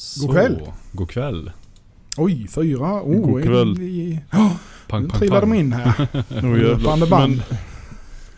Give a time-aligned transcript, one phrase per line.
[0.00, 0.60] Så, God kväll.
[0.92, 1.50] God kväll.
[2.16, 3.02] Oj, fyra.
[3.02, 3.74] Oh, God kväll.
[3.78, 4.52] Vi, oh,
[4.88, 5.50] Pang, nu pang, trillade pang.
[5.50, 6.08] de in här.
[6.74, 6.82] Oh.
[6.84, 7.42] Band band.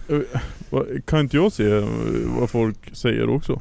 [0.09, 0.41] Men, eh,
[0.71, 1.85] vad- kan inte jag se eh,
[2.41, 3.61] vad folk säger också?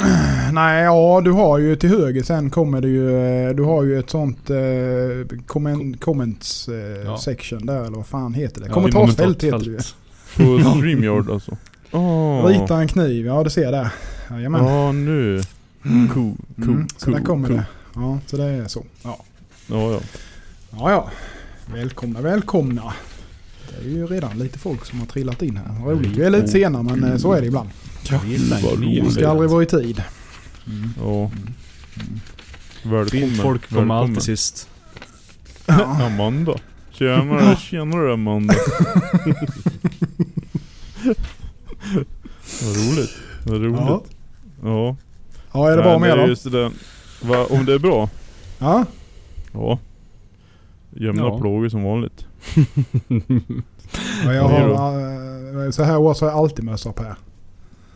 [0.52, 3.16] Nej, ja du har ju till höger sen kommer det ju,
[3.48, 7.18] eh, du har ju ett sånt eh, comment, comments eh, Ja.
[7.18, 8.66] section där eller vad fan heter det?
[8.66, 9.78] Ja, Kommentarsfält heter det ju.
[10.36, 11.56] På StreamYard alltså?
[11.92, 12.46] Åh.
[12.46, 13.92] Rita en kniv, ja du ser där.
[14.30, 14.64] Jajamän.
[14.66, 15.40] Ja nu.
[15.84, 16.08] Mm.
[16.08, 17.56] Cool, cool, Mm, så cool, där kommer cool.
[17.56, 17.66] det.
[17.94, 18.84] Ja, så det är så.
[19.02, 19.24] Ja.
[19.66, 20.00] Ja ja.
[20.72, 21.10] ja, ja.
[21.72, 22.94] Välkomna, välkomna.
[23.70, 25.84] Det är ju redan lite folk som har trillat in här.
[25.84, 26.10] Roligt.
[26.16, 27.68] Vi är lite sena men eh, så är det ibland.
[28.10, 29.12] Man roligt.
[29.12, 30.02] ska aldrig vara i tid.
[31.00, 31.30] Ja.
[32.82, 33.34] Välkommen.
[33.34, 34.68] Folk kommer alltid sist.
[35.66, 35.84] Ja.
[36.06, 36.54] Amanda.
[36.90, 38.54] Tjenare, tjenare Amanda.
[42.62, 43.10] Vad roligt.
[43.44, 43.80] Vad roligt.
[43.80, 44.02] Ja.
[44.62, 44.96] Ja.
[45.52, 46.26] Ja, är det bra med då?
[46.26, 46.70] just det där.
[47.22, 48.08] Va, om det är bra?
[48.58, 48.84] Ja.
[49.52, 49.78] Ja.
[50.90, 51.38] Jämna Ja.
[51.40, 52.26] plågor som vanligt.
[54.24, 57.14] ja jag har, eh, så här års har jag alltid mössa på här.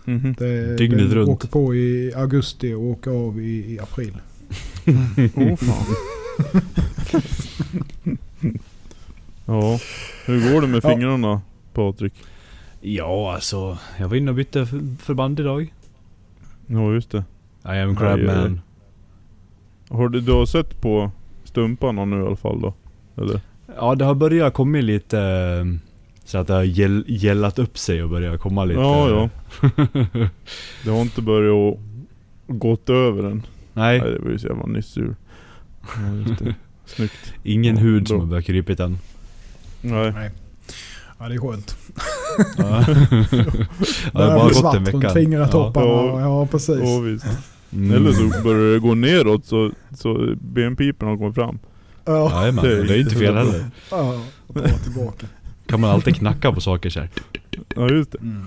[0.05, 0.35] Mhm.
[0.39, 1.29] Det, Dygnet det runt.
[1.29, 4.17] åker på i augusti och åker av i, i april.
[5.37, 5.95] Åh fan.
[9.47, 9.79] ja.
[10.27, 10.91] Hur går det med Ja.
[10.91, 11.41] fingrarna
[11.73, 12.13] Patrik?
[12.81, 13.79] Ja, alltså.
[13.99, 14.67] Jag var inne och bytte
[15.01, 15.73] förband idag.
[16.67, 17.25] Ja just det.
[17.65, 18.61] I am Crabman.
[19.89, 21.11] Har du, du har sett på
[21.45, 22.75] stumparna nu i alla fall då?
[23.23, 23.41] Eller?
[23.77, 25.19] Ja, det har börjat komma lite...
[25.21, 25.65] eh,
[26.25, 28.81] Så att det har gäll, gällat upp sig och börjat komma lite...
[28.81, 29.29] Ja, ja.
[30.85, 31.79] Det har inte börjat
[32.47, 33.43] gått över än.
[33.73, 35.17] Nej, Nej det var ju så jävla nyss ur.
[35.81, 36.53] Ja.
[36.87, 37.35] Snyggt.
[37.43, 38.99] ingen Ja, hud som har börjat krypit än.
[39.81, 40.13] Nej.
[40.13, 40.31] Nej.
[41.19, 41.77] Ja det är skönt.
[42.59, 42.65] Ja.
[44.13, 44.97] det har bara gått svart en vecka.
[44.99, 45.87] runt fingertopparna.
[45.87, 46.07] Ja.
[46.11, 46.81] Ja, ja precis.
[46.83, 47.27] Ja, visst.
[47.75, 47.93] Mm.
[47.93, 51.59] Eller så börjar det gå neråt så, så benpiporna kommer fram.
[52.05, 53.65] Ja, Jajamän, Det det är inte fel heller.
[53.91, 55.27] ja, och dra tillbaka.
[55.27, 55.37] Mm.
[55.67, 57.09] Kan man alltid knacka på saker så här.
[57.77, 58.19] Ja just det.
[58.19, 58.45] Mm.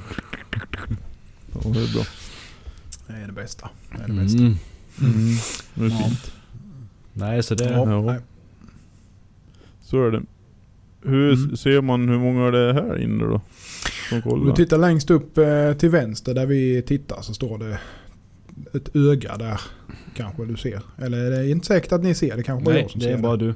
[1.54, 2.04] Ja, det är bra.
[3.08, 3.70] Det är det bästa.
[3.98, 4.38] Det är det bästa.
[4.40, 4.56] Mm.
[5.02, 5.36] Mm.
[5.74, 6.32] Det är fint.
[7.14, 7.70] Nej, så det...
[7.72, 8.16] Ja, Ja.
[9.84, 10.22] Så är det.
[11.04, 11.58] Hur Mm.
[11.58, 13.42] ser man hur många det är här inne då?
[14.10, 17.80] Som Om du tittar längst upp eh, till vänster där vi tittar så står det
[18.74, 19.62] ett öga där.
[20.16, 20.82] Kanske du ser.
[20.98, 22.36] Eller är det inte säkert att ni ser.
[22.38, 23.54] Det kanske bara Nej, jag som det ser är bara du.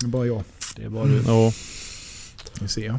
[0.00, 0.42] Det är bara jag.
[0.76, 1.22] Det är bara du.
[1.26, 1.52] Ja,
[2.60, 2.98] Ni ser.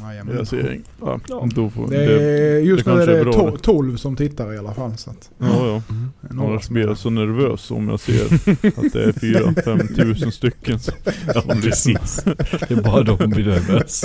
[0.00, 0.36] Jajamän.
[0.36, 0.86] jag ser inget.
[1.00, 1.48] Ja, Ja.
[1.54, 3.58] då får Det är, just det nu är det är bra to- det.
[3.62, 4.96] 12 som tittar i alla fall.
[4.96, 5.82] Så att, Ja, ja.
[5.90, 6.10] Mm.
[6.20, 10.32] det Annars som blir jag så nervös om jag ser att det är 4-5 tusen
[10.32, 10.80] stycken.
[10.80, 10.92] Så.
[11.34, 12.22] Ja, precis.
[12.24, 14.04] Det är bara hon blir nervös.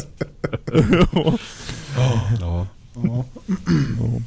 [1.13, 1.37] ja.
[1.97, 2.67] Ja, Ja,
[3.99, 4.21] Ja.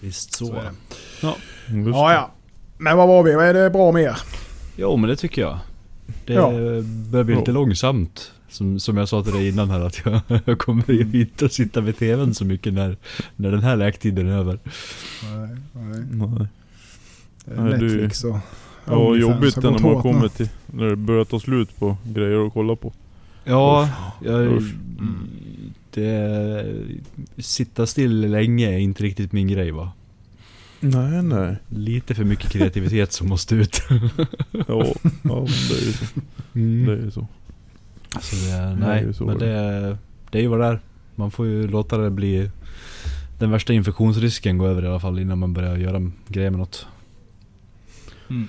[0.00, 0.46] Visst så.
[0.46, 0.70] så är det.
[1.76, 2.30] Just Ja, ja.
[2.78, 3.34] Men vad var vi?
[3.34, 4.16] Vad är det bra med er?
[4.76, 5.58] Jo, men det tycker jag.
[6.24, 6.50] Det Ja.
[7.10, 7.54] börjar bli lite Ja.
[7.54, 8.32] långsamt.
[8.50, 11.52] Som, som jag sa till dig innan här att jag, jag kommer ju inte att
[11.52, 12.96] sitta vid tvn så mycket när,
[13.36, 14.58] när den här läktiden är över.
[15.22, 16.28] Nej, nej.
[16.28, 16.46] Nej.
[17.44, 18.36] Det är Nej, Netflix och
[18.84, 22.52] Ja, jobbigt har när man kommer till, när det börjar ta slut på grejer att
[22.52, 22.92] kolla på.
[23.44, 23.88] Ja,
[24.24, 24.74] jag, Usch.
[25.98, 27.42] Det...
[27.42, 29.92] Sitta still länge är inte riktigt min grej va.
[30.80, 31.56] Nej, nej.
[31.68, 33.82] Lite för mycket kreativitet som måste ut.
[34.52, 34.84] Ja,
[35.22, 36.04] ja det är ju så.
[36.52, 37.26] Det är ju så.
[38.20, 39.98] Så det, är nej, ju så men det det,
[40.30, 40.80] det är ju vad det är.
[41.14, 42.50] Man får ju låta det bli
[43.38, 46.86] den värsta infektionsrisken gå över i alla fall innan man börjar göra grejer med något.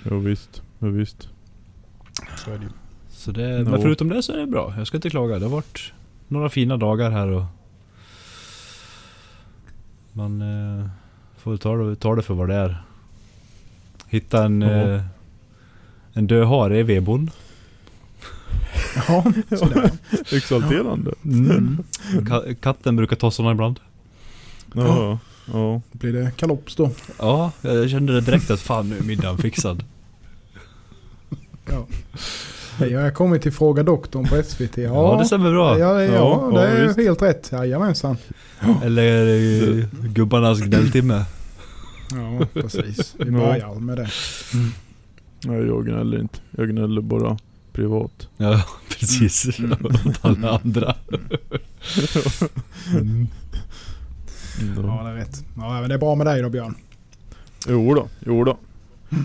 [0.09, 0.61] Ja, visst.
[0.79, 1.29] Ja, visst.
[2.37, 2.69] Så är det ju.
[3.09, 3.63] Så det, Ja.
[3.63, 4.73] Men förutom det så är det bra.
[4.77, 5.39] Jag ska inte klaga.
[5.39, 5.93] Det har varit
[6.29, 7.43] några fina dagar här och
[10.13, 10.85] man eh,
[11.37, 12.83] får ta det, ta det för vad det är.
[14.07, 14.69] Hitta en, Ja.
[14.69, 15.01] eh,
[16.13, 17.31] en död hare i vedboden.
[19.07, 19.23] Ja,
[19.57, 19.91] sådär.
[20.35, 21.13] Exalterande.
[21.25, 21.83] Mm.
[22.11, 23.79] Ka- katten brukar ta sådana ibland.
[24.73, 25.19] Ja,
[25.53, 25.81] ja.
[25.91, 26.91] Blir det kalops då?
[27.19, 29.83] Ja, jag kände det direkt att fan nu är middagen fixad.
[31.69, 31.85] Ja.
[32.79, 34.77] Jag har kommit till Fråga Doktorn på SVT.
[34.77, 35.79] Ja, Ja, det stämmer bra.
[35.79, 36.97] Ja, ja, Ja, det ja, är visst.
[36.99, 37.49] helt rätt.
[37.51, 38.17] Jajamensan.
[38.83, 39.25] Eller
[40.07, 41.25] gubbarnas gnälltimme.
[42.11, 43.15] Ja, precis.
[43.19, 43.31] Vi Ja.
[43.31, 44.09] börjar med det.
[45.45, 46.39] Nej, jag gnäller inte.
[46.51, 47.37] Jag gnäller bara
[47.73, 48.27] privat.
[48.37, 48.63] Ja,
[48.99, 49.59] precis.
[49.59, 49.71] Mm.
[50.05, 50.95] Åt alla andra.
[52.93, 53.27] Mm.
[54.77, 55.43] Ja, det är rätt.
[55.57, 56.75] Ja, men det är bra med dig då Björn.
[57.67, 58.57] Jo då, jo då.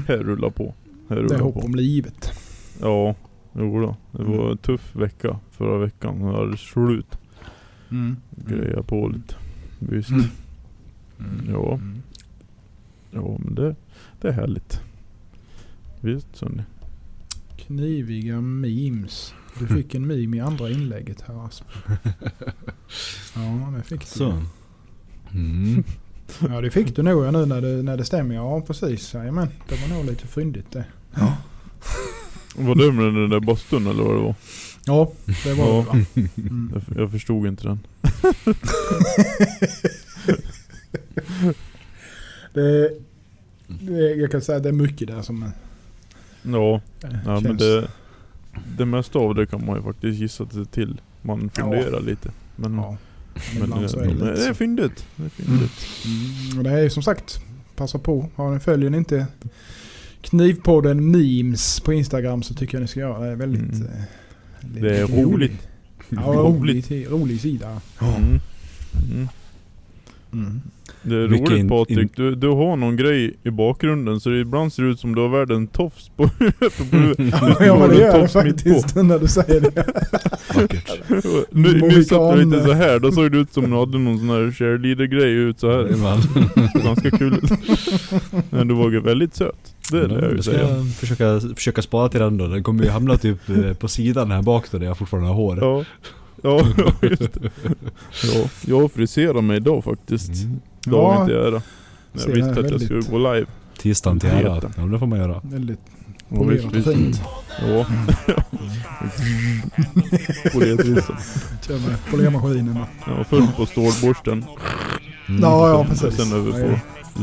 [0.08, 0.74] Här rullar på.
[1.08, 1.60] Här Det är rullar hopp på.
[1.60, 2.32] om livet.
[2.80, 3.14] Ja,
[3.54, 3.96] jo då.
[4.12, 6.18] Det var en tuff vecka förra veckan.
[6.18, 7.18] Det var slut.
[7.90, 8.16] Mm.
[8.30, 9.34] Greja på lite.
[9.78, 10.10] Visst.
[10.10, 10.26] Mm.
[11.48, 11.74] Ja.
[11.74, 12.02] Mm.
[13.10, 13.76] Ja, men det,
[14.20, 14.80] det är härligt.
[16.00, 16.62] Visst Sonny.
[17.56, 19.34] Kniviga memes.
[19.58, 21.64] Du fick en meme i andra inlägget här Asp.
[23.34, 24.06] Ja, det fick du.
[24.06, 24.42] Så.
[25.32, 25.84] Mm.
[26.40, 28.34] Ja, det fick du nog ja, nu när det, när det stämmer.
[28.34, 29.14] Ja, precis.
[29.14, 30.84] Jajamän, det var nog lite fyndigt det.
[32.56, 34.34] Var det med den där bastun eller vad det var?
[34.86, 35.12] Ja,
[35.44, 35.86] det var Ja.
[35.92, 36.04] det va?
[36.36, 36.72] Mm.
[36.74, 37.78] Jag, jag förstod inte den.
[42.52, 42.90] det,
[43.68, 45.50] det, jag kan säga att det är mycket där som
[46.42, 47.58] Ja, ja men känns...
[47.58, 47.88] det,
[48.78, 51.00] det mesta av det kan man ju faktiskt gissa sig till.
[51.22, 52.30] Man funderar lite.
[52.56, 52.96] Men, Ja,
[53.60, 55.06] men men så är det, det det, är fyndigt.
[55.16, 55.86] Det är fyndigt.
[56.50, 57.40] Mm, och det är som sagt,
[57.76, 58.28] passa på.
[58.34, 59.26] Har ni följer ni inte
[60.24, 63.30] Knivpodden memes på Instagram så tycker jag ni ska göra det.
[63.32, 63.72] Är väldigt...
[63.74, 63.86] Mm.
[63.86, 64.02] eh,
[64.80, 65.68] Det är roligt.
[66.08, 66.90] Ja, Roligt.
[66.90, 67.80] rolig, rolig sida.
[68.00, 68.40] Mm.
[69.12, 69.28] Mm.
[70.38, 70.60] Mm.
[71.06, 74.28] Det är Mycket roligt in- Patrik, in- du, du har någon grej i bakgrunden så
[74.30, 76.72] det ibland ser ut som du har världen tofs på huvudet.
[77.60, 79.70] Ja men det du gör det faktiskt när du säger det.
[80.54, 80.90] Vackert.
[81.50, 84.18] Nu, nu satt du lite så här då såg det ut som du hade någon
[84.18, 85.84] sån här cheerleader-grej ut så här.
[86.84, 87.40] Ganska kul.
[88.50, 89.74] Men du var ju väldigt söt.
[89.90, 90.84] Det är det jag vill ska säga.
[90.98, 92.46] försöka, försöka spara till den då.
[92.46, 95.34] Den kommer ju hamna typ eh, på sidan här bak då där jag fortfarande har
[95.36, 95.58] hår.
[95.60, 95.84] Ja.
[96.48, 96.60] Ja,
[97.02, 97.50] just det.
[98.22, 100.30] Ja, jag friserar mig idag faktiskt.
[100.44, 100.60] Mm.
[100.86, 101.26] Dagen Ja.
[101.26, 101.62] till ära.
[102.14, 103.46] Ser Jag visste att jag skulle gå live.
[103.78, 104.60] Tisdagen till ära.
[104.76, 105.40] Ja det får man göra.
[105.44, 105.80] Väldigt
[106.28, 107.20] polerat och fint.
[107.68, 107.86] Ja.
[110.52, 111.16] Poletrissan.
[111.66, 112.78] Kör med polermaskinen.
[113.06, 114.44] Ja, först på stålborsten.
[115.28, 115.42] Mm.
[115.42, 116.14] Ja, ja precis.
[116.16, 117.22] Sen över på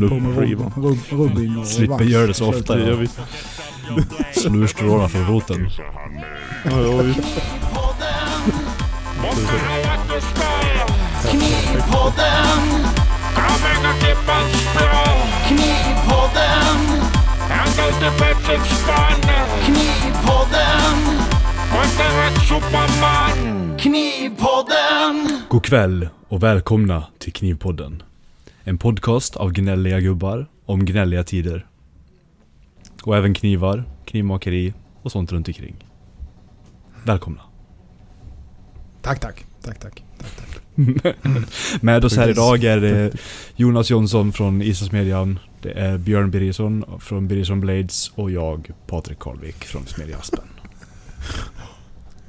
[0.81, 2.05] rub, rubbing och Slipper vax.
[2.05, 2.79] göra det så ofta.
[2.79, 3.19] Ja, visst.
[4.33, 5.69] Snurstrålar från roten.
[6.65, 7.19] Ja, ja, visst.
[11.29, 12.61] Knivpodden
[13.35, 15.03] Kommer att klippa strå
[15.47, 16.79] Knivpodden
[17.49, 19.21] Han går till Petterspan
[19.63, 20.95] Knivpodden
[21.71, 28.03] Och inte rätt superman Knivpodden God kväll och välkomna till Knivpodden.
[28.63, 31.67] En podcast av gnälliga gubbar om gnälliga tider.
[33.03, 35.75] Och även knivar, knivmakeri och sånt runt omkring.
[37.03, 37.50] Välkomna.
[39.01, 39.45] Tack, tack.
[39.61, 40.03] Tack, tack.
[40.17, 40.61] tack, tack.
[41.81, 43.11] Med oss här idag är det
[43.55, 45.39] Jonas Jonsson från Isasmedjan.
[45.61, 50.43] Det är Björn Birgersson från Birgersson Blades och jag, Patrik Karlvik från Smedja Aspen.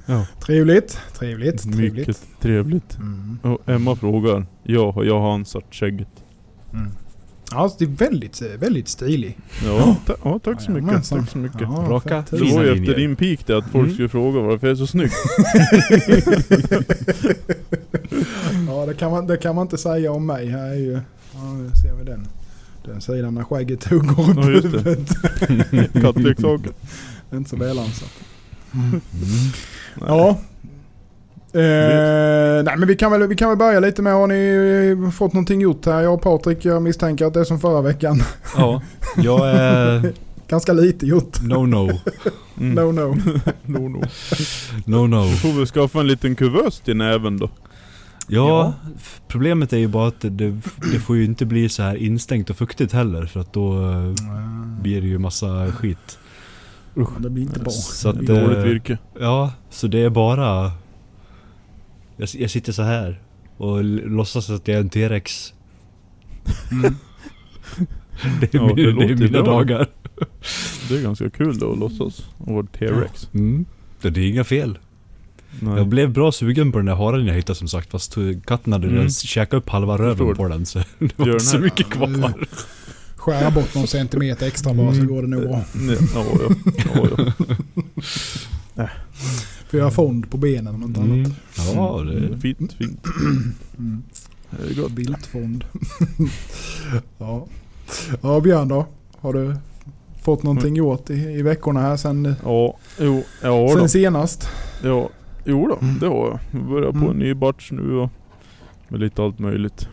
[0.06, 0.98] Ja, Trevligt.
[1.18, 1.62] Trevligt.
[1.62, 1.94] Trevligt.
[1.94, 2.96] mycket trevligt.
[2.96, 3.38] Mm.
[3.42, 4.46] Och Emma frågar.
[4.62, 6.08] Ja, jag har ansat skägget.
[6.72, 6.90] Mm.
[7.54, 9.38] Ja, det är väldigt, eh, väldigt stilig.
[9.64, 10.84] Ja, ta, ja tack så mycket.
[10.86, 11.18] Jajamensan.
[11.20, 11.60] Tack så mycket.
[11.60, 12.24] Ja, Raka.
[12.30, 13.94] Det var ju efter din peak det att folk Mm.
[13.94, 15.10] skulle fråga varför jag är så snygg.
[18.66, 20.48] Ja, det kan, man, det kan man inte säga om mig.
[20.48, 20.92] Här är ju...
[21.34, 22.26] Ja, nu ser vi den.
[22.84, 24.68] Den sidan när skägget hugger upp Ja, just det.
[24.68, 25.92] huvudet.
[26.02, 26.72] Kattleksaken.
[27.32, 28.10] Inte så välansat.
[28.74, 29.00] Mm.
[30.00, 30.38] Ja.
[31.54, 35.10] Eh, nej men vi kan, väl, vi kan väl börja lite med, har ni eh,
[35.10, 36.00] fått någonting gjort här?
[36.00, 38.22] Jag och Patrik, jag misstänker att det är som förra veckan.
[38.56, 38.82] Ja,
[39.16, 40.12] jag är...
[40.48, 41.42] Ganska lite gjort.
[41.42, 41.90] No no.
[42.60, 42.74] Mm.
[42.86, 43.16] No no.
[43.66, 44.04] no, no.
[44.86, 45.24] No no.
[45.30, 47.50] Du får väl skaffa en liten kuvös till näven då.
[48.28, 50.30] Ja, f- problemet är ju bara att det,
[50.92, 54.14] det, får ju inte bli så här instängt och fuktigt heller för att då eh,
[54.80, 56.18] blir det ju massa skit.
[56.94, 57.70] Ja, det blir inte bra.
[57.70, 58.98] Så att, Det eh, Dåligt virke.
[59.20, 60.70] Ja, så det är bara...
[62.16, 63.20] Jag, jag sitter så här
[63.56, 65.52] och låtsas att jag är en T-rex.
[66.72, 66.96] Mm.
[68.40, 69.52] Det är, Ja, det min, det är mina bra.
[69.52, 69.86] dagar.
[70.88, 73.28] Det är ganska kul då att låtsas vara T-Rex.
[73.34, 73.64] Mm.
[74.02, 74.78] Det det är inga fel.
[75.60, 75.74] Nej.
[75.76, 78.14] Jag blev bra sugen på den där haren jag hittade som sagt fast
[78.46, 78.96] katten hade Mm.
[78.96, 82.32] redan käkat upp halva röven på den så det var Gör inte så mycket kvar.
[83.16, 85.06] Skära bort någon centimeter extra bara så Mm.
[85.14, 85.64] går det nog bra.
[85.74, 86.54] Nej, Ja, ja.
[86.94, 87.26] ja,
[88.74, 88.88] ja.
[89.72, 91.12] För jag har fond på benen om inte Mm.
[91.20, 91.32] annat.
[91.74, 92.26] Ja, det...
[92.26, 93.06] Mm, Fint, fint.
[93.78, 94.02] Mm.
[94.50, 94.90] Det är gott.
[94.92, 95.64] Viltfond.
[97.18, 97.46] ja.
[98.22, 98.86] ja, Björn då?
[99.18, 99.54] Har du
[100.22, 103.68] fått någonting gjort i, i veckorna här sen, Ja, jo, ja då.
[103.78, 104.48] sen senast?
[104.84, 105.08] Ja,
[105.44, 106.38] jo då, det har jag.
[106.50, 107.18] Jag börjar på en Mm.
[107.18, 108.10] ny batch nu och
[108.88, 109.88] med lite allt möjligt.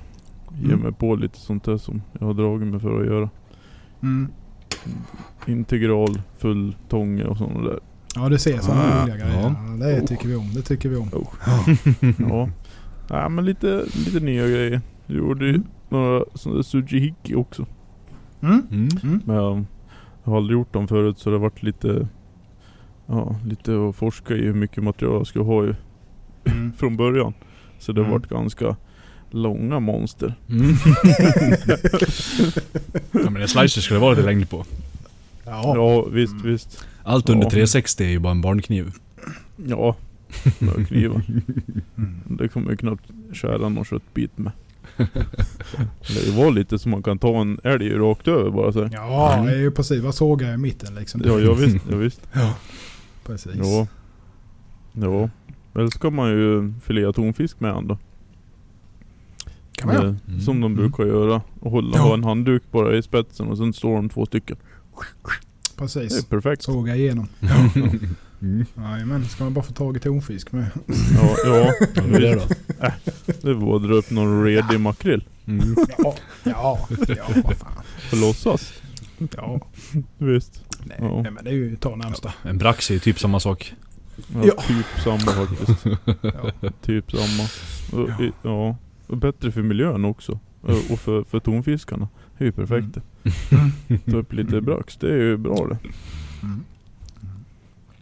[0.62, 0.79] Ge Mm.
[0.79, 3.29] mig på lite sånt där som jag har dragit mig för att göra.
[4.03, 4.27] Mm.
[5.48, 7.79] Integral, full tånge och sådana där.
[8.15, 9.55] Ja, du ser sådana Ah, roliga grejer.
[9.79, 9.85] ja.
[9.85, 10.53] Det tycker vi om.
[10.53, 11.09] Det tycker vi om.
[12.29, 12.49] Ja.
[13.09, 14.81] ja, men lite, lite nya grejer.
[15.05, 15.63] Jag gjorde ju Mm.
[15.89, 16.23] några
[16.63, 17.65] sujihiki också.
[18.41, 18.61] Mm.
[18.71, 18.89] Mm.
[19.03, 19.21] Mm.
[19.25, 19.65] Men jag,
[20.23, 22.07] jag har aldrig gjort dem förut så det har varit lite
[23.07, 25.75] Ja, lite att forska i hur mycket material jag ska ha ju
[26.45, 26.73] Mm.
[26.77, 27.33] från början.
[27.79, 28.19] Så det har Mm.
[28.19, 28.75] varit ganska
[29.31, 30.33] långa monster.
[30.49, 30.65] Mm.
[33.11, 34.65] ja men en slicer ska det vara lite längd på.
[35.45, 35.73] Ja.
[35.75, 36.45] Ja, visst, Mm.
[36.51, 36.85] visst.
[37.09, 37.49] Allt under Ja.
[37.49, 38.91] 360 är ju bara en barnkniv.
[39.65, 39.95] Ja,
[40.59, 41.21] några knivar.
[41.97, 42.21] Mm.
[42.25, 44.51] Det kommer ju knappt skära någon köttbit med.
[46.25, 48.89] Det var lite som man kan ta en älg rakt över bara så.
[48.91, 51.21] Ja, det är ju precis vad sågar i mitten liksom.
[51.25, 52.21] Ja, ja visst, ja, visst.
[53.25, 53.55] Precis.
[53.55, 53.87] Ja.
[54.93, 55.29] Ja.
[55.75, 57.97] Eller ska man ju filea tonfisk med ändå.
[59.71, 60.07] Kan man göra.
[60.07, 60.41] Eh, Mm.
[60.41, 61.41] Som de brukar göra.
[61.59, 62.01] Och hålla, Ja.
[62.03, 64.57] ha en handduk bara i spetsen och sen står de två stycken.
[65.79, 66.25] Det är Precis.
[66.25, 66.62] perfekt.
[66.63, 67.27] Såga igenom.
[68.41, 69.25] Mm.
[69.29, 70.65] Ska man bara få tag i tonfisk med.
[71.15, 71.51] Ja, ja.
[72.03, 72.41] Är det då?
[73.41, 75.24] Det var att dra upp någon redig makrill.
[75.48, 75.75] Mm.
[75.98, 77.71] Ja, ja, ja, vad fan.
[77.98, 78.74] För låtsas.
[79.38, 79.59] Ja,
[80.17, 80.63] Visst.
[80.83, 81.21] nej, Ja.
[81.21, 82.33] nej men det är ju ta närmsta.
[82.43, 83.74] En brax är ju typ samma sak.
[84.15, 84.62] Ja, Ja.
[84.67, 85.86] Typ samma faktiskt.
[86.21, 86.69] Ja.
[86.81, 87.50] Typ samma.
[88.43, 88.75] Ja.
[89.07, 90.39] Och bättre för miljön också.
[90.62, 92.07] Och och för, för tonfiskarna.
[92.39, 94.12] Det är ju perfekt det.
[94.12, 95.77] Ta upp lite brax, det är ju bra det.
[96.43, 96.65] Mm.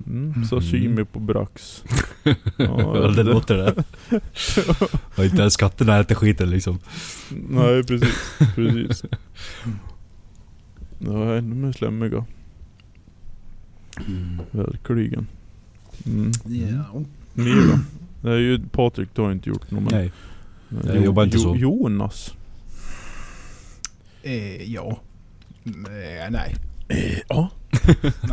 [0.08, 0.46] Mm.
[0.46, 1.84] Sashimi på brax.
[2.58, 3.84] Ja, det låter det.
[5.18, 6.80] Och inte ens katterna äter skiten liksom.
[7.50, 8.16] Nej precis,
[8.56, 9.04] precis.
[11.00, 12.26] Ja, de är slemmiga.
[14.52, 15.28] Verkligen.
[16.06, 16.32] Mm.
[16.46, 17.04] Ja.
[17.34, 17.80] Ni då?
[18.22, 19.92] Det är ju Patrik, du har inte gjort något men...
[19.92, 20.12] Nej.
[20.94, 21.56] Jag jobbar inte så.
[21.56, 22.34] Jonas.
[24.28, 25.00] Eh, ja.
[25.64, 26.56] Nej, nej.
[27.30, 27.50] Ja.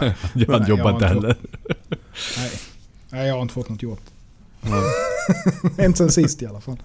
[0.00, 0.14] nej.
[0.34, 1.36] Jag Nej, jobbar jag inte har heller.
[2.36, 2.50] Nej.
[3.10, 4.00] Nej, jag har inte fått något gjort.
[5.80, 6.76] inte sen sist i alla fall.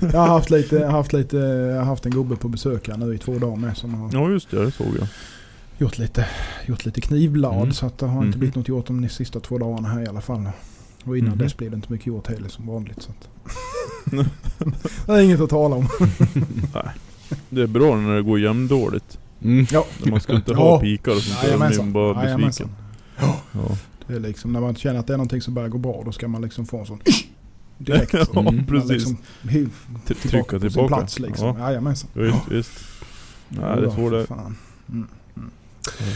[0.00, 1.38] Jag har haft lite, har haft lite,
[1.78, 4.30] har haft en gubbe på besök här nu i två dagar med som har Ja
[4.30, 5.06] just det, det såg jag.
[5.78, 6.26] gjort lite,
[6.66, 7.54] gjort lite knivblad.
[7.62, 7.72] Mm.
[7.72, 8.38] Så att det har inte Mhm.
[8.38, 10.48] blivit något gjort de sista två dagarna här i alla fall.
[11.04, 11.38] Och innan Mhm.
[11.38, 13.02] dess blir det inte mycket gjort heller som vanligt.
[13.02, 13.28] Så att
[15.06, 15.88] det är inget att tala om.
[17.48, 19.18] Det är bra när det går jämndåligt.
[19.42, 19.66] Mm.
[19.70, 20.58] Ja, Man ska inte Ja.
[20.58, 21.48] ha pikar och sånt där.
[21.48, 21.92] Blir man Jajamensan.
[21.92, 22.28] bara besviken.
[22.30, 22.68] Jajamensan.
[23.52, 23.76] Ja.
[24.06, 26.12] det är liksom när man känner att det är någonting som börjar gå bra då
[26.12, 27.00] ska man liksom få en sån
[27.78, 28.14] direkt.
[28.34, 28.66] Ja, Mm.
[28.66, 28.90] precis.
[28.90, 29.68] Liksom, hi-
[30.06, 30.94] T- tillbaka Trycka på sin tillbaka.
[30.96, 31.46] plats liksom.
[31.58, 32.10] Ja, Jajamensan.
[32.14, 32.70] visst, visst.
[33.48, 34.26] Nej, det är så det.
[34.92, 35.06] Mm.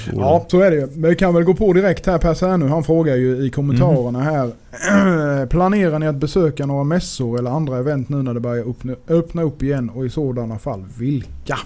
[0.07, 0.87] Är Ja, så är det ju.
[0.87, 2.69] Men vi kan väl gå på direkt här Per Särnu.
[2.69, 4.29] Han frågar ju i kommentarerna Mhm.
[4.29, 5.47] här.
[5.47, 9.43] Planerar ni att besöka några mässor eller andra event nu när det börjar öppna, öppna
[9.43, 9.91] upp igen?
[9.91, 11.59] Och i sådana fall vilka?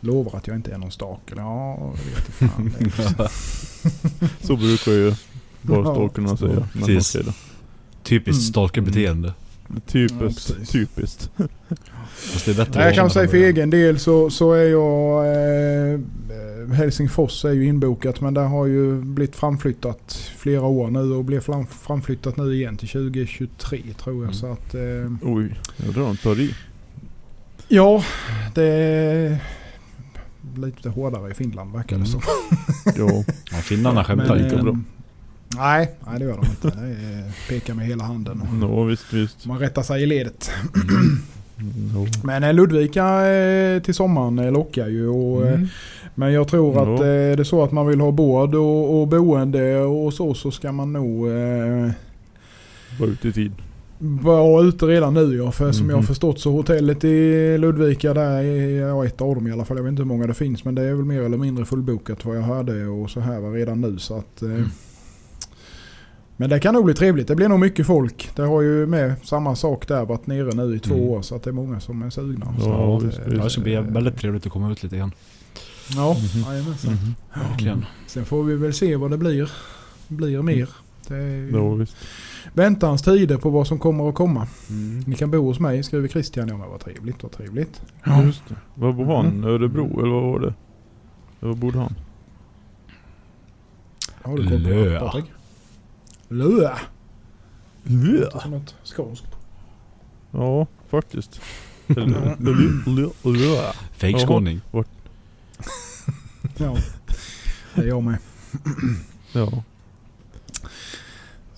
[0.00, 1.36] Lovar att jag inte är någon stalker.
[1.36, 1.92] Ja,
[2.40, 3.28] det vet fan.
[4.40, 5.14] Så brukar ju
[5.62, 5.94] bara Ja.
[5.94, 6.68] stalkerna säga.
[6.72, 7.14] Men Precis.
[7.14, 7.32] okej då.
[8.02, 8.52] Typiskt Mm.
[8.52, 9.32] stalkerbeteende.
[9.86, 10.20] Typiskt.
[10.20, 10.68] Ja, precis.
[10.72, 11.30] typiskt.
[12.18, 15.26] Fast det är bättre Nej, jag kan säga för egen del så, så är jag...
[15.26, 16.00] Eh,
[16.74, 21.40] Helsingfors är ju inbokat men det har ju blivit framflyttat flera år nu och blir
[21.40, 24.22] fram, framflyttat nu igen till 2023 tror jag.
[24.22, 24.34] Mm.
[24.34, 24.74] Så att...
[24.74, 24.80] Eh,
[25.22, 26.54] Oj, jag drar en tar i.
[27.68, 28.04] ja,
[28.54, 29.38] det är
[30.56, 32.06] lite hårdare i Finland verkar det Mm.
[32.06, 32.20] som.
[32.96, 33.24] Ja.
[33.50, 34.78] Ja, finnarna skämtar Men, inte eh, bra.
[35.56, 36.78] Nej, nej, det gör de inte.
[36.80, 38.40] Det är peka med hela handen.
[38.62, 39.46] och Ja, visst, visst.
[39.46, 40.50] Man rättar sig i ledet.
[42.24, 45.08] Men eh, Ludvika eh, till sommaren eh, lockar ju.
[45.08, 45.66] Och, Mm.
[46.14, 46.94] Men jag tror Ja.
[46.94, 50.50] att är det så att man vill ha båd och, och boende och så så
[50.50, 51.90] ska man nog eh,
[53.00, 53.52] Var ute i tid.
[53.98, 55.50] vara ute redan nu ja.
[55.52, 56.06] För som jag har Mhm.
[56.06, 59.76] förstått så hotellet i Ludvika där är ja, ett av dem i alla fall.
[59.76, 62.24] Jag vet inte hur många det finns men det är väl mer eller mindre fullbokat
[62.24, 63.98] vad jag hörde och så här var redan nu.
[63.98, 64.70] Så att, eh, Mm.
[66.40, 67.28] Men det kan nog bli trevligt.
[67.28, 68.30] Det blir nog mycket folk.
[68.36, 71.08] Det har ju med samma sak där varit nere nu i två Mm.
[71.08, 72.54] år så att det är många som är sugna.
[72.58, 73.24] Ja, så visst, eh.
[73.36, 75.12] Ja, det ska bli väldigt trevligt att komma ut lite grann.
[75.96, 76.52] Ja, Mhm.
[76.52, 76.92] jajamensan.
[76.92, 77.14] Mhm.
[77.50, 77.84] Verkligen.
[78.06, 79.50] Sen får vi väl se vad det blir.
[80.08, 80.68] blir mer.
[81.08, 81.96] Det är ju Ja, visst.
[82.52, 84.46] väntans tider på vad som kommer att komma.
[84.70, 85.00] Mm.
[85.06, 86.48] Ni kan bo hos mig skriver Christian.
[86.48, 87.82] Ja men vad trevligt, vad trevligt.
[88.24, 88.54] Just det.
[88.74, 89.26] Var bor han?
[89.26, 89.44] Mhm.
[89.44, 90.54] Örebro eller vad var det?
[91.46, 91.94] Var bodde han?
[94.22, 95.24] Har du koll på det, Patrik?
[96.28, 96.70] Lö.
[97.84, 99.26] Låter som något skånskt.
[100.30, 101.40] Ja, faktiskt.
[103.24, 103.72] Lö.
[103.92, 104.60] Fejkskåning.
[106.56, 106.76] Ja,
[107.74, 108.18] det är jag med.
[109.32, 109.62] Ja.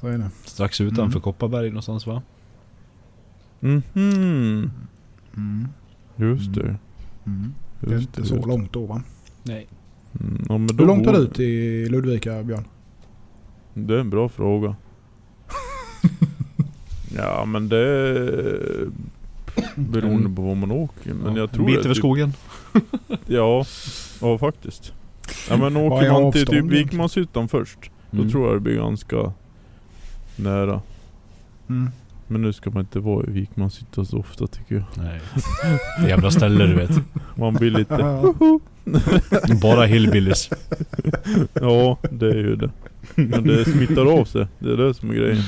[0.01, 0.31] Så är det.
[0.45, 1.21] Strax utanför Mm.
[1.21, 2.23] Kopparberg någonstans va?
[3.61, 3.83] Mhm.
[5.37, 5.69] Mm.
[6.17, 6.77] Just det.
[7.27, 7.55] Mm.
[7.81, 8.27] Det är Just inte det.
[8.27, 8.51] så just det.
[8.51, 9.03] långt då va?
[9.43, 9.67] Nej.
[10.21, 12.65] Mm, ja, men då Hur långt tar bor- du till Ludvika Björn?
[13.75, 14.77] Det är en bra fråga.
[17.17, 18.89] ja men det är
[19.75, 21.15] beroende En- på var man åker.
[21.15, 22.33] Men Ja, jag tror en bit över skogen.
[23.27, 23.65] Ja,
[24.21, 24.93] ja faktiskt.
[25.49, 26.65] Ja men åker man till typ?
[26.65, 27.91] Vikmanshyttan först.
[28.11, 28.31] Då Mm.
[28.31, 29.33] tror jag det blir ganska
[30.37, 30.81] nära.
[31.69, 31.91] Mm.
[32.27, 34.85] Men nu ska man inte vara i Vikmanshyttan så ofta tycker jag.
[35.05, 35.21] Nej.
[36.03, 36.91] Det jävla ställe du vet.
[37.37, 38.23] Man blir lite...
[39.63, 40.51] Bara hillbillies.
[41.53, 42.71] Ja, det är ju det.
[43.15, 44.47] Men det smittar av sig.
[44.59, 45.43] Det är det som är grejen.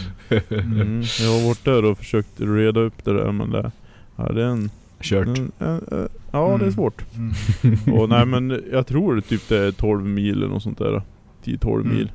[0.50, 1.02] Mm.
[1.20, 3.70] Jag har varit där och försökt reda upp det där men det,
[4.16, 5.26] ja, det är en, Kört.
[5.38, 6.72] en, en, en Ja det är Mm.
[6.72, 7.04] svårt.
[7.14, 7.98] Mm.
[7.98, 11.02] Och nej men jag tror det typ det är 12 mil eller något sånt där.
[11.44, 11.94] 10-12 Mm.
[11.96, 12.12] mil.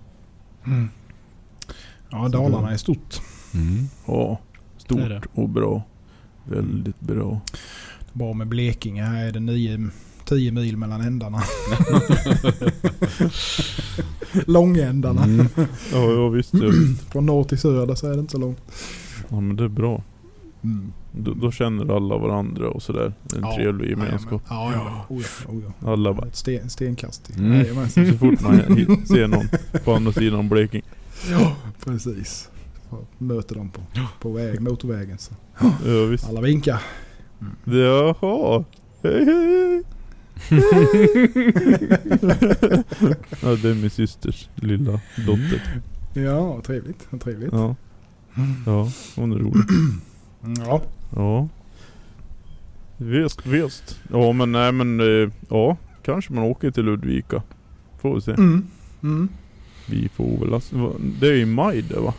[0.65, 0.89] Mm.
[2.09, 3.21] Ja, Dalarna är stort.
[3.53, 3.85] Mm.
[4.07, 4.39] Ja.
[4.77, 5.21] Det Stort det.
[5.33, 5.83] och bra.
[6.43, 7.41] Väldigt bra.
[8.13, 9.03] Bra med Blekinge.
[9.03, 9.89] Här är det 9,
[10.27, 11.41] 10 mil mellan ändarna.
[14.45, 15.23] Långändarna.
[15.23, 15.47] Mm.
[15.93, 16.53] Ja, ja visst.
[16.53, 17.01] Ja, visst.
[17.11, 18.61] Från norr till söder så är det inte så långt.
[19.29, 20.03] ja men det är bra.
[20.63, 20.91] Mm.
[21.11, 23.13] Då, då känner alla varandra och sådär.
[23.35, 24.41] En Ja, trevlig gemenskap.
[24.49, 25.05] Ja, ja.
[25.09, 25.51] Oh, ja.
[25.53, 25.91] Oh, ja.
[25.91, 27.37] Alla bara Ett sten, stenkast.
[27.37, 27.89] Mm.
[27.89, 28.57] Så fort man
[29.05, 29.47] ser någon
[29.83, 30.83] på andra sidan Blekinge.
[31.31, 31.55] Ja,
[31.85, 32.49] precis.
[33.17, 33.81] Möter dem på,
[34.19, 35.17] på väg, motorvägen.
[35.17, 35.33] Så.
[35.85, 36.29] Ja visst.
[36.29, 36.81] Alla vinkar.
[37.63, 38.63] Jaha.
[39.03, 39.83] Hej hej.
[43.41, 45.61] Ja det är min systers lilla dotter.
[46.13, 47.07] Ja, trevligt.
[47.23, 47.53] Trevligt.
[47.53, 47.75] Ja.
[48.65, 49.63] Ja, hon är rolig.
[50.43, 50.81] Mm, Ja.
[51.15, 51.47] Ja.
[52.97, 53.99] Visst, visst.
[54.11, 55.77] Ja men nej men eh, ja.
[56.03, 57.41] Kanske man åker till Ludvika.
[58.01, 58.31] Får vi se.
[58.31, 58.63] Mm.
[59.03, 59.29] Mm.
[59.89, 62.13] Vi får väl alltså, Det är i maj det va?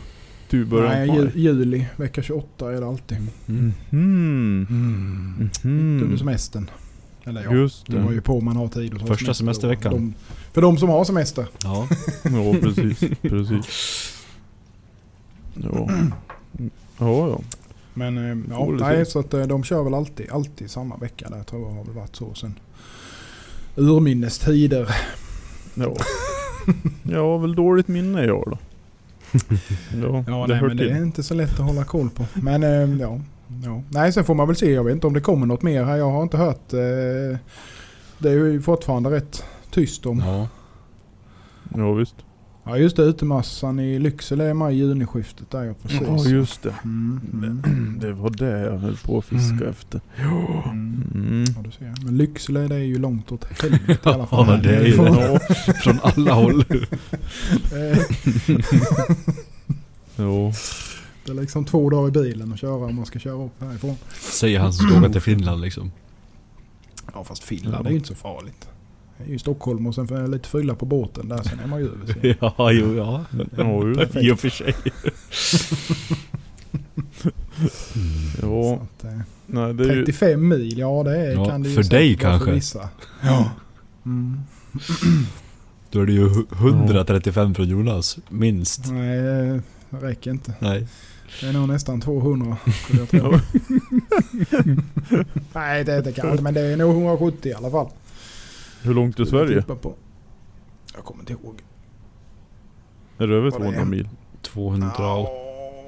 [0.49, 1.31] Du börjar Nej, maj.
[1.35, 1.85] juli.
[1.95, 3.17] Vecka 28 är det alltid.
[3.47, 3.73] Mm.
[3.91, 4.67] Mm.
[4.69, 5.33] Mm.
[5.39, 6.03] Mitt Mhm.
[6.03, 6.69] under semestern.
[7.25, 8.15] Eller ja, Just det var det.
[8.15, 9.33] ju på om man har tid ta Första semester.
[9.33, 9.91] semesterveckan.
[9.93, 10.13] De,
[10.53, 11.45] för de som har semester.
[11.63, 11.87] Ja.
[12.23, 13.65] Ja precis, precis.
[15.53, 15.89] Ja.
[16.97, 17.39] Ja ja.
[17.93, 20.97] Men eh, ja, Får det nej, så att eh, de kör väl alltid, alltid samma
[20.97, 22.59] vecka där tror jag har väl varit så sen
[23.75, 24.95] urminnes tider.
[25.73, 25.95] Ja.
[27.03, 28.57] Jag har väl dåligt minne jag då.
[30.01, 32.25] Ja, Ja, det nej, men det är inte så lätt att hålla koll på.
[32.33, 33.19] Men eh, ja,
[33.63, 33.83] ja.
[33.89, 34.71] Nej, sen får man väl se.
[34.71, 35.97] Jag vet inte om det kommer något mer här.
[35.97, 36.73] Jag har inte hört.
[36.73, 37.37] Eh,
[38.17, 40.19] det är ju fortfarande rätt tyst om.
[40.19, 40.47] ja.
[41.75, 42.15] Ja visst.
[42.63, 43.03] Ja, just det.
[43.03, 46.01] Utemassan i Lycksele är maj juniskiftet där ja, precis.
[46.07, 46.73] Ja just det.
[46.83, 49.69] Mm, mm, Det var det jag höll på att fiska Mm.
[49.69, 50.01] efter.
[50.17, 51.03] mm.
[51.15, 51.45] Mm.
[51.55, 52.05] Ja, du ser.
[52.05, 54.45] Men Lycksele det är ju långt åt helvete i alla fall.
[54.47, 55.39] Ja, det är ju det.
[55.73, 56.63] Från alla håll.
[57.73, 57.97] Eh,
[60.15, 60.51] Ja.
[61.33, 63.95] Det är liksom två dagar i bilen att köra om man ska köra upp härifrån.
[64.19, 65.91] Säger han som ska åka till Finland liksom.
[67.13, 68.67] Ja fast Finland är ju inte så farligt.
[69.17, 71.67] Det är ju Stockholm och sen får jag lite fylla på båten där sen är
[71.67, 72.37] man ju över sig.
[72.41, 73.25] Ja, jo, ja.
[73.31, 74.21] Det.
[74.21, 74.73] I och för sig.
[78.41, 78.41] Ja.
[78.41, 80.05] Så att, eh, Nej det är ju...
[80.05, 82.45] 35 mil, ja det är, Ja, kan det ju för dig kanske.
[82.45, 82.89] För vissa.
[83.21, 83.51] Ja.
[84.05, 84.39] Mm.
[85.91, 88.17] Då är det ju hu- 135 från Jonas.
[88.29, 88.91] Minst.
[88.91, 89.17] Nej,
[89.89, 90.53] det räcker inte.
[90.59, 90.87] Nej.
[91.41, 93.31] Det är nog nästan 200 skulle jag tro.
[95.53, 97.87] Nej det är inte kanske men det är nog 170 i alla fall.
[98.81, 99.61] Hur långt till Sverige?
[99.61, 99.93] På.
[100.95, 101.55] Jag kommer inte ihåg.
[103.17, 104.09] Är det över Var det 200 en- mil?
[104.41, 105.27] 280.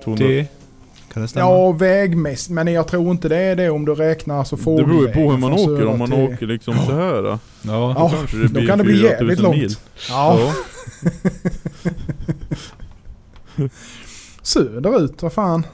[0.03, 0.45] 200.
[1.13, 1.45] Kan det stämma?
[1.45, 2.49] Ja, vägmässigt.
[2.51, 5.13] Men jag tror inte det är det om du räknar så Det får beror ju
[5.13, 5.85] på hur man åker.
[5.87, 6.19] Om man till...
[6.19, 7.21] åker liksom så här.
[7.23, 7.93] Då, Ja.
[7.97, 9.57] Ja, kanske det då kan det bli 4 000 jävligt långt.
[9.57, 9.75] mil.
[10.09, 10.53] Ja,
[14.53, 15.65] söderut, vad fan.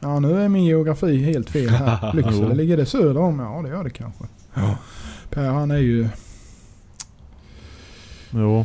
[0.00, 2.12] Ja, nu är min geografi helt fel här.
[2.16, 3.38] Lycksele, ligger det söder om?
[3.38, 4.24] Ja, det gör det kanske.
[5.30, 6.08] Per han är ju...
[8.30, 8.64] Ja.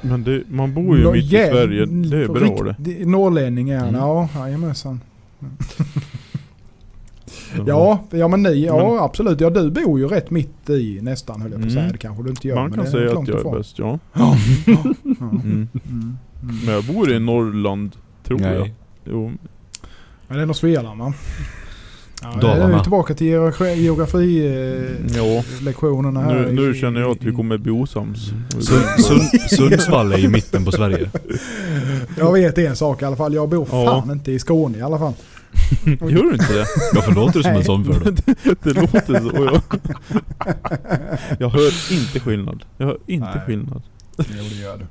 [0.00, 1.86] Men det, man bor ju Nå- mitt i Sverige.
[1.86, 2.70] Det är bra det.
[2.70, 3.88] riktig Norrlänning är han.
[3.88, 4.00] Mm.
[4.00, 5.00] Ja, jajamensan.
[7.66, 9.40] Ja, ja men ni, ja Men- absolut.
[9.40, 11.82] Ja du bor ju rätt mitt i nästan höll jag på att säga.
[11.82, 11.92] Mm.
[11.92, 12.56] Det kanske du inte gör.
[12.56, 13.58] Man kan det säga att jag är ifrån.
[13.58, 13.98] bäst, ja.
[14.12, 14.36] Ja.
[14.66, 14.76] Ja.
[14.84, 15.40] Mm.
[15.44, 15.68] Mm.
[15.90, 16.16] Mm.
[16.64, 18.60] Men jag bor i Norrland, tror jag.
[18.60, 18.74] Nej.
[19.04, 19.32] Jo.
[20.28, 21.12] Men det är nog Svealand va?
[22.22, 22.66] Ja, Dalarna.
[22.66, 23.74] nu är vi tillbaka till geografi-
[25.06, 26.26] geografilektionerna Ja.
[26.26, 26.34] här.
[26.34, 28.18] Nu, nu känner jag att vi kommer bli osams.
[28.58, 31.10] Sun- Sun- Sundsvall är i mitten på Sverige.
[32.18, 33.34] Jag vet en sak i alla fall.
[33.34, 33.84] Jag bor Ja.
[34.02, 35.12] fan inte i Skåne i alla fall.
[35.84, 36.66] Gör du inte det?
[36.94, 38.10] Varför låter du som en sån för då?
[38.62, 39.44] Det låter så.
[39.44, 39.60] Jag,
[41.38, 42.64] jag hör inte skillnad.
[42.76, 43.40] Jag hör inte Nej.
[43.46, 43.82] skillnad.
[44.18, 44.86] Jo det gör du.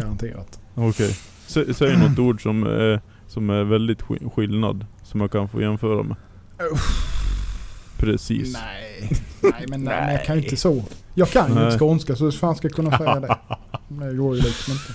[0.00, 0.58] Garanterat.
[0.74, 1.16] Okej.
[1.54, 4.86] Sä, säg något ord som är, som är väldigt ski- skillnad.
[5.02, 6.16] Som jag kan få jämföra med.
[7.98, 8.52] Precis.
[8.52, 9.10] Nej.
[9.42, 10.00] Nej men nej.
[10.06, 10.84] men jag kan ju inte så.
[11.14, 13.36] Jag kan ju inte skånska så hur fan ska jag kunna säga det?
[13.88, 14.92] Det går ju liksom inte.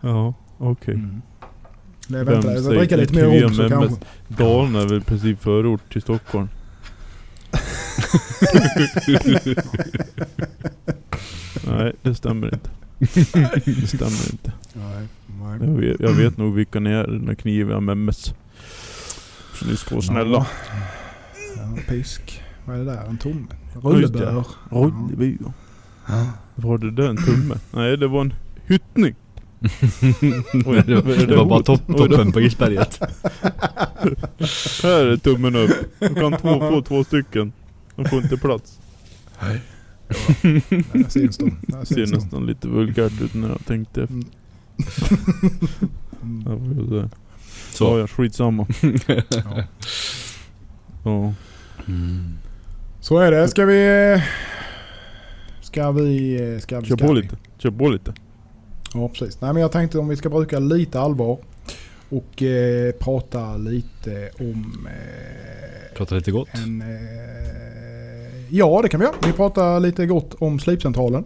[0.00, 0.94] Ja, okej.
[0.94, 1.22] Mm.
[2.08, 3.90] Nej, Vem vänta, jag dricka lite mer kvem rom så är kanske.
[3.90, 6.48] mest- Dalarna är väl i princip förort till Stockholm.
[11.66, 12.70] Nej, det stämmer inte.
[13.64, 14.52] Det stämmer inte.
[14.72, 15.08] Nej,
[15.40, 15.58] nej.
[15.60, 18.34] Jag vet, jag vet nog vilka ni är när kniven med mess.
[19.54, 20.46] Så ni ska vara snälla.
[21.56, 22.42] Ja, pisk.
[22.64, 23.04] Vad är det där?
[23.04, 23.46] En tumme?
[23.72, 23.78] Det.
[23.88, 24.44] Rullebör.
[24.70, 25.38] Rulleby.
[26.54, 27.54] Var det där en tumme?
[27.70, 28.34] Nej, det var en
[28.66, 29.14] hyttning.
[30.66, 33.00] Oj, det, var, det var bara topp, toppen på isberget.
[34.82, 35.70] Här är tummen upp.
[35.98, 37.52] Du kan två, få två stycken.
[37.96, 38.78] De får inte plats.
[40.08, 41.56] Där syns de.
[41.66, 44.14] Där Det ser nästan lite vulgärt ut när jag tänkte efter.
[46.22, 46.44] Mm.
[46.46, 47.08] Ja?
[47.70, 47.88] Så.
[47.90, 48.66] Så ja, skitsamma.
[49.28, 49.64] Ja.
[51.04, 51.34] Ja.
[51.88, 52.32] Mm.
[53.00, 53.48] Så är det.
[53.48, 54.22] Ska vi...
[55.62, 56.58] Ska vi...
[56.60, 57.22] Ska vi Kör ska på vi?
[57.22, 57.36] lite.
[57.58, 58.14] Kör på lite.
[58.94, 59.40] Ja, precis.
[59.40, 61.38] Nej, men jag tänkte om vi ska bruka lite allvar
[62.08, 66.48] och eh, prata lite om eh, Pratar lite gott.
[66.54, 66.82] en...
[66.82, 67.73] Eh,
[68.54, 69.16] ja, det kan vi göra.
[69.26, 71.24] Vi pratar lite gott om Slipcentralen.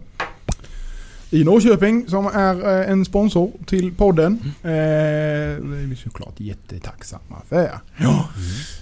[1.30, 4.38] I Norrköping som är eh, en sponsor till podden.
[4.42, 7.70] Eh, det är vi såklart jättetacksamma för.
[7.96, 8.28] Ja.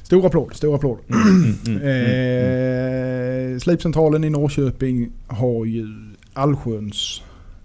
[0.02, 0.98] Stor applåd, stor applåd.
[1.08, 1.86] Mm, mm, mm, mm.
[3.52, 5.86] Eh, slipcentralen i Norrköping har ju
[6.32, 7.22] allsköns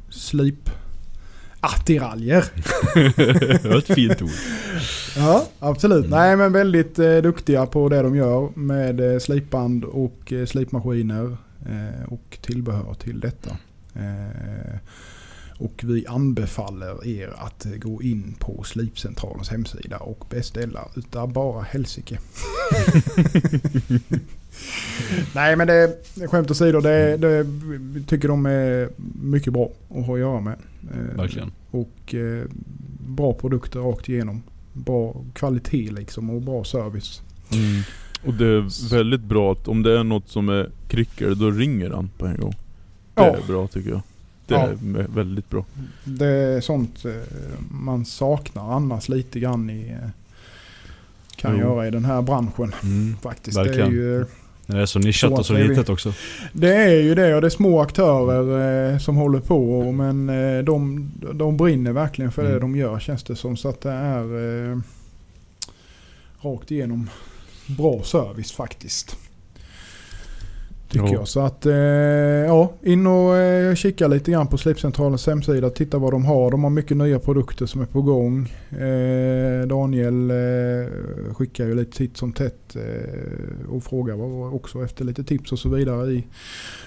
[0.09, 0.69] slip
[1.59, 2.45] attiraljer.
[3.63, 4.29] det var ett fint ord.
[5.17, 6.05] Ja, absolut.
[6.05, 6.09] Mm.
[6.19, 11.37] Nej men väldigt eh, duktiga på det de gör med eh, slipband och eh, slipmaskiner
[11.65, 13.57] eh, och tillbehör till detta.
[13.93, 14.77] Eh,
[15.57, 22.19] och vi anbefaller er att gå in på Slipcentralens hemsida och beställa utav bara helsike.
[25.35, 25.97] Nej men det,
[26.27, 27.45] skämt åsido, det, det
[28.07, 28.89] tycker de är
[29.21, 30.57] mycket bra att ha att göra med.
[30.93, 31.51] Eh, Verkligen.
[31.71, 32.45] och eh,
[32.99, 34.43] bra produkter rakt igenom.
[34.73, 37.21] Bra kvalitet liksom och bra service.
[37.51, 37.81] Mm.
[38.25, 41.89] Och det är väldigt bra att om det är något som är kryckor, då ringer
[41.89, 42.51] han på en gång.
[43.13, 43.37] Det Ja.
[43.37, 44.01] är bra tycker jag.
[44.47, 44.67] Det Ja.
[44.67, 45.65] är väldigt bra.
[46.03, 47.11] Det är sånt eh,
[47.71, 49.89] man saknar annars lite grann i...
[49.91, 50.09] eh,
[51.35, 51.59] Kan Jo.
[51.59, 53.17] göra i den här branschen Mm.
[53.21, 53.57] faktiskt.
[53.57, 53.89] Verkligen.
[53.91, 54.25] Det är ju
[54.71, 56.13] När det är så nischat och så det litet också.
[56.53, 60.63] det, är ju det och det är små aktörer eh, som håller på men eh,
[60.63, 62.61] de, de brinner verkligen för det Mm.
[62.61, 63.57] de gör känns det som.
[63.57, 64.23] Så att det är
[64.71, 64.77] eh,
[66.41, 67.09] rakt igenom
[67.67, 69.17] bra service faktiskt.
[70.91, 71.13] Tycker Ja.
[71.13, 71.27] jag.
[71.27, 75.69] Så att eh, ja, in och eh, kika lite grann på Slipcentralens hemsida.
[75.69, 76.51] Titta vad de har.
[76.51, 78.39] De har mycket nya produkter som är på gång.
[78.71, 84.21] Eh, Daniel eh, skickar ju lite titt som tätt eh, och frågar
[84.55, 86.27] också efter lite tips och så vidare i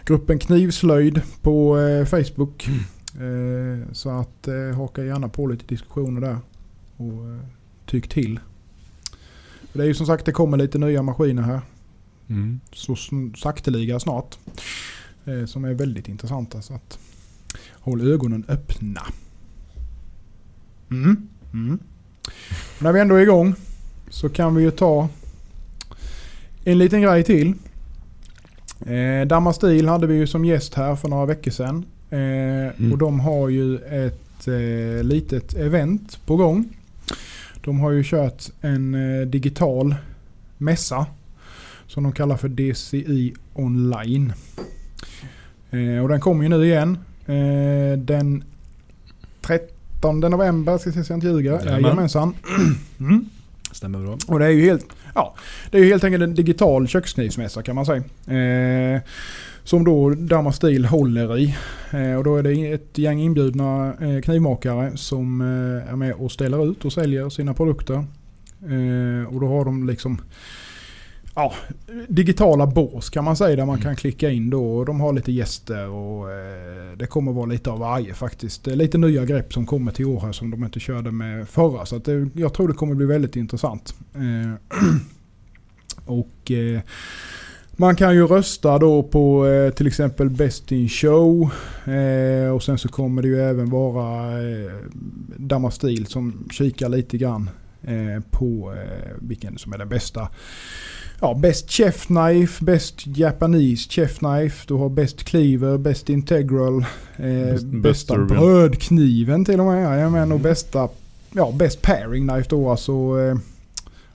[0.05, 2.69] gruppen Knivslöjd på eh, Facebook.
[3.15, 6.37] Eh, så att haka gärna på lite diskussioner där
[6.97, 7.41] och eh,
[7.87, 8.41] tyck till.
[9.73, 11.61] För det är ju som sagt det kommer lite nya maskiner här
[12.29, 12.61] Mm.
[12.73, 12.97] så
[13.37, 14.39] sakteliga snart.
[15.25, 16.63] Eh, som är väldigt intressanta.
[16.63, 16.99] Så att
[17.73, 19.03] håll ögonen öppna.
[20.91, 21.29] Mm.
[21.53, 21.79] Mm.
[22.79, 23.55] När vi ändå är igång
[24.11, 25.09] så kan vi ju ta
[26.65, 27.55] en liten grej till.
[28.87, 31.85] Eh, Damma Stil hade vi ju som gäst här för några veckor sedan.
[32.11, 36.69] Eh, Och de har ju ett eh, litet event på gång.
[37.65, 39.95] De har ju kört en eh, digital
[40.59, 41.07] mässa
[41.95, 44.33] som de kallar för DCI online.
[45.71, 46.99] Eh, och den kommer ju nu igen.
[47.27, 48.45] Eh, den
[49.41, 51.67] 13 november, ska jag se så jag inte ljuger.
[51.67, 52.35] Jajamensan.
[53.01, 53.25] Mm.
[53.73, 54.19] Stämmer bra.
[54.27, 55.35] Och det är ju helt, ja,
[55.71, 58.03] det är ju helt enkelt en digital köksknivsmässa kan man säga.
[58.97, 59.01] Eh,
[59.65, 61.57] som då Damma Stil håller i.
[61.91, 66.33] Eh, och då är det ett gäng inbjudna eh, knivmakare som eh, är med och
[66.33, 68.05] ställer ut och säljer sina produkter.
[68.63, 70.19] Eh, och då har de liksom
[71.35, 71.53] ja,
[72.09, 73.83] digitala bås kan man säga där man Mm.
[73.85, 74.77] kan klicka in då.
[74.77, 78.65] Och de har lite gäster och eh, det kommer vara lite av varje faktiskt.
[78.65, 81.49] Det är lite nya grepp som kommer till år här som de inte körde med
[81.49, 81.87] förra.
[81.87, 83.95] Så att det, jag tror det kommer bli väldigt intressant.
[84.15, 84.75] Eh,
[86.07, 86.81] och eh,
[87.77, 91.51] man kan ju rösta då på eh, till exempel Best in Show.
[91.85, 94.73] Eh, och sen så kommer det ju även vara eh,
[95.37, 97.51] Damastil som kikar lite grann
[97.83, 100.29] eh, på eh, vilken som är den bästa.
[101.21, 104.65] Ja, Best Chef Knife, Best Japanese Chef Knife.
[104.69, 106.87] Du har Best Cleaver, Best Integral.
[107.17, 109.85] Eh, Best- bästa best brödkniven till och med.
[109.85, 110.89] Jajamän, och bästa
[111.33, 112.93] ja, Best Pairing Knife då alltså.
[112.93, 113.37] Eh,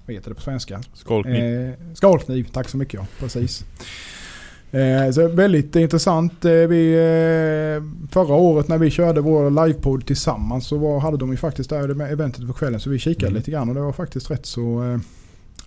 [0.06, 0.82] vad heter det på svenska?
[0.94, 1.36] Skalkniv.
[1.44, 3.06] Eh, skalkniv, tack så mycket ja.
[3.20, 3.64] Precis.
[4.72, 6.46] Eh, så väldigt intressant.
[6.46, 11.32] Eh, vi, eh, förra året när vi körde vår livepodd tillsammans så var, hade de
[11.32, 12.80] ju faktiskt där med eventet på kvällen.
[12.80, 13.38] Så vi kikade Mm.
[13.38, 15.00] lite grann och det var faktiskt rätt så...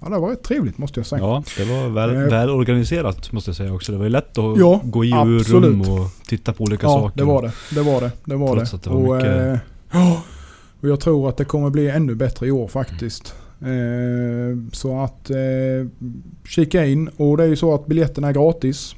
[0.05, 1.23] Ja det var rätt trevligt måste jag säga.
[1.23, 2.23] Ja, det var väl, Eh.
[2.23, 3.93] väl organiserat måste jag säga också.
[3.93, 5.65] Det var ju lätt att Ja, gå i och ur absolut.
[5.65, 7.17] rum och titta på olika Ja, saker.
[7.19, 7.53] det var det.
[7.75, 8.11] Det var det.
[8.25, 8.77] Det var Trots det.
[8.77, 9.59] att det var och, mycket- eh,
[9.93, 10.23] ja,
[10.81, 13.35] och jag tror att det kommer bli ännu bättre i år faktiskt.
[13.61, 15.31] Eh, så att
[16.49, 18.95] kika in och det är ju så att biljetterna är gratis.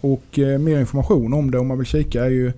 [0.00, 2.52] Och mer information om det om man vill kika är ju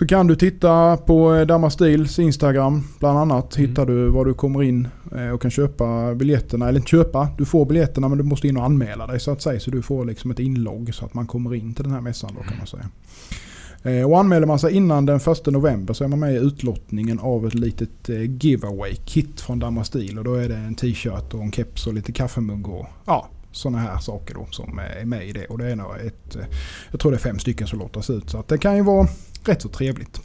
[0.00, 3.56] så kan du titta på eh, Damma Stils Instagram bland annat.
[3.56, 3.68] Mm.
[3.70, 6.68] Hittar du var du kommer in eh, och kan köpa biljetterna.
[6.68, 9.42] Eller inte köpa, du får biljetterna men du måste in och anmäla dig så att
[9.42, 9.60] säga.
[9.60, 12.30] Så du får liksom ett inlogg så att man kommer in till den här mässan
[12.36, 12.88] då kan man säga.
[13.82, 17.18] Eh, Och anmäler man sig innan den 1 november så är man med i utlottningen
[17.18, 20.18] av ett litet eh, giveaway kit från Damma Stil.
[20.18, 23.78] Och då är det en t-shirt och en keps och lite kaffemugg och ja, sådana
[23.78, 25.46] här saker då som är med i det.
[25.46, 26.36] Och det är nog ett,
[26.90, 28.30] jag tror det är fem stycken som lottas ut.
[28.30, 29.08] Så att det kan ju vara
[29.44, 30.20] rätt så trevligt.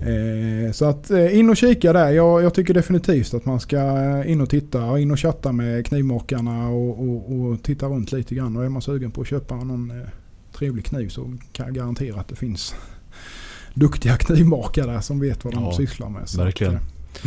[0.00, 2.10] Eh, så att eh, in och kika där.
[2.10, 4.98] Jag, jag tycker definitivt att man ska eh, in och titta.
[4.98, 8.56] In och chatta med knivmakarna och, och, och titta runt lite grann.
[8.56, 10.06] Och är man sugen på att köpa någon eh,
[10.52, 12.74] trevlig kniv så kan jag garantera att det finns
[13.74, 16.28] duktiga knivmakare som vet vad de Ja, sysslar med.
[16.28, 16.74] Så verkligen.
[16.74, 17.24] Att,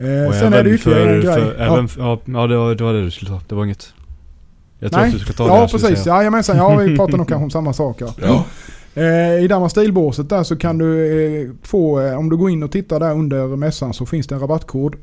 [0.00, 1.34] eh, Och sen är det ytterligare en grej.
[1.34, 1.64] För, Ja.
[1.64, 2.20] även, ja.
[2.24, 3.40] Ja, det, var, det var det du skulle ta.
[3.48, 3.92] Det var inget.
[4.78, 5.10] Jag tror Nej.
[5.12, 6.16] att du ska ta det Ja jag skulle precis, säga.
[6.16, 6.56] jajamensan.
[6.56, 8.10] Ja vi pratar nog kanske om samma saker.
[8.20, 8.44] Ja.
[8.94, 11.06] Eh, I Danmark Stilbåset där så kan du
[11.42, 14.34] eh, få, eh, om du går in och tittar där under mässan så finns det
[14.34, 14.96] en rabattkod.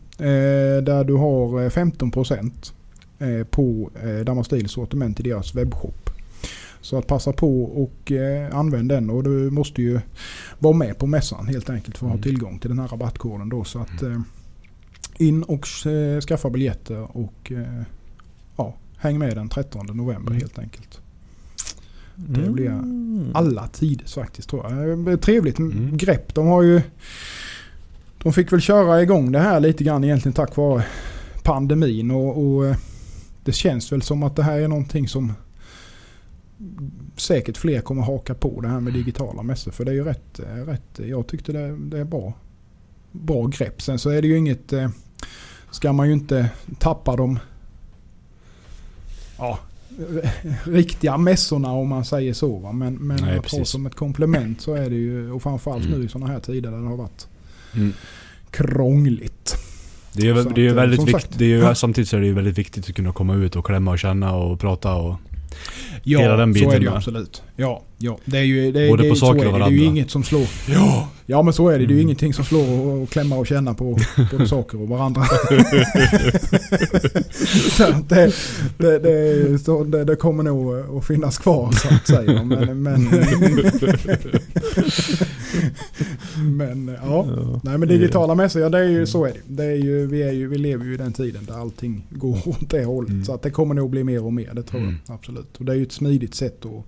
[0.84, 2.74] Där du har eh, 15%
[3.20, 3.90] eh, på
[4.26, 6.10] Danmark Stils sortiment i deras webbshop.
[6.82, 8.12] Så att passa på och
[8.52, 10.00] använd den och du måste ju
[10.60, 12.20] vara med på mässan helt enkelt för att Mm.
[12.20, 13.64] ha tillgång till den här rabattkoden då.
[13.64, 14.20] Så att eh,
[15.18, 15.66] in och
[16.28, 17.52] skaffa biljetter och
[18.58, 21.01] ja, häng med den 13 november helt enkelt.
[22.28, 23.32] Det blir Mm.
[23.34, 25.08] alla tider faktiskt tror jag.
[25.14, 25.98] Eh, Trevligt Mm.
[25.98, 26.34] grepp.
[26.36, 26.82] De har ju...
[28.24, 30.84] De fick väl köra igång det här lite grann egentligen tack vare
[31.44, 32.76] pandemin och, och eh,
[33.44, 35.34] det känns väl som att det här är någonting som
[37.18, 39.72] säkert fler kommer haka på det här med digitala mässor.
[39.72, 42.34] För det är ju rätt, eh, rätt jag tyckte det, det är bra,
[43.12, 43.82] bra grepp.
[43.82, 44.74] Sen så är det ju inget,
[45.72, 47.40] ska man ju inte tappa de
[49.38, 49.60] ja,
[50.64, 52.58] riktiga mässorna om man säger så.
[52.60, 52.72] Va?
[52.72, 53.70] Men, men Nej, precis.
[53.70, 56.00] som ett komplement så är det ju, och framförallt Mm.
[56.00, 57.28] nu i sådana här tider där det har varit
[57.76, 57.94] Mm.
[58.52, 59.58] krångligt.
[60.14, 61.22] Det är ju, det är väldigt viktigt.
[61.22, 61.38] sagt.
[61.40, 61.76] Det är ju, Ja.
[61.76, 64.36] Samtidigt så är det ju väldigt viktigt att kunna komma ut och klämma och känna
[64.36, 65.16] och prata och...
[66.04, 67.44] Ja, Hela den så biten är det ju absolut.
[67.56, 68.18] Ja, ja.
[68.26, 69.60] Det är ju, det, Både det, på så saker och det.
[69.60, 69.84] det är ju varandra.
[69.92, 70.46] inget som slår.
[70.74, 71.86] Ja, ja men så är det.
[71.86, 72.02] Det är ju Mm.
[72.08, 74.00] ingenting som slår och, klämma och känna på
[74.32, 75.24] både saker och varandra.
[77.78, 78.34] så det,
[78.78, 82.44] det, det, så det, det kommer nog att finnas kvar så att säga.
[82.44, 83.10] Men, men,
[86.58, 87.26] men ja.
[87.38, 87.60] Ja.
[87.64, 89.40] Nej men digitala mässor, ja det är ju så är det.
[89.48, 92.38] det är ju, vi, är ju, vi lever ju i den tiden där allting går
[92.50, 93.10] åt det hållet.
[93.10, 93.26] Mm.
[93.26, 94.96] Så att det kommer nog bli mer och mer, det tror Mm.
[95.08, 95.58] jag absolut.
[95.58, 96.86] Och det är ju ett smidigt sätt att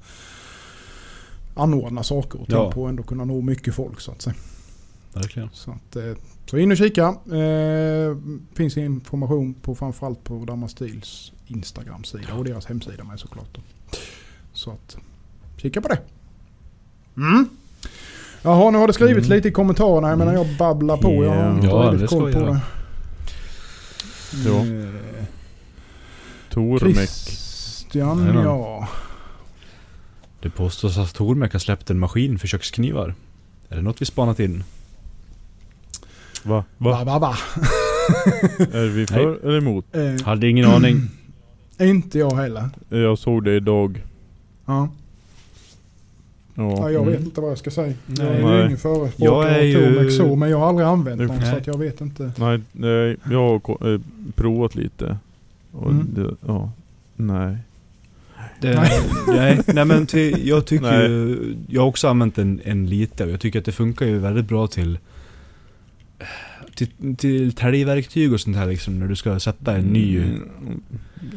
[1.55, 2.71] anordna saker och ting Ja.
[2.71, 4.35] på och ändå kunna nå mycket folk så att säga.
[5.13, 5.49] Verkligen.
[5.53, 6.13] Så, att, eh,
[6.45, 7.07] så in och kika.
[7.37, 8.17] Eh,
[8.53, 13.47] finns information på framförallt på Damma Stils Instagram-sida och deras hemsida med såklart.
[13.55, 13.61] Då.
[14.53, 14.97] Så att
[15.57, 15.99] kika på det.
[17.17, 17.49] Mm.
[18.43, 19.35] Jaha, nu har det skrivits Mm.
[19.35, 21.23] lite i kommentarerna här medan jag babblar på.
[21.23, 22.59] Jag har inte Ja, riktigt koll på det.
[24.45, 24.51] Ja.
[24.59, 25.25] Eh,
[26.49, 26.95] Tormek.
[26.95, 28.43] Christian, Jajamän.
[28.43, 28.87] ja.
[30.41, 33.15] Det påstås att Tormek har släppt en maskin för köksknivar.
[33.69, 34.63] Är det något vi spanat in?
[36.43, 36.63] Va?
[36.77, 37.03] Va, Va?
[37.03, 37.35] va, va.
[38.71, 39.85] Är vi för eller emot?
[39.95, 41.01] Eh, Hade ingen aning.
[41.79, 42.69] inte jag heller.
[42.89, 44.03] Jag såg det idag.
[44.65, 44.89] Ja.
[46.55, 46.75] Ja.
[46.77, 47.23] Ja, jag vet Mm.
[47.27, 47.93] inte vad jag ska säga.
[48.05, 48.17] Nej.
[48.27, 51.17] Jag är ju ingen Jag förespråkare är av ju- så, men jag har aldrig använt
[51.19, 52.31] den så att jag vet inte.
[52.37, 53.99] Nej, nej, jag har eh,
[54.35, 55.17] provat lite.
[55.71, 56.07] Och Mm.
[56.15, 56.71] det, ja.
[57.15, 57.57] Nej.
[58.61, 58.99] Det, Nej.
[59.27, 61.09] nej, nej men till, jag tycker Nej.
[61.11, 64.19] ju, Jag har också använt en, en lite och jag tycker att det funkar ju
[64.19, 64.97] väldigt bra till
[66.75, 70.81] till, till täljverktyg och sånt här liksom när du ska sätta en ny Mm.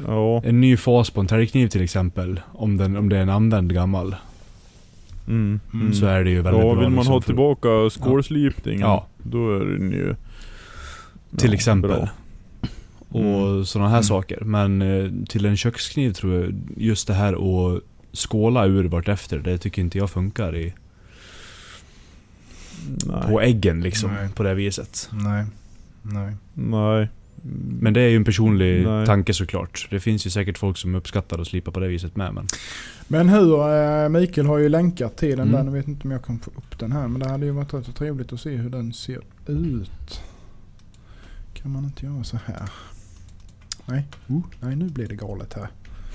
[0.07, 0.43] Ja.
[0.45, 3.75] En ny fas på en täljkniv till exempel Om, den, om det är en använd
[3.75, 4.17] gammal
[5.29, 5.61] Mm.
[5.75, 5.93] Mm.
[5.95, 9.07] Så är det ju väldigt Ja, bra vill man liksom, ha för- tillbaka skålslipningen, Ja.
[9.23, 10.15] då är den ju...
[11.37, 11.91] Till ja, exempel.
[11.91, 12.09] bra.
[13.09, 13.65] Och Mm.
[13.65, 14.05] sådana här Mm.
[14.05, 14.41] saker.
[14.41, 17.83] Men eh, till en kökskniv tror jag, just det här att
[18.19, 20.75] skåla ur vartefter, det tycker inte jag funkar i,
[23.07, 23.23] Nej.
[23.29, 24.11] på äggen liksom.
[24.15, 24.29] Nej.
[24.35, 25.09] På det viset.
[25.13, 25.45] Nej.
[26.03, 26.35] Nej.
[26.55, 27.09] Nej.
[27.81, 29.07] Men det är ju en personlig Nej.
[29.07, 29.89] tanke såklart.
[29.91, 32.35] Det finns ju säkert folk som uppskattar att slipa på det viset med.
[32.35, 32.47] Men
[33.09, 35.53] Men hur, eh, Mikael har ju länkat till den Mm.
[35.53, 35.63] där.
[35.73, 37.09] Nu vet inte om jag kan få upp den här.
[37.09, 40.21] Men det hade ju varit rätt så trevligt att se hur den ser ut.
[41.55, 42.71] Kan man inte göra så här?
[43.87, 45.69] Nej, oh, nej nu blir det galet här.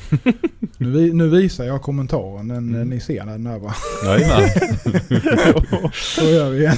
[0.78, 2.48] nu, nu visar jag kommentaren.
[2.48, 2.90] Den, Mm.
[2.90, 3.74] Ni ser den där va?
[4.06, 4.50] Jajamän.
[5.94, 6.78] Så gör vi igen.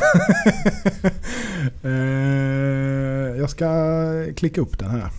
[1.83, 3.69] eh, jag ska
[4.36, 5.09] klicka upp den här.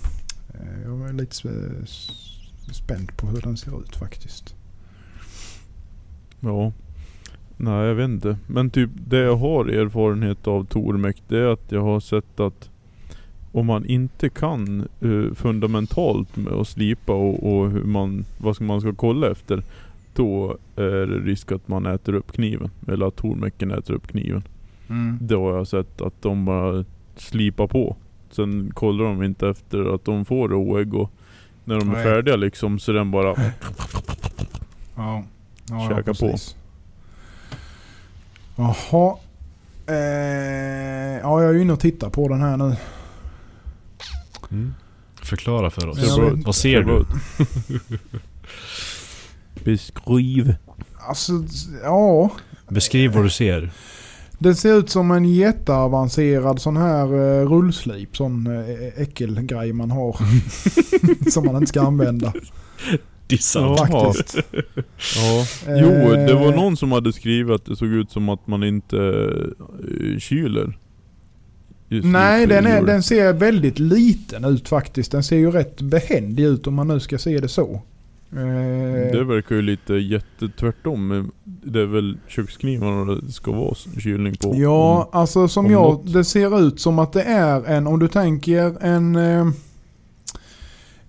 [0.55, 4.55] Eh, Jag är lite sp- spänd på hur den ser ut faktiskt.
[6.41, 6.73] Ja.
[7.57, 8.37] Nej jag vet inte.
[8.47, 12.71] Men typ det jag har erfarenhet av Tormek det är att jag har sett att
[13.55, 18.65] om man inte kan eh, fundamentalt med att slipa och, och hur man, vad ska
[18.65, 19.63] man ska kolla efter.
[20.15, 22.71] Då är det risk att man äter upp kniven.
[22.89, 24.43] Eller att Tormecken äter upp kniven.
[25.21, 26.85] Det har jag sett att de bara
[27.17, 27.97] slipar på.
[28.31, 31.11] Sen kollar de inte efter att de får råägg och
[31.65, 32.05] när de är Nej.
[32.05, 33.35] färdiga liksom så den bara
[34.97, 35.23] Ja,
[35.69, 36.37] ja, Käka ja på.
[38.57, 39.17] Jaha.
[39.87, 42.77] Eh, ja, jag är ju inne och tittar på den här nu.
[44.51, 44.75] Mm.
[45.23, 45.99] Förklara för oss.
[45.99, 46.47] Vet- ut.
[46.47, 47.05] Vad ser du?
[49.65, 50.55] Beskriv.
[51.09, 51.33] Alltså,
[51.83, 52.31] ja.
[52.69, 53.71] Beskriv vad du ser.
[54.39, 58.17] Det ser ut som en jätteavancerad sån här eh, rullslip.
[58.17, 60.17] Sån eh, äckelgrej man har.
[61.31, 62.33] som man inte ska använda.
[63.27, 63.61] Dissa.
[63.61, 63.77] Ja.
[63.77, 64.37] Faktiskt.
[65.17, 65.47] Ja.
[65.67, 68.99] Jo, det var någon som hade skrivit att det såg ut som att man inte
[68.99, 70.79] eh, kyler.
[71.95, 75.13] Just Nej, den, är, den ser väldigt liten ut faktiskt.
[75.13, 77.81] Den ser ju rätt behändig ut om man nu ska se det så.
[78.33, 81.07] Eh, Det verkar ju lite jättetvärtom.
[81.09, 84.55] men Det är väl köksknivarna det ska vara kylning på.
[84.57, 85.21] Ja, Mm.
[85.21, 85.83] alltså som Om jag...
[85.83, 86.13] något.
[86.13, 87.87] Det ser ut som att det är en...
[87.87, 89.17] Om du tänker en...
[89.17, 89.47] Eh,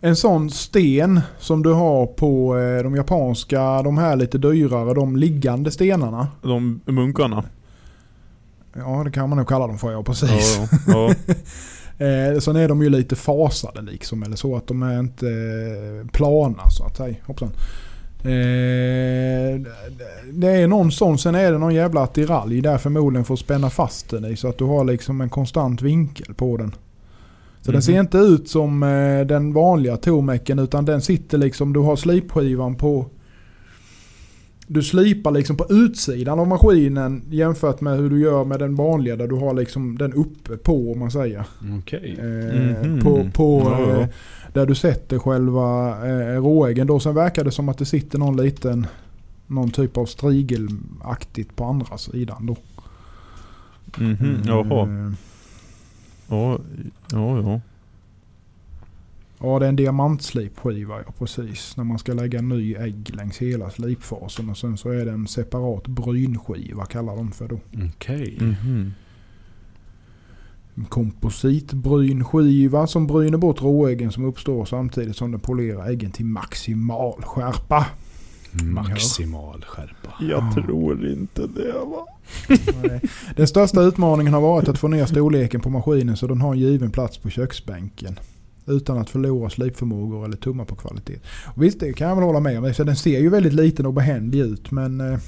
[0.02, 5.16] en sån sten som du har på eh, de japanska, de här lite dyrare, de
[5.18, 6.28] liggande stenarna.
[6.42, 7.44] De munkarna.
[8.78, 10.60] Ja, det kan man nog kalla dem för, ja precis.
[10.60, 11.14] Ja, ja.
[11.98, 16.08] Eh, sen är de ju lite fasade liksom, eller så att de är inte eh,
[16.12, 17.16] plana så att säga.
[17.26, 17.50] Hoppsan.
[18.20, 19.62] Eh,
[20.34, 23.70] det är någon sån, sen är det någon jävla attiralj där förmodligen för att spänna
[23.70, 26.72] fast den i så att du har liksom en konstant vinkel på den.
[27.62, 27.82] Så den Mhm.
[27.82, 32.76] ser inte ut som eh, den vanliga Tomecken utan den sitter liksom, du har slipskivan
[32.76, 33.06] på
[34.68, 39.16] du slipar liksom på utsidan av maskinen jämfört med hur du gör med den vanliga
[39.16, 41.46] där du har liksom den uppe på om man säger.
[41.80, 42.16] Okej.
[42.20, 43.02] Eh, Mhm.
[43.02, 44.02] På, på Ja, ja.
[44.02, 44.08] eh,
[44.54, 46.88] där du sätter själva eh, råäggen.
[46.88, 48.88] Då sen verkar det som att det sitter någon liten
[49.48, 52.58] någon typ av strigelaktigt på andra sidan då.
[53.98, 54.88] Mhm, jaha.
[54.90, 55.14] Eh,
[56.30, 56.60] Ja,
[57.12, 57.62] ja, ja.
[59.46, 61.78] Ja det är en diamantslipskiva ja precis.
[61.78, 64.50] När man ska lägga en ny ägg längs hela slipfasen.
[64.50, 67.60] Och sen så är det en separat brynskiva kallar de för då.
[67.96, 68.38] Okej.
[68.42, 68.94] Mhm.
[70.76, 77.24] En kompositbrynskiva som bryner bort råäggen som uppstår samtidigt som den polerar äggen till maximal
[77.24, 77.86] skärpa.
[78.64, 80.14] Maximal skärpa.
[80.22, 82.08] Jag tror inte det va.
[83.36, 86.60] Den största utmaningen har varit att få ner storleken på maskinen så den har en
[86.60, 88.20] given plats på köksbänken.
[88.68, 91.20] Utan att förlora slipförmågor eller tumma på kvalitet.
[91.56, 92.74] Och visst, det kan jag väl hålla med om.
[92.74, 94.72] Så den ser ju väldigt liten och behändig ut.
[94.72, 95.20] Men eh,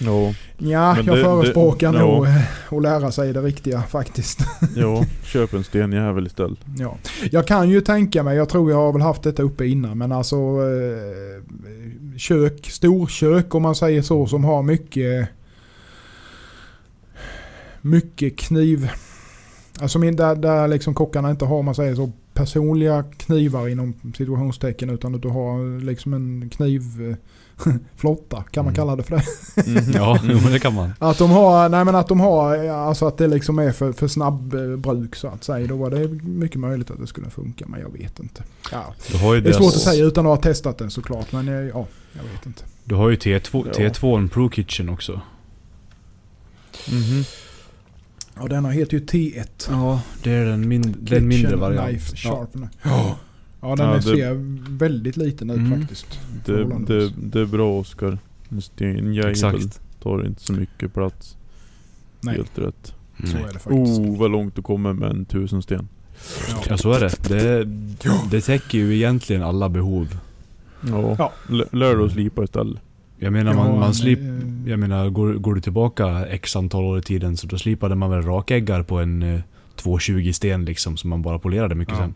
[0.00, 2.40] Ja, ja, Men jag det- förespråkar det- nog eh,
[2.76, 4.38] att lära sig det riktiga faktiskt.
[4.76, 5.04] ja.
[5.24, 6.58] Köp en stenjävel istället.
[6.78, 6.96] Ja.
[7.30, 10.12] Jag kan ju tänka mig, jag tror jag har väl haft detta uppe innan, men
[10.12, 11.42] alltså eh,
[12.16, 15.28] kök, storkök om man säger så, som har mycket
[17.80, 18.90] mycket kniv.
[19.80, 24.90] Alltså min, där, där liksom kockarna inte har, man säger så, personliga knivar inom situationstecken
[24.90, 28.74] utan att du har liksom en knivflotta, kan man Mm.
[28.74, 29.22] kalla det för det?
[29.80, 29.92] Mhm.
[29.94, 30.92] Ja, men det kan man.
[30.98, 34.08] Att de har, nej men att de har, alltså att det liksom är för, för
[34.08, 35.66] snabb eh, bruk så att säga.
[35.66, 38.42] Då var det mycket möjligt att det skulle funka men jag vet inte.
[38.72, 38.94] Ja.
[39.12, 41.32] Du har ju Det är deras- svårt att säga utan att ha testat den såklart
[41.32, 42.62] men eh, ja, jag vet inte.
[42.84, 43.72] Du har ju T2, Ja.
[43.88, 45.20] T2 Pro Kitchen också.
[46.90, 47.24] Mhm.
[48.40, 49.46] Och denna heter ju T1.
[49.70, 51.90] Ja, det är den, min, den mindre varianten.
[51.94, 52.36] Knife Ja.
[52.36, 52.68] Sharpener.
[52.82, 53.16] Ja.
[53.60, 54.34] Ja den Ja, det- ser
[54.78, 55.80] väldigt liten ut Mm.
[55.80, 56.20] faktiskt.
[56.44, 58.18] Det, det, det är bra Oskar.
[58.48, 59.80] En stenjävel Exakt.
[60.02, 61.36] tar inte så mycket plats.
[62.20, 62.94] Nej, Helt rätt.
[63.24, 63.98] så är det faktiskt.
[63.98, 65.88] Oh, vad långt du kommer med en tusensten.
[66.68, 67.28] Ja, så är det.
[67.28, 67.64] det.
[68.30, 70.18] Det täcker ju egentligen alla behov.
[70.88, 71.16] Ja.
[71.18, 71.32] Ja.
[71.72, 72.80] Lär dig att slipa istället.
[73.18, 76.84] Jag menar, Ja, man, man slip, eh, Jag menar, går, går du tillbaka x antal
[76.84, 79.40] år i tiden så då slipade man väl rakäggar på en eh,
[79.76, 82.00] 220 sten liksom som man bara polerade mycket Ja.
[82.00, 82.14] sen.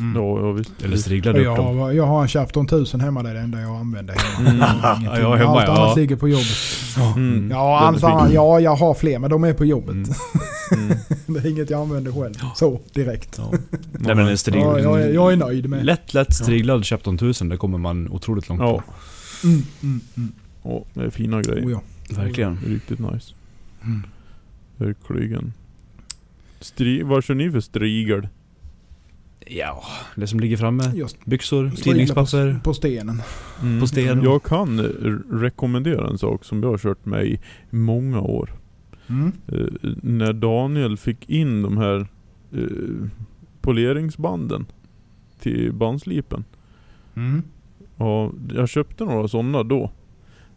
[0.00, 0.22] mm.
[0.22, 0.70] Ja, ja visst.
[0.84, 1.78] Eller striglade Jag upp dem.
[1.78, 4.50] har, jag har en Chapton 1000 hemma, det är det enda jag använder hemma.
[4.50, 5.20] Mm.
[5.20, 5.84] Ja, hemma, Allt ja.
[5.84, 6.46] annat ligger på jobbet.
[7.16, 7.50] Mm.
[7.50, 8.08] Ja, Den allt är fin.
[8.10, 9.90] annat, ja, jag har fler men de är på jobbet.
[9.94, 10.06] Mm.
[10.72, 10.96] Mm.
[11.26, 12.34] Det är inget jag använder själv.
[12.56, 13.38] Så, direkt.
[13.38, 13.58] Ja.
[13.92, 14.60] Nej men en strigl...
[14.62, 18.08] Ja, jag, är, jag är nöjd med Lätt, lätt striglad Chapton 1000, det kommer man
[18.08, 18.82] otroligt långt Ja.
[19.44, 20.32] Mm, mm, mm.
[20.62, 21.66] ja, det är fina grejer.
[21.66, 21.82] Oh, ja.
[22.16, 22.58] Verkligen.
[22.66, 23.34] Riktigt nice.
[23.82, 24.02] Mm.
[24.76, 25.52] Verkligen.
[26.60, 28.28] Stri, vad kör ni för strigel?
[29.46, 29.82] Ja,
[30.16, 30.92] det som ligger framme.
[30.94, 32.54] Just Byxor, tidningspapper.
[32.54, 33.22] På, på stenen.
[33.62, 33.80] Mm.
[33.80, 34.22] På sten.
[34.22, 34.80] Jag kan
[35.30, 38.52] rekommendera en sak som jag har kört med i många år.
[39.06, 39.32] Mm.
[39.46, 42.06] Eh, när Daniel fick in de här
[42.52, 43.08] eh,
[43.60, 44.66] poleringsbanden
[45.40, 46.44] till bandslipen.
[47.14, 47.42] Mm.
[48.00, 49.90] Ja, jag köpte några sådana då.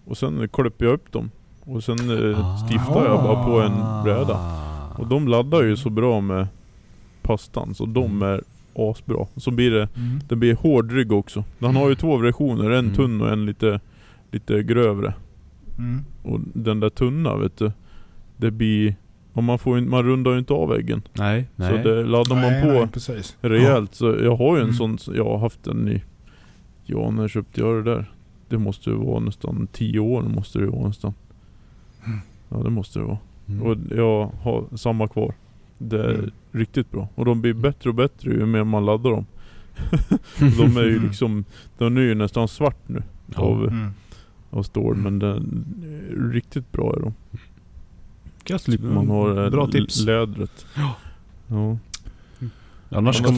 [0.05, 1.31] Och sen klippte jag upp dem.
[1.65, 4.39] Och sen eh, stiftade jag bara på en bräda.
[4.97, 6.47] Och de laddar ju så bra med
[7.21, 8.41] pastan, så de är
[8.75, 9.27] asbra.
[9.37, 10.19] Så blir det, Mm.
[10.29, 11.43] det blir hård rygg också.
[11.59, 12.93] Han har ju två versioner, en Mm.
[12.93, 13.79] tunn och en lite,
[14.31, 15.13] lite grövre.
[15.77, 15.99] Mm.
[16.23, 17.71] Och den där tunna vet du,
[18.37, 18.95] det blir...
[19.33, 21.01] Och man, får man rundar ju inte av väggen.
[21.13, 21.69] Nej, nej.
[21.83, 23.37] Så det laddar man Nej, på nej, precis.
[23.41, 23.95] rejält.
[23.95, 24.97] Så jag har ju en Mm.
[24.97, 26.03] sån, jag har haft den i...
[26.85, 28.11] Ja, när köpte jag det där?
[28.49, 31.13] Det måste ju vara nästan 10 år måste det ju vara nästan.
[32.05, 32.19] Mm.
[32.49, 33.17] Ja det måste det vara.
[33.47, 33.61] Mm.
[33.61, 35.33] Och jag har samma kvar.
[35.77, 36.31] Det är Mm.
[36.51, 37.07] riktigt bra.
[37.15, 39.25] Och de blir bättre och bättre ju mer man laddar dem.
[40.39, 41.03] de är ju Mm.
[41.07, 41.45] liksom,
[41.77, 43.03] de är ju nästan svart nu
[43.35, 43.41] Ja.
[43.41, 43.89] av, Mm.
[44.49, 44.95] av stål.
[44.95, 45.65] Men den,
[46.33, 47.13] riktigt bra är de.
[48.45, 48.61] Gött.
[48.61, 50.05] Slipper man ha det Bra l- tips.
[50.05, 50.65] lädret.
[50.75, 50.95] Ja.
[51.47, 51.77] Ja.
[52.95, 53.31] Annars ska,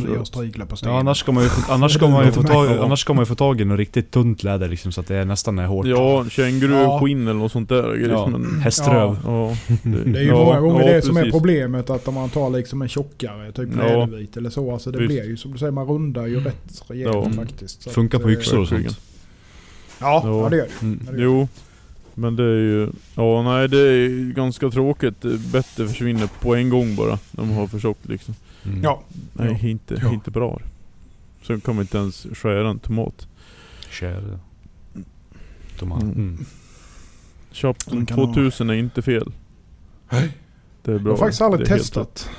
[1.32, 2.80] man, ju, få- annars ska Det man ju låter få tag, mig.
[2.80, 5.26] annars ska man ju få tag i något riktigt tunt läder liksom så att det
[5.26, 5.86] nästan är hårt.
[5.86, 7.00] Ja, känguru, Ja.
[7.00, 7.96] skinn eller något sånt där.
[7.96, 8.08] Ja.
[8.10, 8.28] Ja.
[8.28, 9.18] Men, Häströv.
[9.26, 11.34] ja, Det är ju ja, många gånger ja, det som är precis.
[11.34, 13.84] problemet att om man tar liksom en tjockare, typ Ja.
[13.84, 14.74] lädervit eller så.
[14.74, 15.08] Alltså det Visst.
[15.08, 17.30] blir ju som du säger, man rundar ju rätt rejält Ja.
[17.32, 17.82] faktiskt.
[17.82, 18.84] Så Funkar att, på eh, yxor och verkligen.
[18.94, 19.02] sånt.
[20.00, 20.44] Ja, Ja.
[20.44, 20.86] ja det gör det.
[20.86, 21.00] Mm.
[21.04, 21.24] Det gör det.
[21.24, 21.48] Jo.
[22.18, 22.90] Men det är ju...
[23.16, 25.22] Ja nej det är ju ganska tråkigt.
[25.52, 27.20] Bättre försvinner på en gång bara.
[27.32, 28.36] När man har för tjockt liksom.
[28.68, 28.84] Mm.
[28.84, 29.02] Ja,
[29.34, 29.68] Nej Ja.
[29.68, 30.14] inte, Ja.
[30.14, 30.60] inte bra.
[31.48, 33.28] Kan man inte ens skära en tomat.
[33.90, 34.40] Kär.
[35.80, 36.02] Tomat.
[36.04, 36.14] Mm.
[36.18, 36.46] Mm.
[37.62, 39.32] Ha- 2000 är inte fel.
[40.10, 40.32] Nej.
[40.84, 41.12] Det är Jag bra.
[41.14, 42.30] har faktiskt aldrig testat.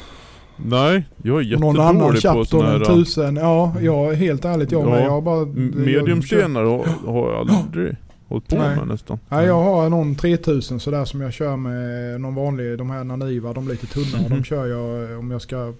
[0.57, 2.81] Nej, jag är Någon annan jättedålig på än här...
[2.81, 3.37] 1000.
[3.37, 4.91] Ja, jag är helt ärligt jag Ja.
[4.91, 5.05] med.
[5.05, 5.39] Jag har bara...
[5.39, 7.97] jag- Mediumstenar har, har jag aldrig
[8.29, 8.77] hållit på Nej.
[8.77, 9.19] med nästan.
[9.29, 13.53] Nej, jag har någon 3000 sådär som jag kör med någon vanlig, de här Naniva,
[13.53, 14.23] de lite tunnare.
[14.29, 14.31] Mhm.
[14.31, 15.73] De kör jag om jag ska,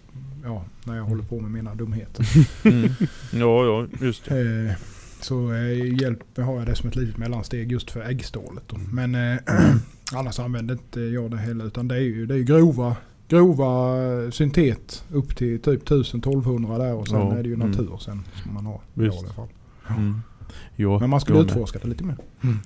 [0.45, 2.27] ja, när jag håller på med mina dumheter.
[2.65, 2.91] Mm.
[3.33, 4.67] Ja, ja, just det.
[4.67, 4.73] Eh,
[5.21, 8.63] så eh, hjälp, har jag det som ett litet mellansteg just för äggstålet.
[8.67, 8.77] Då.
[8.93, 9.39] Men eh,
[10.15, 11.67] annars använder inte jag det heller.
[11.67, 12.97] Utan det är ju, det är grova,
[13.29, 16.95] grova eh, syntet upp till typ 1000-1200 där.
[16.95, 17.71] Och sen Ja, är det ju mm.
[17.71, 18.75] natur sen som man har.
[18.95, 19.19] i Visst.
[19.19, 19.49] alla fall.
[19.89, 20.21] Mm.
[20.77, 22.17] Ja, Men man skulle utforska det lite mer.
[22.43, 22.57] Mm.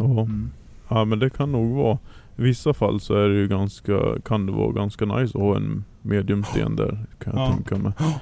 [0.00, 0.20] Ja.
[0.22, 0.50] Mm.
[0.88, 1.98] Ja men det kan nog vara.
[2.38, 5.56] I vissa fall så är det ju ganska, kan det vara ganska nice att ha
[5.56, 6.98] en mediumsten där.
[7.18, 7.52] Kan jag Ja.
[7.52, 7.92] tänka mig.
[7.98, 8.20] Ja.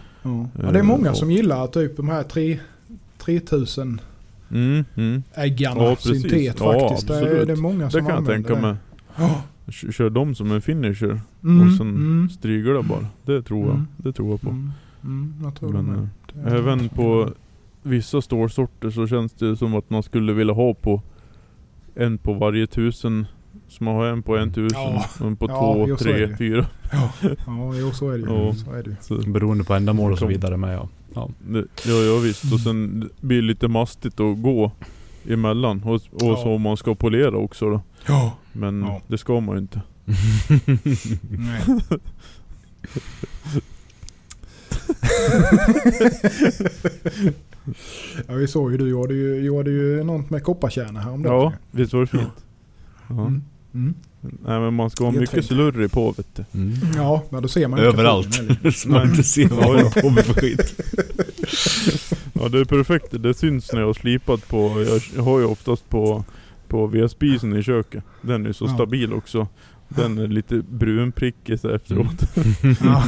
[0.62, 2.58] Ja, det är många Eh, som gillar typ de här tre-
[3.18, 4.00] 3000
[4.50, 5.22] Mm, mm.
[5.34, 7.08] äggarna Ja, syntet Ja, faktiskt.
[7.08, 7.46] det, är, absolut.
[7.46, 8.60] det är många Det som kan jag tänka det.
[8.60, 8.74] mig.
[9.16, 9.42] Ja.
[9.92, 13.06] Kör dem som en finisher Mm, och sen mm, striglar bara.
[13.24, 13.70] Det tror jag.
[13.74, 13.86] Mm.
[13.96, 14.48] Det tror jag på.
[14.50, 14.70] mm,
[15.04, 15.92] mm, jag tror Men, det
[16.40, 17.30] eh, Det Även många på
[17.84, 21.02] vissa stålsorter så känns det som att man skulle vilja ha på
[21.94, 23.26] en på varje tusen.
[23.68, 25.04] Så man har en på en tusen, Ja.
[25.20, 26.66] en på Ja, två, jo, tre, fyra.
[26.92, 27.12] Ja,
[27.46, 28.46] ja jo, så är det ju.
[28.46, 28.54] Ja.
[28.54, 28.96] Så är det ju.
[29.00, 30.88] Så Beroende på ändamål och så vidare med ja.
[31.14, 31.28] ja.
[31.48, 32.52] Det, ja, ja visst.
[32.52, 34.72] Och sen blir det lite mastigt att gå
[35.28, 35.82] emellan.
[35.82, 36.36] Och, och Ja.
[36.36, 37.80] så om man ska polera också då.
[38.08, 38.32] Ja.
[38.52, 39.00] Men Ja.
[39.08, 39.80] det ska man ju inte.
[41.30, 41.62] Nej.
[48.26, 51.34] ja, vi såg ju du gjorde ju, gjorde ju något med kopparkärnor häromdagen.
[51.40, 52.22] Ja, visst var det fint?
[53.08, 53.26] Ja.
[53.26, 53.42] Mm.
[53.74, 53.94] Mm.
[54.20, 55.48] Nej men man ska ha mycket trevligt.
[55.48, 56.44] slurry på vet du.
[56.58, 56.74] Mm.
[56.96, 58.34] Ja, men då ser man ju Överallt.
[58.74, 60.80] så man inte ser vad man på med för skit.
[62.36, 63.06] Ja det är perfekt.
[63.22, 64.84] Det syns när jag har slipat på,
[65.16, 66.24] jag, har ju oftast på,
[66.68, 68.04] på vedspisen i köket.
[68.22, 68.74] Den är så Ja.
[68.74, 69.48] stabil också.
[69.88, 72.22] Den är lite brunprickig efteråt.
[72.84, 73.04] Ja.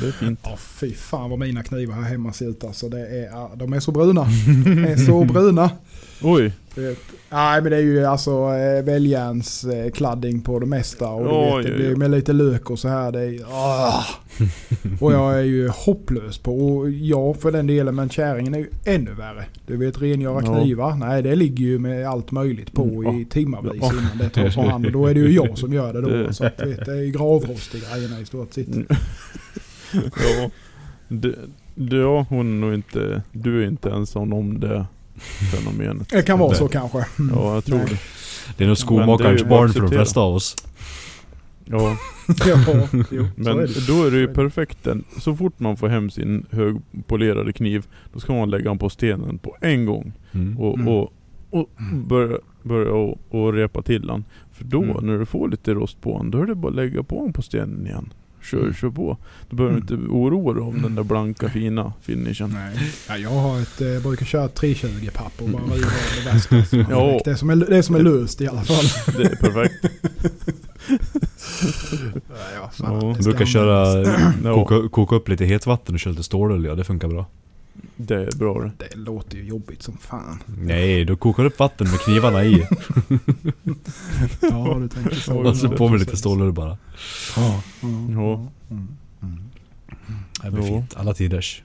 [0.00, 0.40] Det är fint.
[0.42, 2.88] Ja, fy fan vad mina knivar här hemma ser ut alltså.
[2.88, 4.26] Det är, ja, de är så bruna.
[4.64, 5.70] De är så bruna.
[6.22, 6.52] Oj!
[7.30, 11.08] Nej men det är ju alltså eh, väljärnskladding på det mesta.
[11.08, 13.12] Och du vet, det blir med lite lök och så här.
[13.12, 14.04] Det är, ah.
[15.00, 18.70] Och jag är ju hopplös på, och jag för den delen, men kärringen är ju
[18.84, 19.44] ännu värre.
[19.66, 20.60] Du vet rengöra Ja.
[20.60, 20.94] knivar.
[20.96, 23.92] Nej det ligger ju med allt möjligt på Mm, i timmarvis Ja.
[23.92, 24.86] innan det tas om hand.
[24.86, 26.32] Och då är det ju jag som gör det då.
[26.32, 28.66] Så att, vet, det är ju gravrost i grejerna i stort sett.
[29.94, 30.10] Mm.
[30.40, 30.50] ja.
[31.08, 31.34] Det,
[31.74, 34.86] det, ja, hon är nog inte, du är inte ensam om det
[35.52, 36.08] fenomenet.
[36.08, 37.04] Det kan vara Det- så kanske.
[37.18, 37.34] Mm.
[37.36, 37.86] Ja, jag tror Nej.
[37.90, 37.98] det.
[38.56, 40.56] Det är nog skomakarens barn för de flesta av oss.
[41.64, 41.96] Ja,
[42.46, 42.58] ja,
[43.10, 45.04] jo, men är då är det ju perfekt den.
[45.20, 49.38] Så fort man får hem sin högpolerade kniv, då ska man lägga den på stenen
[49.38, 50.12] på en gång.
[50.32, 50.58] Mm.
[50.58, 50.88] Och, Mm.
[50.88, 51.12] och
[51.50, 51.70] och
[52.06, 54.24] börja, börja och, och repa till den.
[54.52, 55.06] För då, Mm.
[55.06, 57.32] när du får lite rost på den, då är det bara att lägga på den
[57.32, 58.12] på stenen igen.
[58.50, 58.74] Kör, Mm.
[58.74, 59.16] kör på.
[59.50, 60.00] Då behöver du Mm.
[60.04, 62.50] inte oroa dig om den där blanka fina finishen.
[62.50, 62.92] Nej.
[63.08, 65.92] Ja, jag har ett, eh, brukar köra ett 320 papp och bara riva av
[66.24, 66.76] det värsta.
[66.90, 67.20] Ja.
[67.24, 69.14] Det som är, det som är löst i alla fall.
[69.16, 69.74] Det är perfekt.
[72.54, 74.04] Ja, Ja, det Jag ska brukar köra.
[74.44, 77.26] Ja, koka, koka upp lite hetvatten och köra lite stålolja, det funkar bra.
[77.96, 78.72] Det är bra det.
[78.78, 80.38] Det låter ju jobbigt som fan.
[80.46, 82.62] Nej, då kokar du upp vatten med knivarna i.
[84.40, 85.38] Ja, du tänker så.
[85.38, 86.78] Och så ja, på med lite stålolja bara.
[87.36, 87.62] Ja.
[88.10, 88.48] Ja.
[88.70, 88.88] Mm.
[90.42, 90.68] Det blir Ja.
[90.68, 90.94] fint.
[90.96, 91.62] Alla tiders.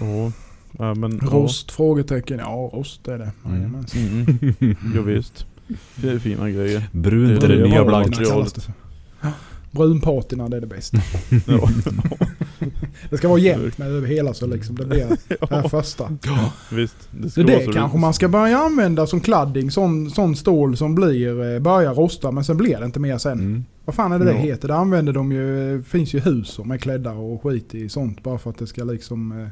[0.00, 0.32] Ja,
[0.78, 1.20] ja men...
[1.20, 1.72] Rost?
[1.72, 2.38] Frågetecken.
[2.38, 3.32] Ja, rost är det.
[3.44, 3.84] Mm.
[3.92, 4.76] Ja, mm.
[4.94, 5.46] ja visst.
[5.96, 6.88] Det är fina grejer.
[6.92, 8.20] Brunt Det är det det nya blankt.
[9.72, 9.78] Det.
[9.78, 10.98] Ja, Brunpatina, det är det bästa.
[11.46, 11.68] Ja.
[13.10, 16.10] Det ska vara jämnt med över hela så liksom det blir det här första.
[16.72, 16.96] Visst.
[17.10, 19.70] Det, ska det så kanske man ska börja använda som kladding.
[19.70, 23.38] Sån, sån stål som blir, eh, börjar rosta men sen blir det inte mer sen.
[23.38, 23.64] Mm.
[23.84, 24.36] Vad fan är det det Ja.
[24.38, 24.68] heter?
[24.68, 28.22] Det använder de ju, eh, finns ju hus som är klädda och skit i sånt
[28.22, 29.40] bara för att det ska liksom...
[29.40, 29.46] eh,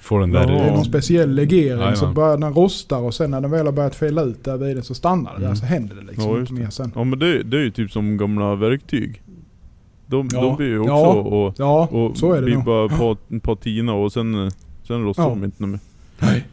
[0.00, 0.40] Får den Ja.
[0.40, 0.46] där...
[0.46, 1.96] Det är någon speciell legering Jajamän.
[1.96, 4.76] så börjar den rosta och sen när den väl har börjat fälla ut där vid
[4.76, 5.56] det så stannar det där Mm.
[5.56, 6.70] så händer det liksom Ja, inte mer det.
[6.70, 6.92] sen.
[6.94, 9.21] Ja men det, det är ju typ som gamla verktyg.
[10.12, 10.40] De, Ja.
[10.40, 11.08] de blir ju också Ja.
[11.12, 12.64] och, Ja, och så är det blir nog.
[12.64, 14.50] bara pa, patina och sen,
[14.86, 15.28] sen rostar Ja.
[15.28, 15.78] de inte mer.
[16.18, 16.44] Nej.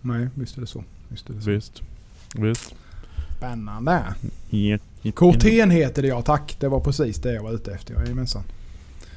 [0.00, 0.84] Nej, visst är det så.
[1.08, 1.50] Visst är det så.
[1.50, 1.82] Visst.
[2.34, 2.74] Visst.
[3.36, 4.02] Spännande.
[4.50, 4.78] Ja.
[5.14, 6.56] Corten heter det ja, tack.
[6.60, 7.94] Det var precis det jag var ute efter.
[7.94, 8.42] Jajamensan.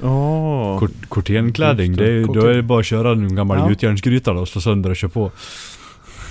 [0.01, 0.80] Ja.
[0.80, 2.11] Kort, Corténklädning, Just det.
[2.11, 3.69] är, då är det bara att köra en gammal Ja.
[3.69, 5.32] gjutjärnsgryta och slå sönder och köra på.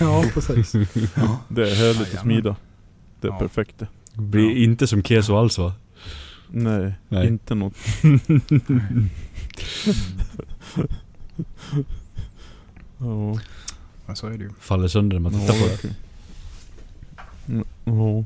[0.01, 0.75] Ja, precis.
[1.15, 1.39] Ja.
[1.49, 2.57] Det är härligt att smida.
[3.21, 3.39] Det är Ja.
[3.39, 3.87] perfekt det.
[4.13, 4.57] Det blir Ja.
[4.65, 5.73] inte som keso alls va?
[6.51, 7.27] Nej, Nej.
[7.27, 7.75] inte något.
[12.99, 13.39] Ja.
[14.07, 14.51] Men så är det ju.
[14.61, 15.89] Faller sönder när man tittar på det.
[17.53, 18.25] Mm, Ja.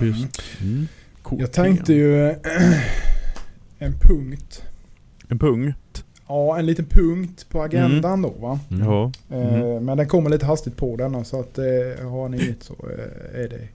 [0.00, 0.42] Visst.
[0.60, 0.86] Mm.
[1.22, 1.40] Corten.
[1.40, 2.24] Jag tänkte ju
[3.78, 4.62] en punkt.
[5.28, 5.74] En pung.
[6.28, 8.60] Ja, en liten punkt på agendan då va.
[8.70, 8.84] Mm.
[8.88, 9.12] Ja.
[9.30, 11.64] Eh, Men den kommer lite hastigt på denna så att eh,
[12.10, 13.68] har ni inget så eh, är det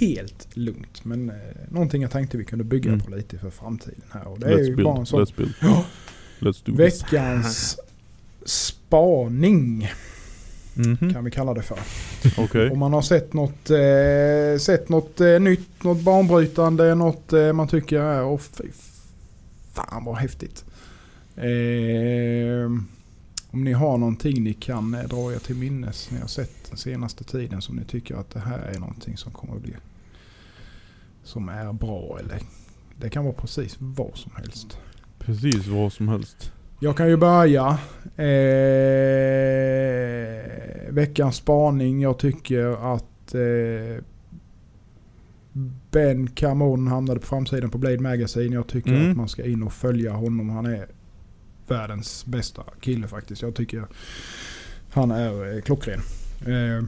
[0.00, 1.04] helt lugnt.
[1.04, 1.34] Men eh,
[1.68, 3.00] någonting jag tänkte vi kunde bygga Mm.
[3.00, 4.28] på lite för framtiden här.
[4.28, 4.84] Och det är Let's ju build.
[4.84, 5.54] bara en sån Let's build.
[5.62, 5.84] Ja.
[6.38, 7.78] Let's veckans
[8.44, 9.88] spaning
[10.74, 11.12] Mhm.
[11.14, 11.78] kan vi kalla det för.
[12.38, 12.70] Okej.
[12.70, 17.68] Om man har sett något, eh, sett något eh, nytt, något banbrytande, något eh, man
[17.68, 18.64] tycker är fy
[19.72, 20.64] fan vad häftigt.
[21.36, 22.70] Eh,
[23.50, 27.24] om ni har någonting ni kan dra er till minnes ni har sett den senaste
[27.24, 29.74] tiden som ni tycker att det här är någonting som kommer att bli
[31.22, 32.38] som är bra eller
[33.00, 34.78] det kan vara precis vad som helst.
[35.18, 36.52] Precis vad som helst.
[36.80, 37.78] Jag kan ju börja.
[39.58, 42.00] Eh, veckans spaning.
[42.00, 44.04] Jag tycker att eh,
[45.90, 48.54] Ben Camon hamnade på framsidan på Blade Magazine.
[48.54, 49.10] Jag tycker Mm.
[49.10, 50.50] att man ska in och följa honom.
[50.50, 50.86] Han är
[51.70, 53.42] världens bästa kille faktiskt.
[53.42, 53.86] Jag tycker
[54.90, 56.00] han är eh, klockren.
[56.46, 56.84] Eh,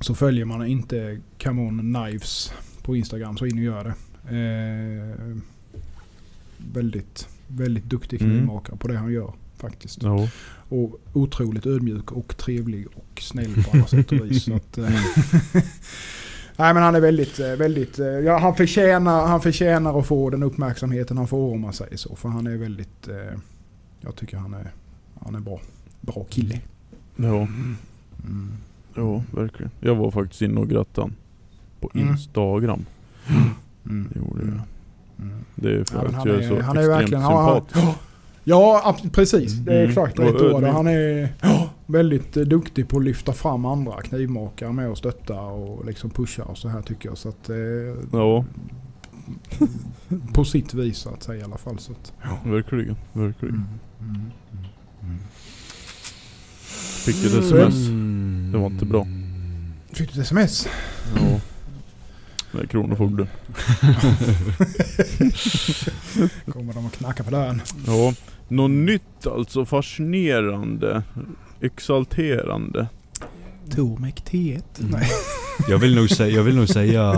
[0.00, 2.52] så följer man inte Camon Knives
[2.82, 3.94] på Instagram så in och gör det.
[4.36, 5.36] Eh,
[6.56, 8.32] väldigt, väldigt duktig Mm.
[8.32, 10.02] knivmakare på det han gör faktiskt.
[10.02, 10.28] Ja.
[10.68, 14.48] Och otroligt ödmjuk och trevlig och snäll på alla sätt och vis.
[14.54, 14.76] Att,
[16.56, 21.16] Nej men han är väldigt, väldigt, ja, han, förtjänar, han förtjänar att få den uppmärksamheten
[21.18, 22.16] han får om man säger så.
[22.16, 23.38] För han är väldigt, eh,
[24.06, 24.70] jag tycker han är,
[25.24, 25.60] han är bra.
[26.00, 26.60] Bra kille.
[27.16, 27.48] Ja.
[28.26, 28.52] Mm.
[28.94, 29.70] ja, verkligen.
[29.80, 31.14] Jag var faktiskt inne och grattade han
[31.80, 32.08] På Mm.
[32.08, 32.84] Instagram.
[33.84, 34.08] Mm.
[34.12, 34.60] Det gjorde jag.
[35.26, 35.38] Mm.
[35.54, 37.42] Det är för Ja, att han jag är är- så han är extremt verkligen- ja,
[37.42, 37.98] han- sympatisk.
[38.48, 39.52] Ja, precis.
[39.52, 39.88] Det är Mm.
[39.90, 40.62] exakt Och rätt ord.
[40.64, 45.40] Han är ja, väldigt eh, duktig på att lyfta fram andra knivmakare med och stötta
[45.40, 47.18] och liksom pusha och så här tycker jag.
[47.18, 47.56] Så att, eh,
[48.12, 48.44] Ja,
[50.34, 51.78] På sitt vis så att säga i alla fall.
[51.78, 52.12] Så att,
[52.44, 52.96] verkligen.
[53.12, 53.54] Verkligen.
[53.54, 53.66] mm.
[54.00, 54.20] Mm.
[55.02, 55.18] Mm.
[57.04, 57.44] Fick ett Mm.
[57.44, 57.74] sms.
[58.52, 59.06] Det var inte bra.
[59.92, 60.68] Fick du ett sms?
[61.16, 61.40] Ja.
[62.52, 63.28] Det är Kronofogden.
[66.52, 67.62] Kommer de att knacka på dörren?
[67.86, 68.14] Ja.
[68.48, 69.64] Något nytt alltså.
[69.64, 71.02] Fascinerande.
[71.60, 72.86] Exalterande.
[73.70, 74.62] Tormek T1?
[74.78, 74.90] Mm.
[74.90, 75.10] Nej.
[75.68, 77.12] Jag vill nog säga, jag vill nog säga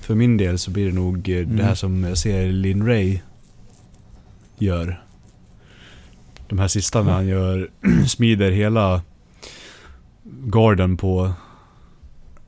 [0.00, 1.56] för min del så blir det nog Mm.
[1.56, 3.18] det här som jag ser Lin Ray
[4.58, 5.03] gör.
[6.54, 7.70] De här sista när han gör,
[8.06, 9.02] smider hela
[10.44, 11.32] garden på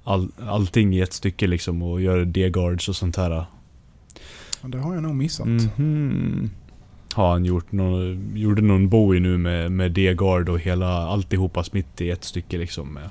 [0.05, 3.31] all, allting i ett stycke liksom och gör D-guards och sånt här.
[3.31, 3.47] Ja,
[4.63, 5.47] Det har jag nog missat.
[5.47, 6.51] Mhm.
[7.13, 12.01] har han gjort någon, gjorde någon Bowie nu med, med D-guard och hela alltihopa smitt
[12.01, 13.09] i ett stycke liksom med,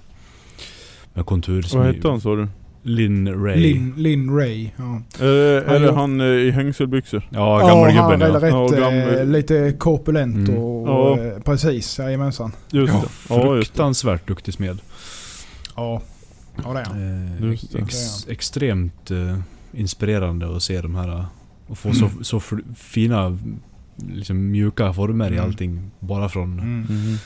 [1.14, 1.66] med kontur.
[1.74, 2.48] Vad hette han sa du?
[2.88, 3.56] Lin Ray.
[3.60, 4.70] Lin, Lin Ray.
[4.78, 5.02] Ja.
[5.20, 5.96] Är det, är det Ja.
[5.96, 7.28] han eh, i hängselbyxor?
[7.30, 8.36] Ja, Ja, gammelgubben han är ja.
[8.40, 10.62] rätt, Ja, gammel- eh, lite korpulent Mm.
[10.62, 10.88] och,
[11.20, 11.24] Ja.
[11.24, 12.52] eh, precis, jajamensan.
[12.72, 13.34] Just Ja, det.
[13.36, 13.42] Ja.
[13.42, 14.78] Fruktansvärt duktig smed.
[15.76, 16.02] Ja,
[16.64, 17.38] ja det är han.
[17.42, 17.80] Eh, Just det.
[17.80, 19.38] ex, extremt eh,
[19.74, 21.26] inspirerande att se de här eh,
[21.68, 23.38] och få så, så fl- fina
[24.14, 25.46] liksom mjuka former i Mm.
[25.46, 25.92] allting.
[26.00, 26.80] Bara från Mm.
[26.80, 27.18] Mhm.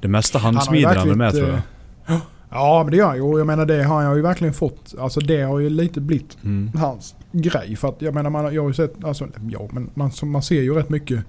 [0.00, 2.20] det mesta Han har ju handsmiden han är med tror jag.
[2.54, 3.38] Ja men det gör han ju.
[3.38, 4.94] Jag menar det har han ju verkligen fått.
[4.98, 6.70] Alltså det har ju lite blivit Mm.
[6.74, 7.76] hans grej.
[7.76, 10.62] För att jag menar man, jag har ju sett, alltså ja men man, man ser
[10.62, 11.24] ju rätt mycket.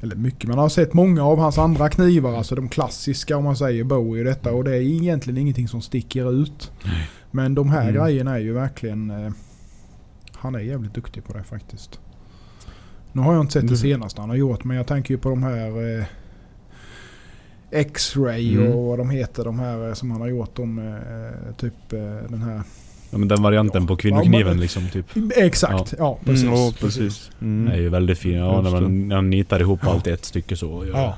[0.00, 2.36] Eller mycket, man har sett många av hans andra knivar.
[2.36, 4.52] Alltså de klassiska om man säger Bowie och detta.
[4.52, 6.70] Och det är egentligen ingenting som sticker ut.
[6.84, 7.08] Nej.
[7.30, 7.94] Men de här Mm.
[7.94, 9.10] grejerna är ju verkligen...
[9.10, 9.32] Eh,
[10.32, 12.00] han är jävligt duktig på det faktiskt.
[13.12, 13.76] Nu har jag inte sett det Mm.
[13.76, 15.98] senaste han har gjort men jag tänker ju på de här...
[15.98, 16.04] Eh,
[17.70, 18.72] X-ray Mm.
[18.72, 20.56] och vad de heter de här eh, som han har gjort.
[20.56, 22.62] De, eh, typ eh, den här...
[23.10, 23.88] Ja, men den varianten Ja.
[23.88, 25.06] på kvinnokniven Ja, men- liksom typ.
[25.36, 26.42] Exakt, ja, precis.
[26.44, 27.30] Mm, ja, precis.
[27.42, 27.72] Mm.
[27.72, 28.36] är ju väldigt fina.
[28.36, 29.90] Ja, när man, när man nitar ihop Ja.
[29.90, 30.84] allt i ett stycke så.
[30.92, 30.98] Ja.
[30.98, 31.16] Ja.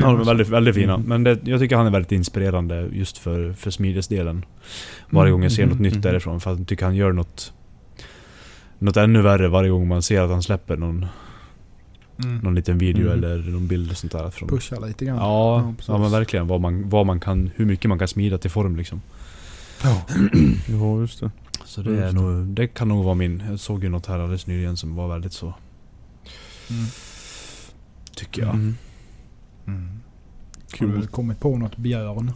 [0.00, 0.94] Ja, de är väldigt, väldigt fina.
[0.94, 1.06] Mm.
[1.08, 4.44] Men det, jag tycker han är väldigt inspirerande just för, för smidesdelen.
[5.10, 6.02] Varje gång jag ser Mm, något nytt mm.
[6.02, 6.40] därifrån.
[6.40, 7.52] För att jag tycker han gör något...
[8.78, 11.06] Något ännu värre varje gång man ser att han släpper någon,
[12.24, 12.38] Mm.
[12.38, 13.24] någon liten video Mm.
[13.24, 14.30] eller någon bild och sånt där.
[14.30, 15.16] Från, Pusha lite grann.
[15.16, 15.88] Ja, precis.
[15.88, 16.46] ja, men verkligen.
[16.46, 19.00] Vad man, vad man kan, hur mycket man kan smida till form liksom.
[19.82, 20.02] Ja.
[20.68, 21.30] Ja, just det.
[21.64, 23.42] Så det, är nog, det kan nog vara min.
[23.50, 25.46] Jag såg ju något här alldeles nyligen som var väldigt så.
[26.70, 26.84] Mm.
[28.14, 28.54] Tycker jag.
[28.54, 28.74] Mm.
[29.66, 30.00] Mm.
[30.78, 32.32] Har du kommit på något björn?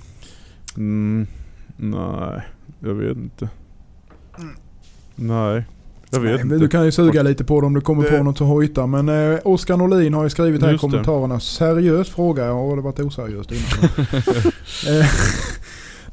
[0.76, 1.26] Mm.
[1.76, 2.42] Nej,
[2.80, 3.48] jag vet inte.
[4.38, 4.56] Mm.
[5.16, 5.64] Nej,
[6.12, 6.54] jag vet Nej, inte.
[6.56, 8.86] Du kan ju suga lite på det om du kommer Det- på något att hojta.
[8.86, 11.40] Men eh, Oskar Norlin har ju skrivit här i kommentarerna.
[11.40, 12.44] Seriös fråga.
[12.46, 14.06] Ja, har det varit oseriöst innan?
[15.00, 15.06] Eh,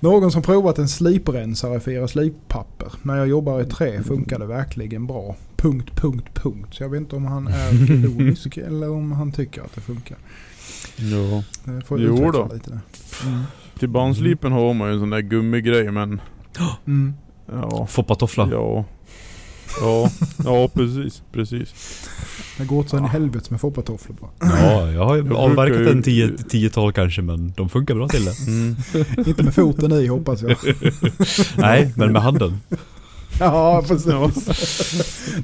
[0.02, 2.92] Någon som provat en sliprensare för era slippapper.
[3.02, 5.36] När jag jobbar i trä funkar det verkligen bra.
[5.56, 6.68] Punkt, punkt, punkt.
[6.74, 10.18] Så jag vet inte om han är ironisk eller om han tycker att det funkar.
[10.98, 11.44] Ja.
[11.74, 12.50] Det får Jo då.
[12.54, 12.80] lite där.
[13.28, 13.44] Mm.
[13.80, 16.22] Till bandslipen har man ju en sån där gummigrej men...
[16.88, 17.14] Mm.
[17.52, 17.86] Ja.
[17.90, 18.50] Foppatoffla.
[18.52, 18.86] Ja.
[19.82, 20.10] Ja,
[20.46, 21.22] ja precis.
[21.32, 21.74] Precis.
[22.58, 24.32] Det går åt så in i helvete med foppatofflor bara.
[24.40, 28.26] Ja, jag har ju Jag avverkat en tio, tiotal kanske men de funkar bra till
[28.26, 28.34] det.
[28.48, 28.76] Mm.
[29.28, 30.56] Inte med foten i hoppas jag.
[31.58, 32.60] Nej, men med handen.
[33.40, 34.08] Ja, precis.
[34.08, 34.32] Ja.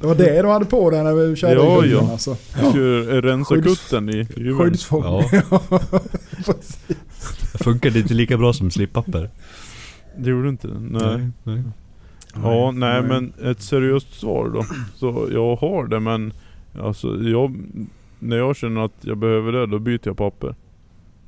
[0.00, 2.08] Det var det du hade på dig när vi körde Ja, i ja.
[2.12, 2.36] alltså.
[2.72, 4.58] Kör rensa Skydds- kutten i huvudet.
[4.58, 5.02] Skyddsfång.
[5.04, 5.24] Ja.
[6.46, 6.78] precis.
[7.52, 9.30] Det funkar inte lika bra som slippapper.
[10.18, 10.78] Det gjorde inte det?
[10.80, 11.28] Nej.
[11.44, 11.62] nej.
[12.42, 14.64] Ja, nej men ett seriöst svar då.
[14.94, 16.32] Så jag har det men
[16.80, 17.56] alltså jag,
[18.18, 20.54] när jag känner att jag behöver det då byter jag papper.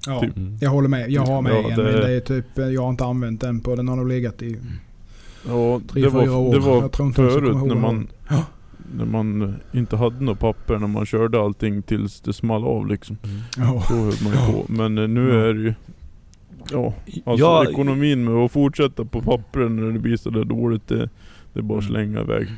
[0.06, 0.36] Ja, Typ.
[0.36, 0.58] Mm.
[0.60, 1.10] jag håller med.
[1.10, 3.60] Jag har med Ja, en det- men det är typ, jag har inte använt den
[3.60, 4.58] på, den har nog legat i
[5.48, 6.52] Ja, tre, det fyra var, år.
[6.54, 8.44] det var jag tror inte ens jag förut när man, Ja.
[8.96, 13.16] när man inte hade något papper när man körde allting tills det small av liksom.
[13.24, 13.36] Mm.
[13.56, 13.82] Ja.
[13.88, 14.64] Då höll man ju på.
[14.72, 15.34] Men eh, nu Ja.
[15.34, 15.74] är det ju
[16.72, 16.94] Ja,
[17.26, 21.08] alltså Ja, ekonomin med att fortsätta på pappren när det blir så där dåligt det,
[21.52, 21.94] det är bara att Mm.
[21.94, 22.48] slänga iväg.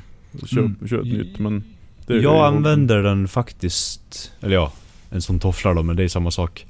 [0.47, 0.89] Köp, Mm.
[0.89, 1.65] köp nytt men
[2.07, 4.73] jag använder den faktiskt, eller ja,
[5.11, 6.67] en sån tofflar då men det är samma sak.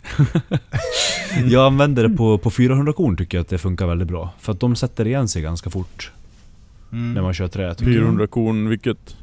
[1.51, 4.31] jag använder det på, på 400 korn tycker jag att det funkar väldigt bra.
[4.39, 6.11] För att de sätter igen sig ganska fort
[6.93, 7.15] Mm.
[7.15, 8.01] när man kör trä tycker jag.
[8.01, 9.17] 400 korn, vilket?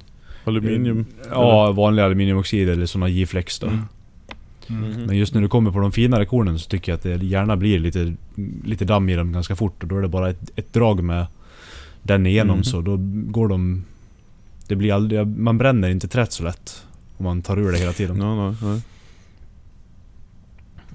[0.43, 1.05] Aluminium?
[1.31, 3.67] Ja, vanlig aluminiumoxid eller såna J-flex då.
[3.67, 3.79] Mm.
[4.69, 5.03] Mm.
[5.03, 7.57] Men just när du kommer på de finare kornen så tycker jag att det gärna
[7.57, 8.15] blir lite,
[8.63, 11.27] lite damm i dem ganska fort och då är det bara ett, ett drag med
[12.03, 12.63] den igenom Mhm.
[12.63, 12.97] så då
[13.31, 13.83] går de...
[14.67, 16.85] Det blir aldrig, man bränner inte trätt så lätt
[17.17, 18.17] om man tar ur det hela tiden.
[18.17, 18.81] Nej, nej, nej.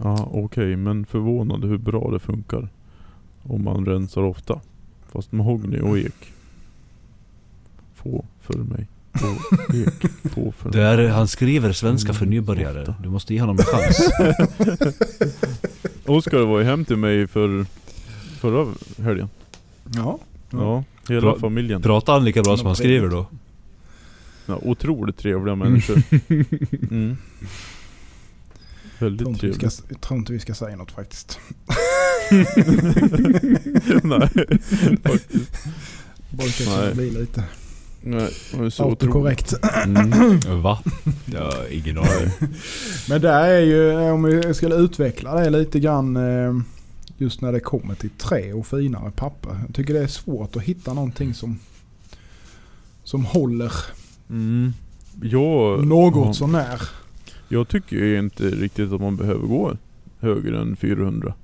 [0.03, 2.69] Ja, okej, men förvånad hur bra det funkar.
[3.43, 4.61] Om man rensar ofta.
[5.13, 6.33] Fast mahogny och ek.
[7.95, 8.87] Få för mig.
[10.73, 12.95] Det är, han skriver svenska för nybörjare.
[13.03, 14.01] Du måste ge honom en chans.
[16.07, 17.67] Oskar var ju hem till mig för
[18.41, 19.29] förra helgen.
[19.95, 20.19] Ja.
[20.51, 21.83] Ja, hela Bra- familjen.
[21.83, 23.27] Pratar han lika bra som han skriver då?
[24.47, 26.03] Ja, otroligt trevliga människor.
[26.91, 27.17] Mm.
[28.99, 29.83] Väldigt inte, ska, trevligt.
[29.89, 31.39] jag tror inte vi ska säga något faktiskt.
[34.03, 34.29] Nej,
[35.03, 35.65] faktiskt.
[36.31, 37.45] Brukar kanske bli lite
[38.05, 39.55] Nej, det är så autokorrekt.
[39.85, 40.41] Mm.
[40.63, 40.79] Va?
[41.27, 42.31] Ja, ingen aning.
[43.09, 46.55] Men det är ju, om vi skulle utveckla det lite grann eh,
[47.19, 49.61] just när det kommer till trä och finare papper.
[49.67, 51.59] Jag tycker det är svårt att hitta någonting som,
[53.05, 53.73] som håller
[54.31, 54.73] Mm.
[55.23, 56.33] Jag, något ja.
[56.33, 56.81] sånär.
[57.49, 59.77] Jag tycker ju inte riktigt att man behöver gå
[60.21, 61.35] högre än 400.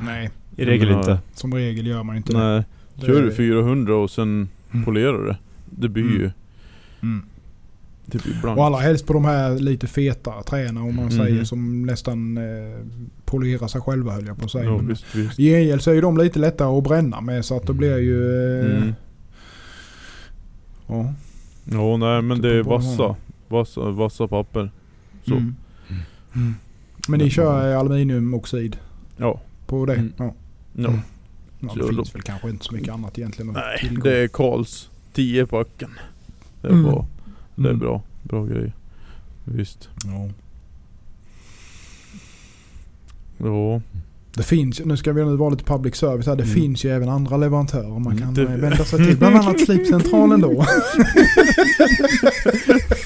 [0.00, 1.18] Nej, I regel menar- inte.
[1.34, 2.38] som regel gör man inte det.
[2.38, 3.06] Nej, det.
[3.06, 4.84] kör du 400 och sen Mm.
[4.84, 5.36] polerar det.
[5.70, 6.14] Det blir Mm.
[6.20, 6.30] ju
[7.02, 7.22] Mm.
[8.06, 8.58] det blir blankt.
[8.58, 11.10] Och allra helst på de här lite fetare träna om man Mhm.
[11.18, 12.78] säger som nästan eh,
[13.24, 14.64] polerar sig själva höll jag på att säga.
[14.64, 15.38] Ja, visst, visst.
[15.40, 17.98] I gengäld så är ju de lite lättare att bränna med så att det blir
[17.98, 18.24] ju...
[18.60, 18.94] Eh, Mm.
[20.86, 21.12] ja.
[21.72, 23.16] Ja, nej men det är vassa.
[23.48, 24.70] Vassa, vassa papper.
[25.26, 25.34] Så.
[25.34, 25.54] Mm.
[26.34, 26.54] Mm.
[27.08, 28.76] Men ni kör aluminiumoxid
[29.16, 29.40] Ja.
[29.66, 29.94] på det?
[29.94, 30.12] Mm.
[30.16, 30.34] Ja.
[30.72, 30.88] ja.
[30.88, 31.00] Mm.
[31.60, 35.46] ja det finns väl kanske inte så mycket annat egentligen Nej, det är Karls 10
[35.46, 35.90] packen.
[36.62, 36.84] Det är Mm.
[36.84, 37.06] bra.
[37.54, 37.78] Det är Mm.
[37.78, 38.02] bra.
[38.22, 38.72] Bra grej.
[39.44, 39.88] Visst.
[40.04, 40.28] Ja.
[43.38, 43.80] Ja.
[44.34, 46.54] Det finns, nu ska vi nu vara lite public service här, det Mm.
[46.54, 49.16] finns ju även andra leverantörer man kan det- eh, vända sig till.
[49.16, 50.48] Bland annat Slipcentralen då.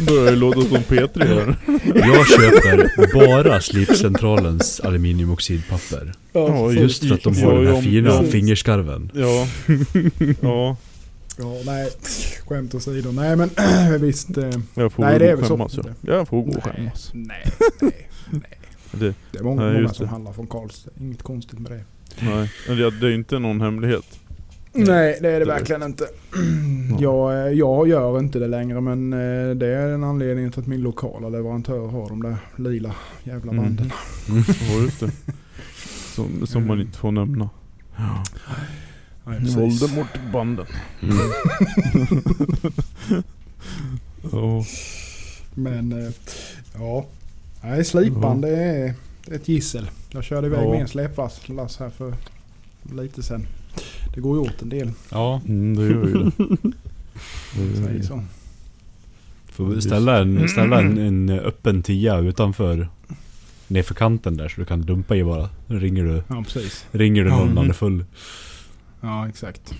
[0.06, 1.56] Börjar låta som Petri här.
[1.94, 6.12] Jag köper bara Slipcentralens aluminiumoxidpapper.
[6.32, 9.10] Ja, Just för att de har den här fina fingerskarven.
[9.14, 9.46] Ja.
[10.40, 10.76] ja.
[11.38, 11.90] Ja, nej,
[12.46, 13.12] skämt åsido.
[13.12, 13.50] Nej men
[14.00, 14.38] visst.
[14.38, 15.54] Eh, Jag får Nej, det är väl och så.
[15.56, 15.82] skämmas ja.
[16.00, 17.10] Jag får gå och nej, skämmas.
[17.14, 17.44] nej,
[17.80, 18.42] nej, nej.
[18.94, 20.10] Det, Det är många, Nej, många som det.
[20.10, 20.90] handlar från Karlstad.
[21.00, 21.84] Inget konstigt med det.
[22.20, 22.50] nej.
[22.68, 24.18] Ja, det är inte någon hemlighet.
[24.74, 26.04] Nej, det är det verkligen inte.
[26.90, 27.00] Ja.
[27.00, 30.66] Jag, eh, jag gör inte det längre men eh, det är en anledning till att
[30.66, 33.64] min lokala leverantör har de där lila jävla Mm.
[33.64, 33.92] banden.
[34.68, 35.10] Ja, just det.
[36.14, 37.50] Som, som man inte får nämna.
[37.96, 38.81] Precis.
[39.24, 40.66] Voldemort-banden.
[41.02, 41.16] Mm.
[44.32, 44.64] Ja.
[45.54, 46.12] Men eh,
[46.74, 47.06] ja.
[47.62, 48.94] Nej, slipband det är
[49.26, 49.90] det är ett gissel.
[50.10, 50.70] Jag körde iväg Ja.
[50.70, 51.40] med en släpvass
[51.78, 52.14] här för
[52.96, 53.46] lite sen.
[54.14, 54.90] Det går ju åt en del.
[55.10, 56.30] Ja, Mm, det gör ju det.
[57.86, 58.02] det, det.
[58.04, 58.24] så.
[59.52, 62.88] får vi ställa en, ställa en, en öppen tia utanför
[63.68, 65.48] Nerför kanten där så du kan dumpa i bara.
[65.66, 66.84] Då ringer du, Ja, precis.
[66.92, 67.54] ringer du någon när Mhm.
[67.54, 68.04] den är full.
[69.02, 69.74] Ja, exakt.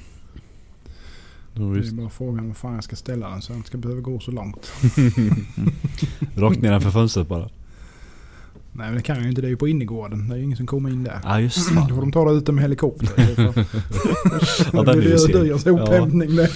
[1.55, 3.79] Ja, Det är bara frågan var fan jag ska ställa den så jag inte ska
[3.79, 4.73] behöva gå så långt.
[6.35, 7.49] Rakt nedanför fönstret bara.
[8.73, 9.41] Nej men det kan jag ju inte.
[9.41, 10.29] Det är ju på innergården.
[10.29, 11.21] Det är ju ingen som kommer in där.
[11.25, 13.09] Ja just Då får de ta det ute med helikopter.
[14.73, 15.33] Ja, den är ju det sen.
[15.33, 16.51] dyr sophämtning det.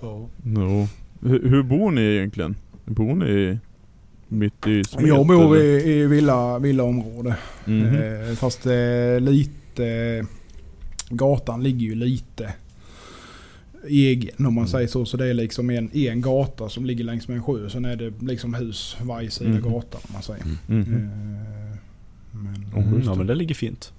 [0.00, 0.28] ja.
[0.44, 0.88] Ja.
[1.20, 2.56] Hur, hur bor ni egentligen?
[2.84, 3.58] Bor ni
[4.28, 5.06] mitt i Smet?
[5.06, 7.36] Jag bor i, i villa, villaområde.
[7.64, 7.84] Mhm.
[7.86, 9.50] Eh, fast eh, lite...
[11.08, 12.52] Gatan ligger ju lite
[13.88, 14.68] egen om man Mm.
[14.68, 15.04] säger så.
[15.04, 17.68] Så det är liksom en, en gata som ligger längs med en sjö.
[17.70, 19.62] Sen är det liksom hus varje sida Mhm.
[19.62, 20.42] gatan om man säger.
[20.42, 20.56] Mm.
[20.66, 20.94] Mhm.
[20.94, 21.76] Eh,
[22.32, 22.54] men,
[22.84, 23.16] Mm, ja det.
[23.18, 23.92] men det ligger fint.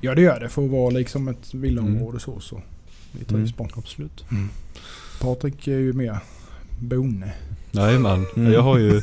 [0.00, 0.48] ja det gör det.
[0.48, 2.40] För att vara liksom ett villaområde så.
[2.40, 2.62] så.
[3.12, 3.70] Vi trivs Mm.
[3.76, 4.24] Absolut.
[5.20, 6.18] Patrik är ju mer
[6.80, 7.32] bonde.
[7.72, 8.26] Jajamän.
[8.36, 8.52] Mm.
[8.52, 9.02] Jag har ju,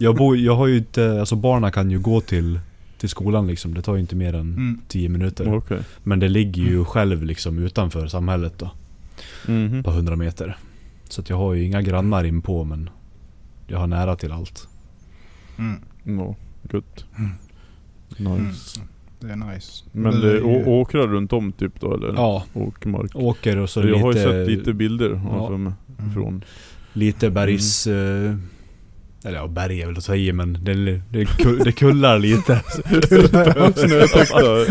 [0.00, 2.60] jag bor, jag har ju inte, alltså barnen kan ju gå till,
[2.98, 3.74] till skolan liksom.
[3.74, 4.80] Det tar ju inte mer än Mm.
[4.88, 5.54] 10 minuter.
[5.54, 5.78] Okej.
[6.02, 8.70] Men det ligger ju själv liksom utanför samhället då.
[9.48, 9.82] Mhm.
[9.82, 10.56] På 100 meter.
[11.08, 12.90] Så att jag har ju inga grannar in på men
[13.66, 14.68] jag har nära till allt.
[15.58, 15.80] Mm.
[16.18, 16.36] Ja,
[16.72, 17.04] gött.
[17.18, 17.30] Mm.
[18.46, 18.80] Nice.
[19.20, 19.84] Det är nice.
[19.92, 22.12] Men det är ju- åkrar runt om typ då eller?
[22.14, 23.10] Ja, Åkermark?
[23.14, 25.46] åker och så jag har ju lite, sett lite bilder jag Ja.
[25.54, 25.72] Mm.
[26.14, 26.44] från.
[26.92, 27.86] lite bergs...
[27.86, 28.36] eh,
[29.26, 30.74] Eller ja, berg är väl att i men det,
[31.10, 31.28] det,
[31.64, 32.52] det kullar lite.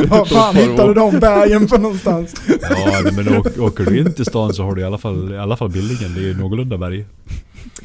[0.09, 2.35] Var fan hittade och- de bergen för någonstans?
[2.61, 5.37] Ja men åk, åker du in till stan så har du i alla fall, i
[5.37, 6.13] alla fall Billingen.
[6.13, 7.05] Det är ju någorlunda berg.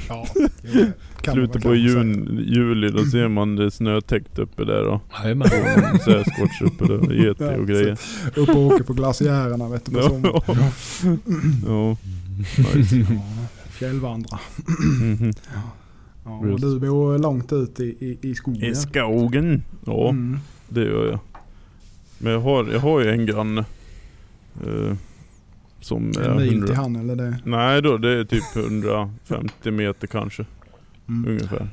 [0.08, 0.26] Ja,
[1.32, 1.74] Slutet på säga.
[1.74, 5.48] jun, juli, då ser man det snötäckt uppe där och Jajamän.
[6.04, 7.96] Sasquatch uppe där, Ja, och grejer.
[8.36, 10.40] Upp och åker på glaciärerna vet du på sommaren.
[10.46, 10.56] Ja.
[11.66, 11.96] Ja.
[13.70, 14.38] Fjällvandra.
[16.30, 18.64] Ja, du bor långt ut i, i, i skogen.
[18.70, 19.62] I skogen.
[19.86, 20.38] Ja, Mm.
[20.68, 21.18] det gör jag.
[22.18, 23.64] Men jag har, jag har ju en granne.
[24.66, 24.96] Eh,
[25.80, 27.38] som är En mil 100 till han eller det?
[27.44, 30.44] Nej då, det är typ 150 meter kanske.
[31.08, 31.30] Mm.
[31.30, 31.68] Ungefär.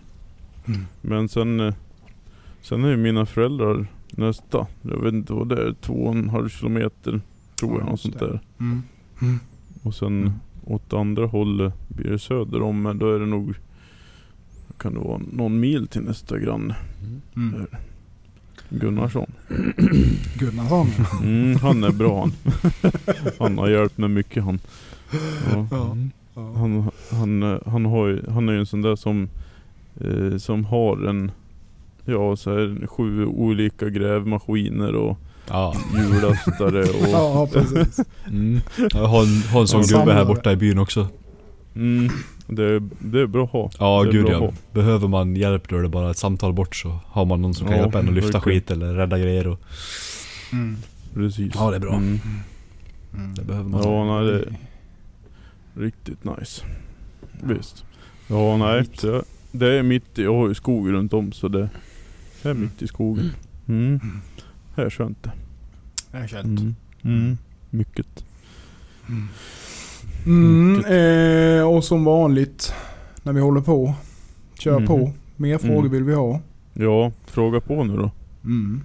[0.67, 0.81] Mm.
[1.01, 1.73] Men sen, eh,
[2.61, 4.67] sen är ju mina föräldrar nästa.
[4.81, 5.73] Jag vet inte vad det är.
[5.81, 7.21] Två och en halv kilometer
[7.59, 7.85] tror Ja, jag.
[7.89, 8.39] Något sånt där.
[8.59, 8.81] Mm.
[9.21, 9.39] Mm.
[9.83, 10.33] Och sen Mm.
[10.65, 12.81] åt andra hållet blir det söder om.
[12.81, 13.55] Men då är det nog
[14.77, 16.75] kan det vara någon mil till nästa granne.
[17.35, 17.65] Mm.
[18.69, 19.31] Gunnarsson.
[20.39, 20.87] Gunnarsson.
[21.23, 22.33] Mm, han är bra han.
[23.39, 24.59] Han har hjälpt mig mycket han.
[25.51, 25.67] Ja.
[25.71, 25.97] Ja.
[26.55, 29.29] Han, han, eh, han, har ju, han är ju en sån där som,
[30.01, 31.31] eh, som har en,
[32.05, 35.17] ja så här, sju olika grävmaskiner och
[35.49, 35.75] Ja.
[35.95, 37.99] hjullastare och Ja, precis.
[38.27, 38.59] Mm.
[38.93, 41.07] Jag har en, har en sån Ja, gubbe här borta i byn också.
[41.75, 42.09] mm,
[42.47, 43.69] Det, är- det är bra att ha.
[43.79, 44.51] Ja Det gud ja.
[44.73, 47.67] Behöver man hjälp då är det bara ett samtal bort så har man någon som
[47.67, 48.59] kan Ja, hjälpa en att lyfta verkligen.
[48.61, 49.59] skit eller rädda grejer och
[50.53, 50.75] Mm.
[51.13, 51.51] Precis.
[51.55, 51.93] Ja, det är bra.
[51.95, 52.19] Mm.
[53.13, 53.35] Mm.
[53.35, 53.81] det behöver man.
[53.83, 54.53] Ja, nej, det är
[55.85, 56.65] riktigt nice.
[57.43, 57.83] Visst.
[58.27, 58.83] Ja, nej.
[59.01, 59.21] Det,
[59.51, 61.69] det är mitt i, jag har ju skog runt om så det
[62.43, 62.61] är Mm.
[62.61, 63.31] mitt i skogen.
[63.67, 63.99] Mm.
[64.75, 65.31] Det är skönt det.
[66.11, 66.39] Det är.
[66.43, 66.75] Mm.
[67.03, 67.37] Mm.
[67.69, 68.23] Mycket.
[70.25, 70.85] Mm,
[71.59, 72.73] eh, och som vanligt
[73.23, 73.93] när vi håller på.
[74.59, 74.87] Kör Mhm.
[74.87, 75.11] på.
[75.35, 75.91] Mer frågor Mm.
[75.91, 76.39] vill vi ha.
[76.73, 78.11] Ja, fråga på nu då.
[78.43, 78.81] Mm.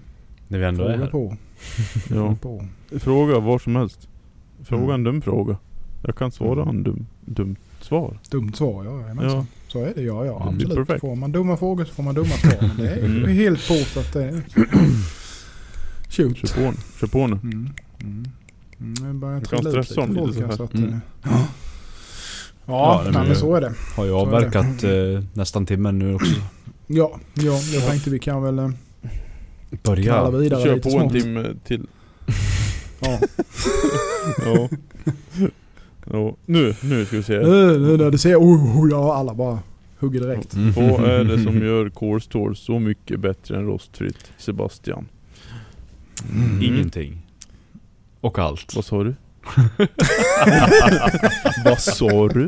[0.49, 1.11] När vi ändå är Fråga här.
[1.11, 1.37] på.
[1.95, 2.01] Ja.
[2.09, 2.64] Fråga på.
[2.99, 4.09] Fråga vad som helst.
[4.64, 4.95] Fråga Mm.
[4.95, 5.57] en dum fråga.
[6.07, 8.18] Jag kan svara en dum, dumt svar.
[8.30, 9.01] Dumt svar, ja.
[9.01, 9.39] jajamensan.
[9.39, 9.47] Ja.
[9.68, 10.43] Så är det, ja, ja.
[10.43, 10.76] Mm, Absolut.
[10.76, 11.01] perfekt.
[11.01, 12.57] Får man dumma frågor så får man dumma svar.
[12.61, 13.30] Men det är Mm.
[13.30, 14.43] helt på så att det är...
[16.11, 16.37] Shoot.
[16.37, 17.39] Kör på, kör på nu.
[18.83, 18.95] Mm.
[18.99, 19.05] Mm.
[19.05, 20.57] Mm, jag börjar Du kan stressa om lite lite folk så här, här.
[20.57, 20.91] så att, Mm.
[20.93, 20.99] eh,
[22.66, 23.72] Ja, Ja, blir- men så är det.
[23.97, 26.33] Har ju avverkat eh, nästan timmen nu också.
[26.87, 28.70] Ja, ja, jag tänkte vi kan väl eh,
[29.83, 30.30] Börja.
[30.30, 31.12] vidare Kör på en smått.
[31.12, 31.87] timme till.
[33.01, 33.18] Ja.
[34.47, 34.68] Ja.
[36.12, 36.37] ja.
[36.47, 37.39] Nu, nu ska vi se.
[37.39, 39.59] Nu, nu när du ser, oh, oh, ja alla bara
[39.99, 40.55] hugger direkt.
[40.55, 40.72] Mm.
[40.72, 44.30] Vad är det som gör Core så mycket bättre än rostfritt?
[44.39, 45.09] Sebastian.
[46.35, 46.62] Mm.
[46.62, 47.22] Ingenting.
[48.23, 48.75] Och allt.
[48.77, 49.14] Vad sa du?
[51.64, 52.41] Vad sa du?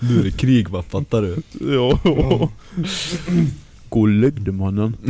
[0.00, 1.36] nu är det krig va, fattar du?
[1.74, 1.98] Ja.
[3.88, 4.96] Gå och lägg dig mannen.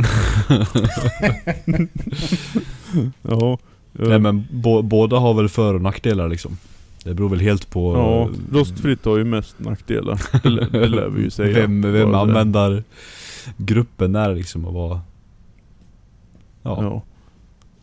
[3.21, 3.57] ja.
[3.91, 4.43] Nej men
[4.83, 6.57] båda har väl för och nackdelar liksom.
[7.03, 10.21] Det beror väl helt på Ja, rostfritt har ju mest nackdelar.
[10.43, 11.61] Det, lär- det lär vi ju säga.
[11.61, 12.83] vem, vem användar
[13.57, 14.99] gruppen är liksom och vad,
[16.63, 17.01] ja, Ja.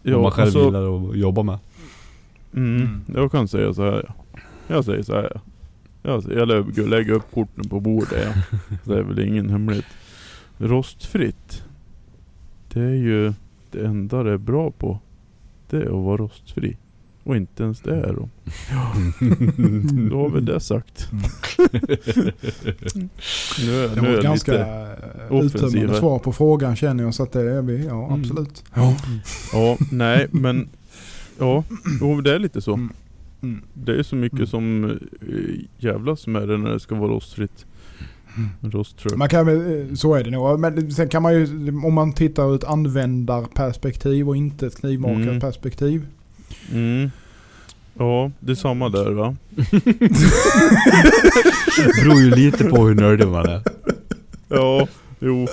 [0.03, 1.59] Vad man själv alltså- gillar att jobba med.
[2.55, 4.05] Mm, jag kan säga så här.
[4.09, 4.15] ja.
[4.67, 5.31] Jag säger så här.
[5.35, 5.41] ja.
[6.03, 8.59] Jag, säger- jag lä- lägger upp korten på bordet ja.
[8.85, 9.85] Det är väl ingen hemlighet.
[10.59, 11.65] Rostfritt.
[12.73, 13.33] Det är ju
[13.71, 14.99] det enda det är bra på.
[15.71, 16.77] Det är att vara rostfri.
[17.31, 18.29] Och inte ens det är då.
[20.11, 21.09] Då har vi det sagt.
[21.11, 23.09] Mm.
[23.61, 27.15] Nu är, Det var ett ganska eh, uttömmande svar på frågan känner jag.
[27.15, 28.21] Så att det är vi, ja Mm.
[28.21, 28.65] absolut.
[29.53, 30.69] Ja, nej men...
[31.39, 31.65] Ja,
[32.01, 32.75] jo, det är lite så.
[32.75, 32.93] Mm.
[33.43, 33.63] Mm.
[33.75, 34.47] Det är så mycket Mm.
[34.47, 34.95] som äh,
[35.79, 37.67] jävlas med det när det ska vara rostfritt.
[38.61, 39.17] Rosttrött.
[39.17, 40.61] Man kan, eh, så är det nog.
[40.61, 46.07] Men sen kan man ju, om man tittar ur ett användarperspektiv och inte ett knivmakarperspektiv.
[46.73, 47.11] Mm.
[47.99, 49.37] Ja, det är samma där va?
[51.77, 53.63] Det beror ju lite på hur nördig man är.
[54.49, 54.89] Ja,
[55.21, 55.49] jo.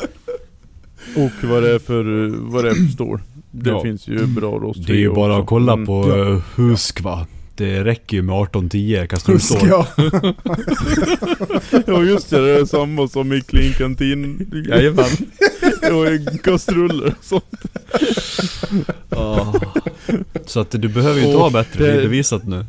[1.15, 3.19] Och vad det är för, eh, vad det är för stål.
[3.51, 3.81] Det Ja.
[3.83, 5.41] finns ju bra rostfri Det är ju bara också.
[5.41, 5.85] att kolla Mm.
[5.85, 6.15] på Ja.
[6.15, 7.27] uh, Husk va.
[7.55, 9.59] Det räcker ju med 1810 kastrullstål.
[9.59, 9.87] Husk ja.
[11.87, 14.51] Ja just det, det är samma som i Clean Canteen.
[14.69, 15.05] Jajamän.
[15.91, 17.45] Och kastruller och sånt.
[19.09, 19.53] Ah.
[20.45, 22.65] Så att du behöver ju inte Och ha bättre, det är bevisat nu.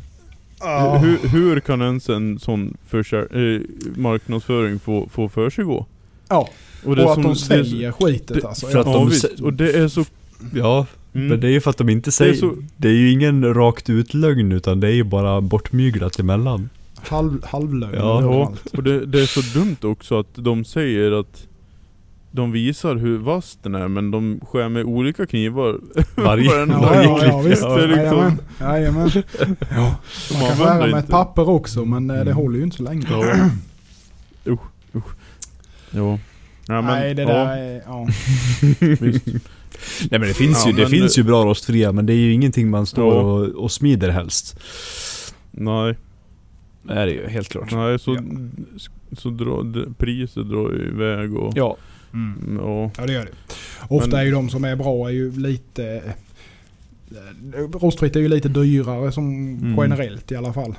[1.01, 3.61] Hur, hur kan ens en sån försär, eh,
[4.01, 5.85] marknadsföring få, få för sig gå?
[6.29, 6.49] Ja,
[6.85, 8.67] Och, det är och att som- de det säljer skitet det- alltså.
[8.67, 8.93] för att ja.
[8.93, 10.05] De visst, och det är så...
[10.55, 11.27] Ja, Mm.
[11.27, 12.33] men det är ju för att de inte Det är säger...
[12.33, 16.69] så- Det är ju ingen rakt ut lögn utan det är ju bara bortmyglat emellan.
[16.95, 18.65] Halv, halvlögn Ja, Ja, överallt.
[18.77, 21.47] och det, det är så dumt också att de säger att
[22.31, 25.79] de visar hur vass den är men de skär med olika knivar.
[26.15, 27.31] Varje, Ja, varje ja, klipp.
[27.31, 27.61] ja, visst.
[27.61, 28.39] Det är liksom- Jajamän.
[28.59, 29.09] Jajamän.
[29.71, 29.95] Ja.
[30.29, 32.35] De Man kan skära med ett papper också men eh, det Mm.
[32.37, 33.07] håller ju inte så länge.
[33.09, 33.23] Ja.
[34.53, 34.59] Usch,
[34.95, 35.05] usch.
[35.91, 36.19] Ja.
[36.67, 38.07] Ja, men, Nej det ja, där är, ja.
[40.11, 42.17] Nej men det finns Ja, ju, det men- finns ju bra rostfria men det är
[42.17, 43.21] ju ingenting man står Ja.
[43.21, 44.59] och, och smider helst.
[45.51, 45.95] Nej,
[46.83, 47.71] Det är det ju, helt klart.
[47.71, 48.21] nej så, Ja.
[49.17, 51.53] så drar det- priset drar ju iväg och...
[51.55, 51.77] Ja.
[52.13, 52.57] Mm.
[52.61, 52.91] Ja.
[52.97, 53.31] Ja det gör det.
[53.87, 56.01] Ofta Men- är ju de som är bra är ju lite...
[57.11, 59.29] eh, Rostfritt är ju lite dyrare som
[59.61, 59.75] Mm.
[59.81, 60.75] generellt i alla fall.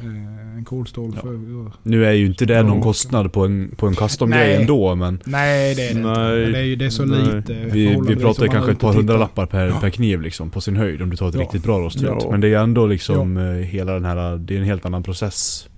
[0.00, 1.20] Eh, En kolstål Ja.
[1.20, 1.40] för...
[1.82, 5.74] Nu är ju inte det någon kostnad på en, på en custom-grej ändå men Nej
[5.74, 6.08] det är det inte.
[6.08, 6.42] Nej.
[6.42, 7.36] Men det är ju det är så Nej.
[7.36, 7.52] lite.
[7.72, 9.80] vi, vi pratar kanske ett par och hundralappar per, Ja.
[9.80, 11.40] per kniv liksom på sin höjd om du tar ett Ja.
[11.40, 12.10] riktigt bra rostfritt.
[12.20, 12.28] Ja.
[12.30, 15.68] Men det är ändå liksom eh, hela den här, det är en helt annan process.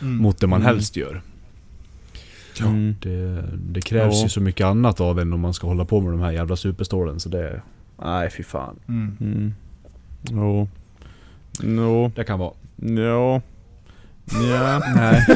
[0.00, 0.16] Mm.
[0.16, 0.74] mot det man Mm.
[0.74, 1.22] helst gör.
[2.60, 2.94] Mm.
[3.02, 4.22] Det, det krävs Ja.
[4.22, 6.56] ju så mycket annat av en om man ska hålla på med de här jävla
[6.56, 7.60] superstålen så det...
[8.02, 8.76] Nej fy fan.
[8.88, 9.16] Mm.
[9.20, 9.54] Mm.
[10.30, 10.66] Ja.
[11.66, 12.12] No.
[12.16, 12.52] Det kan vara.
[12.76, 13.40] Ja.
[14.50, 14.82] Ja.
[14.96, 15.26] Nej.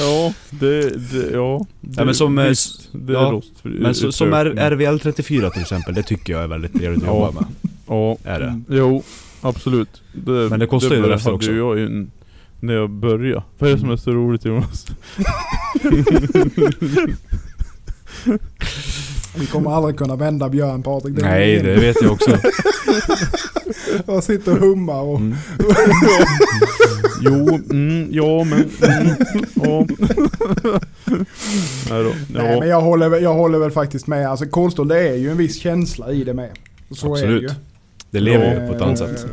[0.00, 0.32] Ja.
[0.50, 1.66] Det, det, ja.
[1.80, 3.70] Det, Ja, men som, eh, visst, det är ja, rostfri.
[3.80, 4.44] Men så, som är.
[4.70, 7.26] RVL 34 till exempel, det tycker jag är väldigt trevligt att Ja.
[7.26, 7.46] jobba med.
[7.86, 8.16] Ja.
[8.24, 8.60] Är det.
[8.76, 9.02] Jo.
[9.40, 10.02] Absolut.
[10.12, 11.50] Det, Men det kostar ju det resten hade också.
[11.50, 12.06] ju jag ju
[12.62, 13.42] när jag började.
[13.58, 14.86] Vad är det som är så roligt Jonas?
[19.38, 21.18] Vi kommer aldrig kunna vända Björn Patrik.
[21.18, 22.38] är Nej, det vet jag också.
[24.06, 25.18] Jag sitter och hummar och...
[25.20, 25.34] Mm.
[27.20, 28.64] jo, mm, ja men...
[28.82, 29.14] Mm,
[29.54, 29.86] ja.
[31.90, 32.10] Nej då.
[32.10, 32.64] Nej men Ja.
[32.66, 34.28] jag håller, väl- jag håller väl faktiskt med.
[34.30, 36.50] Alltså Kolstål det är ju en viss känsla i det med.
[36.90, 37.42] Så är det Absolut.
[37.42, 37.54] ju.
[38.10, 39.26] Det lever ju Eh, på ett annat sätt.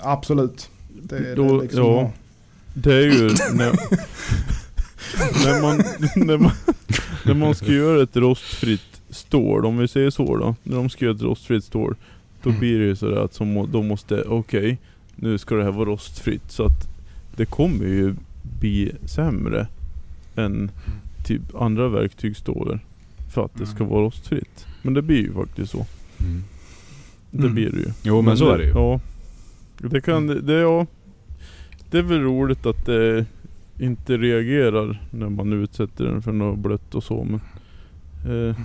[0.00, 0.68] Absolut.
[1.02, 2.10] Det, det Då- är liksom, ja.
[2.78, 3.22] Det är ju
[3.54, 3.72] när,
[5.44, 5.76] när, man,
[6.26, 6.52] när, man,
[7.24, 10.54] när man ska göra ett rostfritt stål, om vi säger så då.
[10.62, 11.94] När de ska göra ett rostfritt stål.
[12.42, 12.60] Då Mm.
[12.60, 14.78] blir det ju sådär att som, de måste, okej,
[15.16, 16.50] nu ska det här vara rostfritt.
[16.52, 16.88] Så att
[17.36, 18.14] det kommer ju
[18.60, 19.66] bli sämre
[20.36, 20.70] än
[21.26, 22.80] typ andra verktygsstålar.
[23.34, 23.88] För att det ska Mm.
[23.88, 24.66] vara rostfritt.
[24.82, 25.86] Men det blir ju faktiskt så.
[26.20, 26.44] Mm.
[27.30, 27.88] Det blir det ju.
[28.02, 28.70] Jo men så är det ju.
[28.70, 29.00] Ja.
[29.78, 30.86] Det kan, det, ja.
[31.96, 33.26] Det är väl roligt att det
[33.78, 37.40] inte reagerar när man utsätter den för något blött och så men
[38.32, 38.56] eh,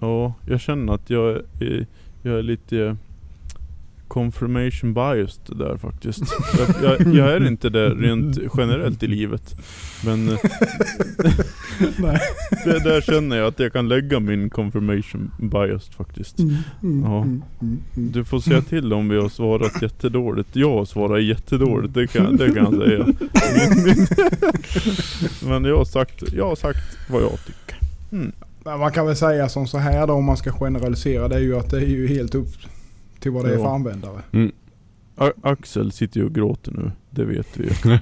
[0.00, 1.86] Ja, jag känner att jag är,
[2.22, 2.96] jag är lite
[4.12, 6.22] confirmation biased där faktiskt.
[6.58, 9.54] Jag, jag, jag är inte det rent generellt i livet.
[10.04, 10.26] Men
[11.98, 12.20] Nej.
[12.64, 16.38] det, där känner jag att jag kan lägga min confirmation biased faktiskt.
[16.38, 17.22] Mm, mm, Ja.
[17.22, 17.42] mm.
[17.94, 20.56] Du får säga till om vi har svarat jättedåligt.
[20.56, 23.06] Jag har svarat jättedåligt, det kan, det kan jag säga.
[25.48, 27.78] Men jag har sagt, jag har sagt vad jag tycker.
[28.12, 28.32] Mm.
[28.64, 31.28] Men Man kan väl säga som så här då om man ska generalisera.
[31.28, 32.54] Det är ju att det är ju helt upp
[33.22, 34.22] till vad det är för användare.
[35.16, 37.70] A- Axel sitter ju och gråter nu, det vet vi ju.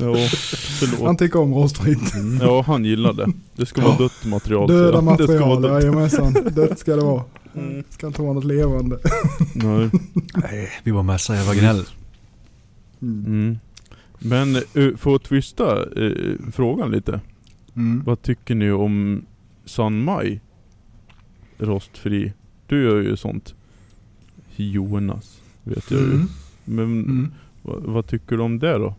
[0.00, 1.18] Ja, Han förlåt.
[1.18, 2.12] tycker om rostfritt.
[2.40, 3.26] Ja, han gillar det.
[3.56, 4.68] Det ska vara dött material.
[4.68, 5.16] Döda han.
[5.16, 6.32] Det ska vara material, jajamensan.
[6.32, 7.24] Dött ska det vara.
[7.54, 7.84] Mm.
[7.90, 8.98] Ska inte vara något levande.
[9.54, 9.90] Nej.
[10.34, 11.84] Nej, vi bara mässa jävla gnäll.
[13.02, 13.24] Mm.
[13.26, 13.58] Mm.
[14.18, 16.12] Men uh, för att twista eh,
[16.52, 17.20] frågan lite.
[17.76, 18.02] Mm.
[18.06, 19.24] Vad tycker ni om
[19.64, 20.40] San Mai?
[21.58, 22.32] Rostfri.
[22.72, 23.54] Du gör ju sånt.
[24.56, 26.06] Jonas, vet jag ju.
[26.06, 26.28] Mm.
[26.64, 27.32] Men Mm.
[27.62, 28.94] vad, vad tycker du om det då?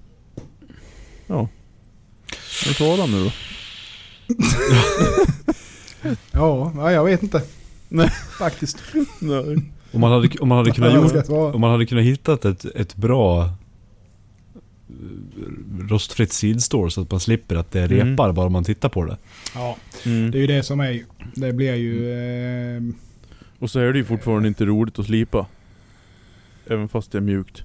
[1.27, 1.49] Ja.
[2.65, 3.31] Men svara nu då.
[6.31, 7.41] Ja, jag vet inte.
[7.89, 8.09] Nej.
[8.39, 8.77] Faktiskt.
[9.19, 9.57] Nej.
[9.91, 12.95] Om man hade, om man hade kunnat gjort, om man hade kunnat hittat ett, ett
[12.95, 13.49] bra eh,
[15.89, 18.09] rostfritt sidstore så att man slipper att det Mm.
[18.09, 19.17] repar bara man tittar på det.
[19.55, 20.31] Ja, Mm.
[20.31, 21.03] det är ju det som är.
[21.35, 22.11] Det blir ju...
[22.77, 22.81] Eh,
[23.63, 25.45] Och så är det ju fortfarande inte roligt att slipa.
[26.67, 27.63] Även fast det är mjukt.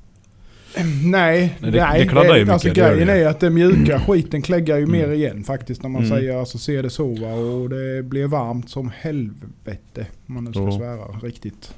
[0.77, 4.77] nej, Nej, det- det kladdar ju mycket, Alltså grejen är att det mjuka skiten kläggar
[4.77, 4.93] ju Mm.
[5.01, 6.19] mer igen faktiskt när man Mm.
[6.19, 7.33] säger, alltså ser det så va.
[7.33, 10.07] Och det blir varmt som helvete.
[10.27, 11.75] Om man nu ska svära riktigt.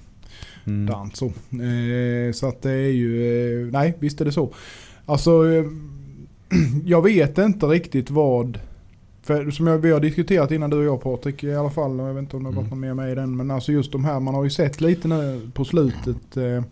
[0.66, 0.86] Mm.
[0.86, 1.26] Dans så.
[1.26, 4.54] Eh, så att det är ju, eh, nej visst är det så.
[5.06, 5.64] Alltså, eh,
[6.84, 8.58] jag vet inte riktigt vad,
[9.30, 12.08] för som jag, vi har diskuterat innan du och jag Patrik i alla fall, och
[12.08, 12.70] jag vet inte om det har varit Mm.
[12.70, 15.08] någon mer med i den, men alltså just de här, man har ju sett lite
[15.08, 16.62] nu på slutet eh,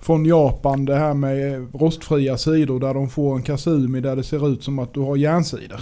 [0.00, 4.22] från Japan det här med eh, rostfria sidor där de får en kasumi där det
[4.22, 5.80] ser ut som att du har järnsidor.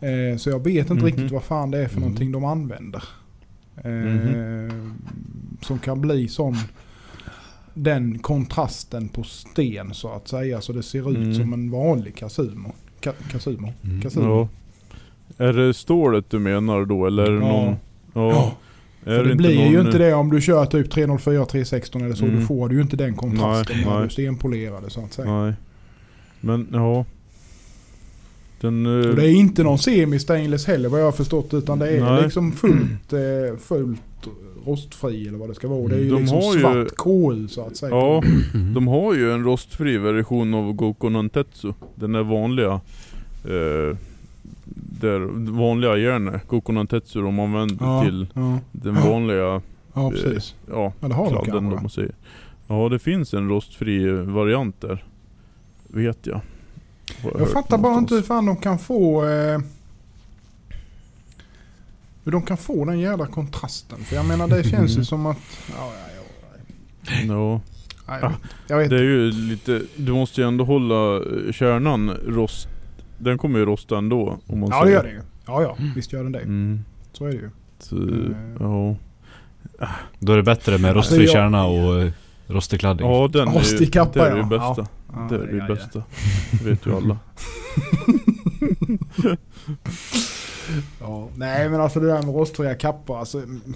[0.00, 1.04] Eh, så jag vet inte Mhm.
[1.06, 2.02] riktigt vad fan det är för Mhm.
[2.02, 3.02] någonting de använder.
[3.84, 4.92] Eh, Mhm.
[5.62, 6.56] Som kan bli sån
[7.74, 10.60] den kontrasten på sten så att säga.
[10.60, 11.34] Så det ser ut Mm.
[11.34, 12.72] som en vanlig kasumo.
[13.00, 13.72] Ka, kasumo.
[13.84, 14.02] Mm.
[14.02, 14.48] Kasumo.
[15.38, 15.44] Ja.
[15.46, 17.52] Är det stålet du menar då eller är det Ja.
[17.52, 17.74] någon?
[18.14, 18.32] Ja.
[18.32, 19.12] Ja.
[19.12, 22.14] Är det, inte blir ju någon- inte det om du kör typ 304, 316 eller
[22.14, 22.24] så.
[22.24, 22.40] Mm.
[22.40, 24.02] Du får du ju inte den kontrasten Nej, när nej.
[24.04, 25.30] du stenpolerade så att säga.
[25.42, 25.52] Nej.
[26.40, 27.04] Men ja.
[28.60, 28.86] Den...
[29.02, 31.54] eh, Och det är inte någon semi-stainless heller vad jag har förstått.
[31.54, 32.22] Utan det är Nej.
[32.22, 34.00] liksom fullt, eh, fullt
[34.66, 35.88] rostfri eller vad det ska vara.
[35.88, 37.90] Det är ju De liksom har ju- svart KU så att säga.
[37.90, 38.22] Ja,
[38.54, 38.74] Mm.
[38.74, 41.72] de har ju en rostfri version av Goku Nantetsu.
[41.94, 42.80] Den är vanliga.
[43.44, 43.96] Eh,
[45.00, 45.20] där
[45.52, 49.60] vanliga järnet, Goku Nantetsu, de använder ja, till ja, den vanliga
[49.94, 50.54] ja, precis.
[50.70, 51.88] ja, Ja, det har de kladden kanske.
[51.94, 52.12] säger.
[52.68, 55.04] Ja, det finns en rostfri variant där.
[55.88, 56.40] Vet jag.
[57.38, 59.24] Jag fattar bara inte hur fan de kan få...
[59.28, 59.58] Eh,
[62.24, 63.98] hur de kan få den jävla kontrasten.
[63.98, 65.36] För jag menar det känns ju som att...
[65.68, 66.22] Ja, ja, ja.
[67.26, 67.60] Ja,
[68.08, 68.32] Nej, Ah,
[68.68, 72.68] jag vet det är ju lite, du måste ju ändå hålla eh, kärnan rost.
[73.18, 75.20] Den kommer ju rosta ändå om man Ja det gör det ju.
[75.46, 76.40] Ja ja, visst gör den det.
[76.40, 76.84] Mm.
[77.12, 77.50] Så är det ju.
[77.78, 78.56] Så, Mm.
[78.60, 78.96] ja.
[80.18, 82.10] Då är det bättre med rostfri Alltså, jag- kärna och eh,
[82.46, 83.06] rostig kladding.
[83.10, 84.46] Ja den är ju, kappa, det är ju ja.
[84.46, 84.74] bästa.
[84.82, 84.86] Ja,
[85.28, 86.02] det är det bästa.
[86.64, 87.18] vet ju alla.
[91.00, 93.38] Ja, nej men alltså det där med rostfria kappor alltså.
[93.38, 93.74] mm,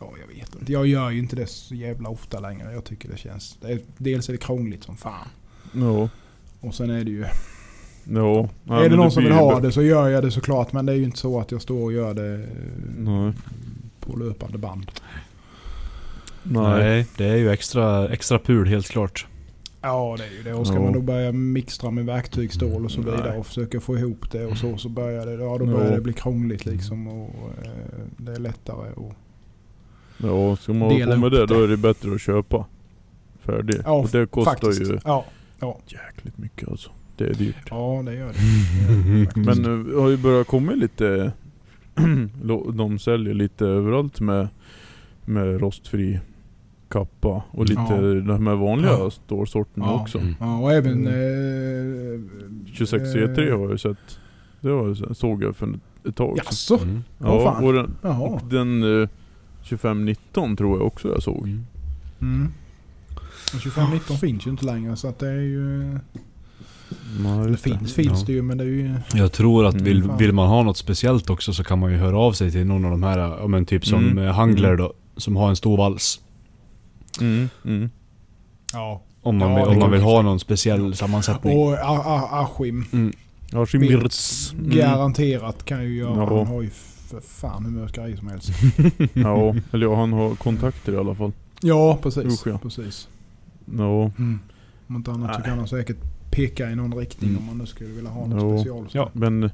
[0.00, 0.72] Ja, jag vet inte.
[0.72, 2.72] Jag gör ju inte det så jävla ofta längre.
[2.72, 3.58] Jag tycker det känns...
[3.60, 5.28] Det är, dels är det krångligt som fan.
[5.72, 6.08] Ja.
[6.60, 7.24] Och sen är det ju...
[8.04, 8.48] Ja.
[8.64, 10.72] ja är det någon som blir vill ha det så gör jag det såklart.
[10.72, 12.48] Men det är ju inte så att jag står och gör det eh,
[12.96, 13.32] Nej.
[14.00, 14.90] på löpande band.
[16.42, 16.78] Nej.
[16.78, 19.26] Nej, det är ju extra, extra pul helt klart.
[19.82, 20.54] Ja, det är ju det.
[20.54, 20.82] Och ska Ja.
[20.82, 23.10] man då börja mixtra med verktygsstål och så Nej.
[23.10, 25.70] vidare och försöka få ihop det och så, så börjar det, ja, då Ja.
[25.70, 27.06] börjar det bli krångligt liksom.
[27.08, 27.30] Och
[27.64, 27.70] eh,
[28.16, 29.12] det är lättare och
[30.22, 31.46] Ja, ska man hålla Dela på med det det.
[31.54, 32.66] då är det bättre att köpa
[33.40, 33.76] färdig.
[33.84, 34.80] Ja, och det kostar faktiskt.
[34.80, 35.24] ju Ja,
[35.86, 36.90] jäkligt mycket alltså.
[37.16, 37.56] Det är dyrt.
[37.70, 38.32] ja, det gör det.
[38.32, 39.40] det, gör det.
[39.40, 41.32] Men eh, det har ju börjat komma lite...
[42.74, 44.48] de säljer lite överallt med,
[45.24, 46.20] med rostfri
[46.88, 47.96] kappa och lite Ja.
[48.36, 49.10] de här vanliga Ja.
[49.10, 50.00] stålsorterna Ja.
[50.02, 50.18] också.
[50.18, 50.34] Mm.
[50.40, 51.06] Ja, och även...
[51.06, 52.24] Mm.
[52.66, 54.18] Eh, 26 C3 har jag sett.
[54.60, 55.68] Det var, såg jag för
[56.08, 56.44] ett tag sedan.
[56.46, 56.78] Jaså?
[56.82, 57.02] Mm.
[57.20, 57.64] Åh, fan.
[57.64, 58.18] och den, Jaha.
[58.28, 59.08] och den eh,
[59.64, 61.42] 2519 tror jag också jag såg.
[61.46, 61.64] Mm.
[62.20, 62.52] Mm.
[63.54, 65.98] Och 2519 finns ju inte längre så att det är ju...
[67.20, 68.24] Nej, Det finns, finns Ja.
[68.26, 68.94] det ju men det är ju...
[69.14, 70.16] Jag tror att vill, Mm.
[70.16, 72.84] vill man ha något speciellt också så kan man ju höra av sig till någon
[72.84, 74.18] av de här, ja men typ som Mm.
[74.18, 74.34] mm.
[74.34, 74.76] Hangler Mm.
[74.78, 76.20] då, som har en stor vals.
[77.20, 77.90] Mm, mm.
[78.72, 79.00] Ja.
[79.22, 81.58] Om man, Ja, vill, om man vill ha någon speciell sammansättning.
[81.58, 82.84] Och A- A- Askim.
[83.52, 84.52] Ja, Skimbirts.
[84.52, 84.70] Mm.
[84.70, 86.16] Garanterat kan ju göra.
[86.16, 86.36] Ja.
[86.38, 86.70] Han har ju
[87.08, 88.50] för fan hur mycket grejer som helst.
[89.12, 91.32] Ja, eller ja, han har kontakter i alla fall.
[91.60, 92.24] Ja, precis.
[92.24, 92.58] Usch, ja.
[92.58, 93.08] precis.
[93.78, 94.40] Ja, Mm.
[94.88, 95.96] Om inte annat så kan han säkert
[96.30, 97.40] peka i någon riktning Mm.
[97.42, 98.58] om man nu skulle vilja ha något Jo.
[98.58, 98.86] special.
[98.92, 99.10] Ja.
[99.12, 99.50] men eh,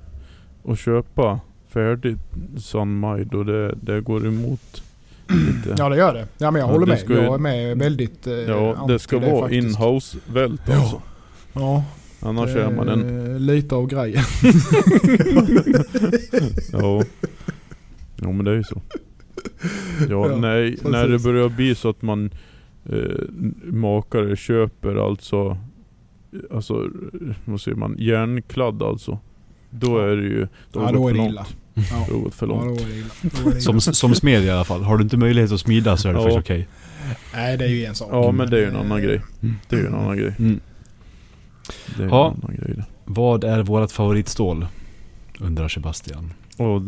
[0.69, 2.19] att köpa färdigt
[2.59, 4.83] San Maido, det, det går emot
[5.29, 5.75] lite.
[5.79, 6.27] Ja det gör det.
[6.39, 7.01] Ja men jag Ja, håller det med.
[7.01, 9.67] ska Jag är med väldigt eh, Ja, det ska vara faktiskt.
[9.79, 10.75] in-house vält Ja.
[10.81, 11.03] alltså.
[11.53, 11.85] Ja.
[12.21, 13.33] Annars det är man en...
[13.35, 14.23] eh, Lite av grejen.
[16.73, 17.03] Ja.
[18.17, 18.83] ja men det är ju så.
[20.09, 22.31] Ja, Ja, nej, när det börjar bli så att man
[22.85, 22.99] eh,
[23.65, 25.57] makare köper alltså,
[26.51, 26.89] alltså,
[27.45, 29.19] vad säger man, järnkladd alltså.
[29.71, 31.47] Då är det ju, då Ja det då är det illa.
[31.75, 31.83] Ja.
[31.91, 32.81] Då har det gått för långt.
[33.23, 34.83] det det Som, som smed i alla fall.
[34.83, 36.23] Har du inte möjlighet att smida så är det Ja.
[36.25, 36.69] faktiskt okej.
[37.35, 38.09] Nej det är ju en sak.
[38.13, 39.21] Ja men det är ju en annan grej.
[39.69, 40.35] Det är ju en annan grej.
[40.39, 40.61] Mm.
[41.97, 42.35] Det är Ja.
[42.37, 42.85] en annan grej det.
[43.05, 44.67] Vad är vårt favoritstål?
[45.41, 46.33] Undrar Sebastian.
[46.59, 46.83] Och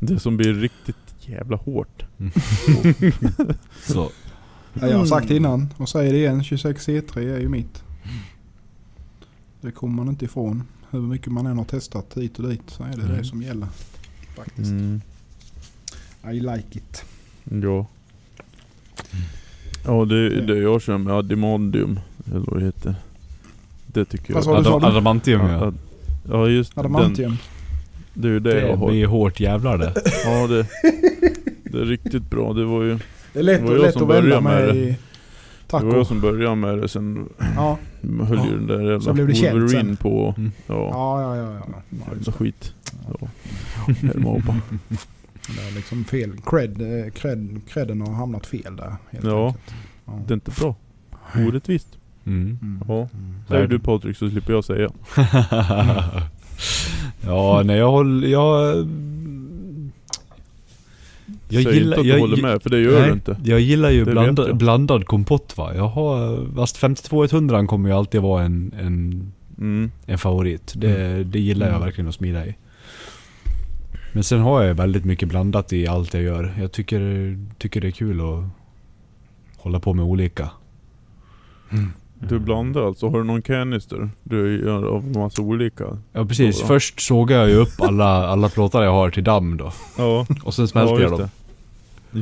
[0.00, 2.04] det som blir riktigt jävla hårt.
[3.82, 4.10] Så,
[4.80, 6.42] Ja, jag har sagt innan och säger det igen.
[6.42, 7.82] 26C3 är ju mitt.
[9.60, 10.62] Det kommer man inte ifrån.
[11.00, 13.16] Hur mycket man än har testat hit och dit så är det Mm.
[13.16, 13.66] det som gäller.
[14.36, 14.70] Faktiskt.
[14.70, 15.00] Mm.
[16.32, 17.04] I like it.
[17.62, 17.86] Ja.
[19.84, 22.94] Ja det, det jag kör med Adimandium, eller vad det heter.
[23.86, 24.44] Det tycker Vad jag.
[24.44, 24.86] sa du, sa du?
[24.86, 25.64] adamantium ja.
[25.64, 25.72] Ja,
[26.30, 26.82] ja just det.
[26.82, 27.36] Den, Adamantium.
[28.14, 28.88] det är ju det, Det jag har.
[28.90, 29.92] blir hårt jävlar det.
[30.24, 30.66] Ja det,
[31.64, 32.52] det är riktigt bra.
[32.52, 32.98] Det var ju
[33.32, 34.96] Det är lätt, Det var jag lätt som att vända började med med det.
[35.66, 35.86] I det taco.
[35.86, 36.88] var jag som började med det.
[36.88, 37.78] Sen Ja.
[38.02, 38.50] höll ju Ja.
[38.56, 39.96] den där jävla Wolverine sen.
[39.96, 40.34] på.
[40.38, 40.52] Mm.
[40.66, 41.60] Ja, Ja, ja, ja.
[41.90, 41.96] ja.
[42.14, 42.74] jävla skit.
[43.20, 43.28] Ja.
[44.02, 44.56] Hermapa.
[45.56, 46.32] Det är liksom fel.
[46.46, 48.96] Cred, eh, cred, credden har hamnat fel där.
[49.10, 49.46] Helt Ja.
[49.46, 49.74] enkelt.
[50.06, 50.12] Ja.
[50.26, 50.74] Det är inte bra.
[51.48, 51.88] Orättvist.
[52.24, 52.58] Mm.
[52.62, 52.82] Mm.
[52.88, 52.94] Ja.
[52.94, 53.34] Mm.
[53.48, 54.90] Säger du Patrik så slipper jag säga.
[57.26, 58.28] ja, nej jag håller...
[58.28, 58.76] Jag...
[61.48, 61.86] Jag Säg gillar...
[61.98, 63.36] inte att du jag, håller med, för det gör nej, du inte.
[63.44, 64.56] Jag gillar ju vet jag.
[64.56, 65.74] blandad kompott va.
[65.74, 66.46] Jag har...
[66.56, 69.90] Fast 52-100 kommer ju alltid vara en, en, Mm.
[70.06, 70.72] en favorit.
[70.76, 71.84] Det, det gillar jag Mm.
[71.86, 72.54] verkligen att smida i.
[74.12, 76.54] Men sen har jag väldigt mycket blandat i allt jag gör.
[76.58, 78.44] Jag tycker, tycker det är kul att
[79.56, 80.50] hålla på med olika.
[82.28, 84.10] Du blandar alltså, har du någon canister?
[84.22, 85.84] Du gör av massa olika?
[86.12, 86.56] Ja precis.
[86.56, 86.66] Så då.
[86.68, 89.72] Först sågar jag ju upp alla, alla plåtar jag har till damm då.
[89.98, 91.20] Ja, Och sen smälter ja, jag dem.
[91.20, 91.28] det.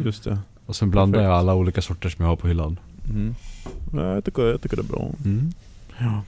[0.05, 0.39] Just det.
[0.67, 1.29] Och sen blandar Perfekt.
[1.31, 2.79] jag alla olika sorter som jag har på hyllan.
[3.11, 3.35] Mm.
[3.93, 5.11] Nej, jag, tycker, jag tycker det är bra.
[5.25, 5.53] Mm.
[5.99, 6.23] Ja.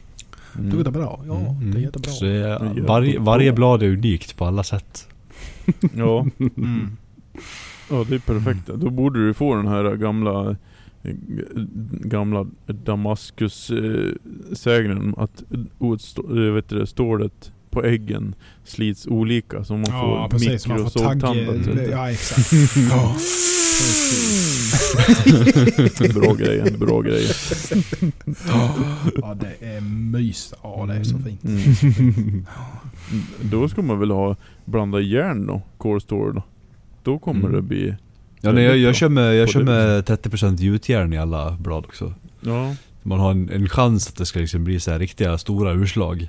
[0.59, 1.19] Du är jättebra.
[1.27, 1.71] Ja, Mm.
[1.71, 2.11] det är jättebra.
[2.11, 5.09] Så det är, Det varje, varje blad är unikt på alla sätt.
[5.95, 6.27] Ja.
[6.39, 6.97] Mm.
[7.91, 8.67] ja, det är perfekt.
[8.67, 10.57] Då borde du få den här gamla
[12.01, 14.13] gamla Damaskus eh,
[15.17, 18.35] att eh, vet du, det, stålet på äggen
[18.65, 20.67] slits olika så man Ja, får precis.
[20.69, 21.37] Man får tagg...
[21.91, 22.53] Ja, exakt.
[22.91, 23.17] Ja.
[26.15, 27.33] bra grejen, bra grejen.
[29.17, 30.55] ja, det är mys.
[30.63, 31.45] Ja, det är så fint.
[31.45, 32.47] Mm.
[33.43, 36.43] Då ska man väl ha blanda järn då, core store då.
[37.03, 37.53] Då kommer Mm.
[37.53, 37.95] det bli...
[38.41, 42.15] Ja, nej, jag, jag kör med, jag kör med 30% gjutjärn i alla blad också.
[42.41, 42.75] Ja,
[43.07, 46.29] Man har en, en chans att det ska liksom bli så här riktiga stora urslag.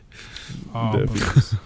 [0.73, 0.99] Ja.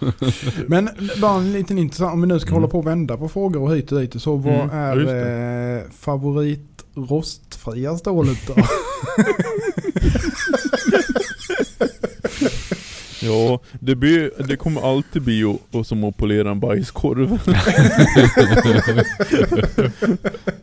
[0.66, 0.88] Men
[1.20, 2.60] bara en liten intressant, om vi nu ska Mm.
[2.62, 4.22] hålla på och vända på frågor och hit och dit.
[4.22, 8.54] Så vad Mm, är eh, favorit rostfria stålet då?
[13.24, 17.40] Ja, det, blir, det kommer alltid bli att som att polera en bajskorv.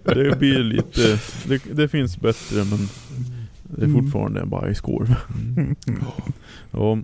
[0.03, 2.89] det blir lite, det, det finns bättre men
[3.75, 4.01] det är Mm.
[4.03, 5.15] fortfarande en bajskorv.
[6.71, 6.97] Ja,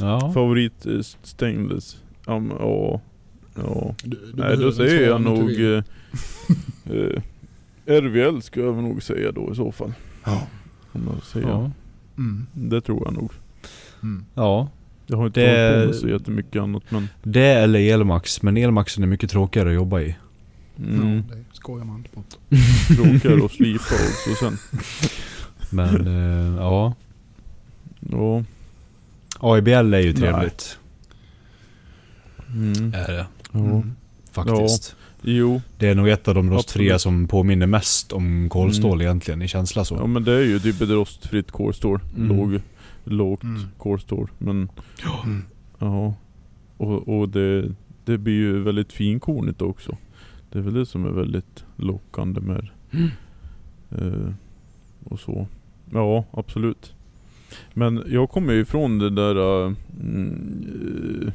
[0.00, 0.32] Ja.
[0.34, 1.96] favorit eh, stainless.
[2.26, 3.00] Ja, men, ja.
[3.54, 3.94] ja.
[4.04, 5.82] Du, du Nej då säger jag nog eh,
[6.84, 7.22] eh,
[8.00, 9.92] RVL ska jag nog säga då i så fall.
[10.24, 10.42] Ja.
[10.92, 11.48] Om jag säger.
[11.48, 11.70] Ja.
[12.18, 12.46] Mm.
[12.54, 13.30] Det tror jag nog.
[14.02, 14.24] Mm.
[14.34, 14.68] ja.
[15.06, 18.56] Jag har inte Det- hållit på med så jättemycket annat men Det eller Elmax, men
[18.56, 20.16] Elmaxen är mycket tråkigare att jobba i.
[20.78, 22.34] mm, Ja, det skojar man inte bort.
[22.96, 24.56] tråkigare att slipa också sen.
[25.72, 26.06] Men
[26.56, 26.94] eh, ja.
[28.10, 28.44] Ja.
[29.40, 30.78] AIBL är ju trevligt.
[32.48, 32.94] Mm.
[32.94, 33.26] Är det.
[33.52, 33.58] Ja.
[33.58, 33.92] Mm.
[34.32, 34.96] Faktiskt.
[35.22, 39.00] Jo, Det är nog ett av de rostfria som påminner mest om kolstål Mm.
[39.00, 39.94] egentligen i känsla så.
[39.94, 42.36] ja men det är ju typ ett rostfritt core Mm.
[42.36, 42.60] Låg,
[43.04, 43.62] lågt Mm.
[43.78, 44.68] core Men
[45.24, 45.44] Mm.
[45.78, 46.14] ja.
[46.76, 47.74] Och, och det,
[48.04, 49.96] det blir ju väldigt finkornigt också.
[50.52, 53.10] Det är väl det som är väldigt lockande med Mm.
[53.90, 54.32] eh,
[55.04, 55.46] och så.
[55.92, 56.94] Ja, absolut.
[57.74, 61.32] Men jag kommer ju ifrån det där eh, mm,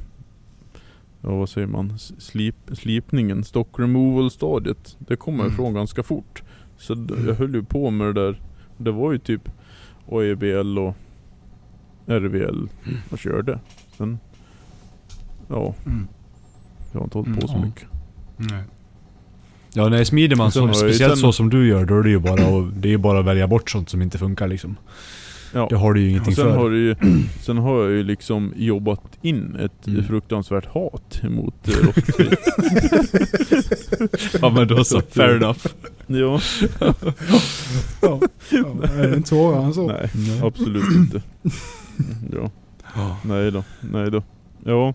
[1.22, 2.00] Ja vad säger man?
[2.00, 4.98] Slip, slipningen, stock removal stadiet.
[5.00, 5.54] Det kommer jag Mm.
[5.54, 6.44] ifrån ganska fort.
[6.78, 7.28] Så d- Mm.
[7.28, 8.42] jag höll ju på med det där.
[8.78, 9.50] Det var ju typ
[10.12, 10.94] AEBL och
[12.06, 12.70] RVL
[13.10, 13.60] jag körde.
[13.98, 14.20] Sen,
[15.48, 16.08] ja, Mm.
[16.92, 17.88] jag har inte hållit på så mycket.
[18.38, 18.64] Nej.
[19.74, 22.20] Ja, nej, smider man så, speciellt sen- så som du gör, då är det ju
[22.20, 24.76] bara att, det är bara att välja bort sånt som inte funkar liksom.
[25.54, 25.68] Ja.
[25.70, 26.58] Det har du ju ingenting Och sen, för.
[26.58, 26.96] har det ju,
[27.42, 30.04] sen har jag ju liksom jobbat in ett Mm.
[30.04, 32.40] fruktansvärt hat emot eh, rostfritt.
[34.42, 35.66] ja men då så, fair enough.
[36.08, 36.40] ja,
[38.02, 38.20] Ja.
[38.52, 38.68] Ja.
[38.94, 39.88] Är det inte svårare än så?
[39.88, 40.42] nej Nej.
[40.44, 41.22] absolut inte.
[42.34, 44.24] Ja, nej då, nej då.
[44.66, 44.94] Ja,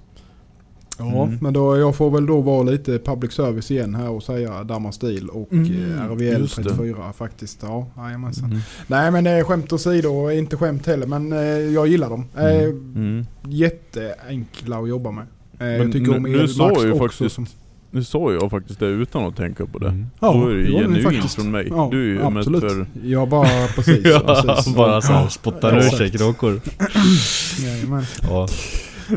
[1.15, 1.39] Ja, Mm.
[1.41, 4.93] men då, jag får väl då vara lite public service igen här och säga Damma
[4.93, 6.62] Stil och Mm, eh, RVL just det.
[6.62, 7.59] 34 faktiskt.
[7.62, 8.45] Ja, jajamensan.
[8.45, 8.59] mm.
[8.87, 12.24] Nej men det är skämt åsido inte skämt heller men eh, jag gillar dem.
[12.37, 13.27] Eh, Mm.
[13.49, 15.27] Jätteenkla att jobba med.
[15.59, 17.05] Eh, jag tycker nu- om Elmax sa jag ju också.
[17.05, 17.47] faktiskt Som,
[17.91, 19.89] Nu sa jag faktiskt det utan att tänka på det.
[19.89, 20.07] Mm.
[20.20, 21.35] ja, Då är det ju genuint faktiskt.
[21.35, 21.66] från mig.
[21.70, 22.61] Ja, du är ju mest absolut.
[22.73, 22.87] för...
[23.05, 24.01] Jag bara precis.
[24.05, 24.74] Ja, precis.
[24.74, 26.61] bara såhär spottar ur sig kråkor.
[27.65, 28.05] Jajamän.
[28.23, 28.49] Ja.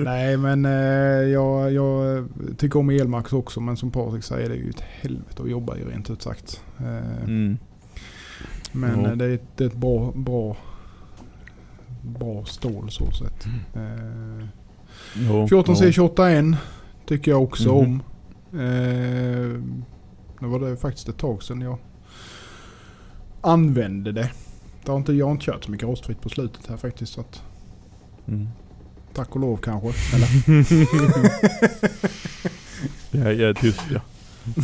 [0.04, 0.72] Nej men eh,
[1.32, 2.26] jag, jag
[2.58, 5.78] tycker om Elmax också men som Patrik säger det är ju ett helvete att jobba
[5.78, 6.62] i rent ut sagt.
[6.80, 7.58] Eh, Mm.
[8.72, 9.16] Men Ja.
[9.16, 10.58] det, är, ett- det är ett bra, bra,
[12.02, 13.46] bra stål så sett.
[13.74, 14.46] Eh,
[15.30, 16.56] Ja, 14C 28N
[17.06, 17.78] tycker jag också Mhm.
[17.78, 18.02] om.
[18.60, 19.62] Eh,
[20.40, 21.78] nu var det faktiskt ett tag sedan jag
[23.42, 24.32] använde det.
[24.86, 27.14] det har inte, jag har inte kört så mycket rostfritt på slutet här faktiskt.
[27.14, 27.42] Så att,
[28.28, 28.48] Mm.
[29.16, 29.94] Tack och lov kanske.
[30.16, 30.28] Eller?
[33.26, 34.00] Jag, jag är tyst ja.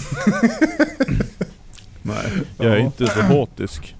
[2.02, 2.86] Nej, jag är Ja.
[2.86, 3.96] inte så hatisk.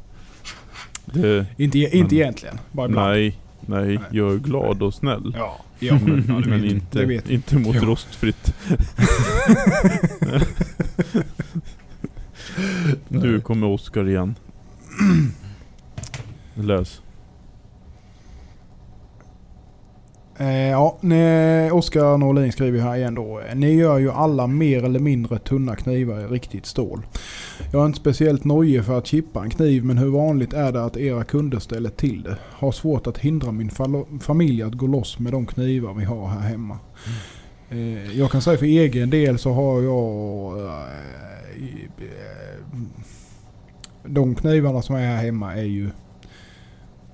[1.06, 2.58] Det, inte, inte Men- egentligen.
[2.72, 3.10] Bara ibland.
[3.10, 4.00] nej, nej, Nej.
[4.12, 5.34] jag är glad och snäll.
[5.38, 7.82] Ja, ja, men, ja, men inte, inte mot Ja.
[7.82, 8.54] rostfritt.
[13.08, 14.36] nu kommer Oskar igen.
[16.56, 16.98] Läs.
[16.98, 17.02] Eh,
[20.50, 23.42] ja, ni- Oskar Norlin skriver här igen då.
[23.56, 27.02] Ni gör ju alla mer eller mindre tunna knivar i riktigt stål.
[27.72, 30.84] Jag är inte speciellt nojig för att chippa en kniv men hur vanligt är det
[30.86, 32.38] att era kunder ställer till det?
[32.52, 33.70] Har svårt att hindra min
[34.22, 36.80] familj att gå loss med de knivar vi har här hemma.
[37.70, 40.76] Eh, jag kan säga för egen del så har jag eh,
[41.98, 42.80] eh,
[44.06, 45.90] de knivarna som är här hemma är ju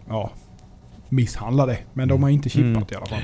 [0.10, 0.32] ja,
[1.10, 1.78] misshandlade.
[1.94, 2.84] Men de har inte chippat Mm.
[2.92, 3.22] i alla fall.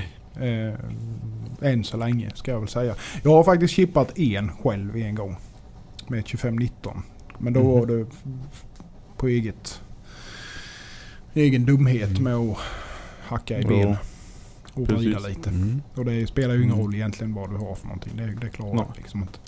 [1.62, 2.94] Eh, än så länge ska jag väl säga.
[3.22, 5.36] Jag har faktiskt chippat en själv en gång.
[6.08, 7.02] Med 2519.
[7.38, 7.68] Men då Mhm.
[7.70, 8.06] var det
[9.16, 9.80] på eget
[11.34, 12.22] egen dumhet Mm.
[12.24, 12.58] med att
[13.22, 13.96] hacka i ben.
[14.74, 15.28] Och vrida precis.
[15.36, 15.50] lite.
[15.50, 15.82] Mm.
[15.94, 16.84] Och det spelar ju ingen Mm.
[16.84, 18.12] roll egentligen vad du har för någonting.
[18.16, 19.38] Det, det klarar jag liksom inte.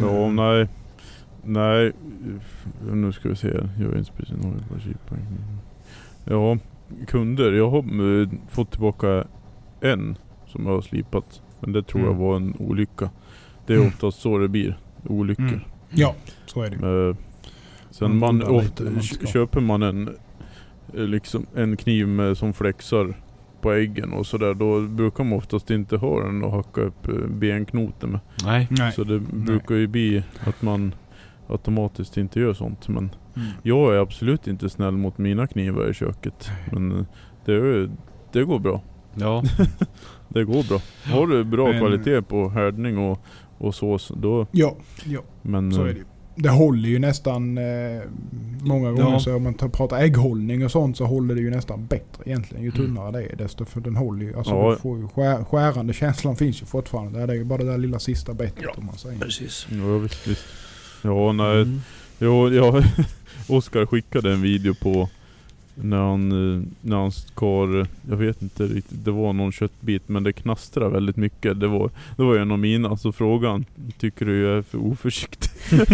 [0.00, 0.68] Ja, nej.
[1.44, 1.92] Nej.
[2.92, 3.48] Nu ska vi se.
[3.48, 5.16] Jag är inte speciellt nöjd med chippa.
[6.24, 6.58] Ja,
[7.06, 7.52] kunder.
[7.52, 7.78] Jag har
[8.22, 9.24] eh, fått tillbaka
[9.80, 11.40] en som jag har slipat.
[11.60, 12.22] Men det tror jag Mm.
[12.22, 13.10] var en olycka.
[13.66, 13.88] Det är Mm.
[13.88, 14.78] oftast så det blir.
[15.08, 15.44] Olyckor.
[15.44, 15.60] Mm.
[15.90, 16.14] Ja,
[16.46, 17.08] så är det.
[17.08, 17.16] Eh,
[17.90, 20.08] sen Man ofta, man köper man en,
[20.94, 23.14] eh, liksom en kniv med, som flexar
[23.60, 24.54] på äggen och sådär.
[24.54, 28.20] Då brukar man oftast inte ha den att hacka upp eh, benknoten med.
[28.44, 28.68] Nej.
[28.70, 28.92] Nej.
[28.92, 30.94] Så det brukar ju bli att man
[31.48, 32.88] automatiskt inte gör sånt.
[32.88, 33.48] Men Mm.
[33.62, 36.50] jag är absolut inte snäll mot mina knivar i köket.
[36.72, 37.04] Men eh,
[37.44, 37.90] det, är,
[38.32, 38.82] det går bra.
[39.14, 39.42] Ja.
[40.28, 40.80] Det går bra.
[41.04, 43.20] Har du bra Men- kvalitet på härdning och,
[43.58, 44.46] och sås då...
[44.50, 46.04] Ja, ja, Men, så är eh, det ju.
[46.36, 47.64] Det håller ju nästan eh,
[48.64, 49.20] många gånger Ja.
[49.20, 52.64] så om man tar, pratar ägghållning och sånt så håller det ju nästan bättre egentligen.
[52.64, 54.36] Ju tunnare det är desto för den håller ju.
[54.36, 54.70] Alltså Ja.
[54.70, 57.26] du får ju skär, skärande känslan finns ju fortfarande.
[57.26, 59.18] Det är ju bara det där lilla sista bettet om man säger.
[59.20, 59.66] Precis.
[59.70, 60.44] Ja visst, visst.
[61.02, 61.62] Ja, nej.
[61.62, 61.80] Mm.
[62.18, 62.82] Jo, ja,
[63.48, 65.08] Oskar skickade en video på
[65.74, 70.22] när han, eh, när han skar, jag vet inte riktigt, det var någon köttbit men
[70.22, 71.60] det knastrade väldigt mycket.
[71.60, 73.64] Det var, det var en av mina, så frågan
[73.98, 75.50] tycker du jag är för oförsiktig?
[75.70, 75.86] Nej,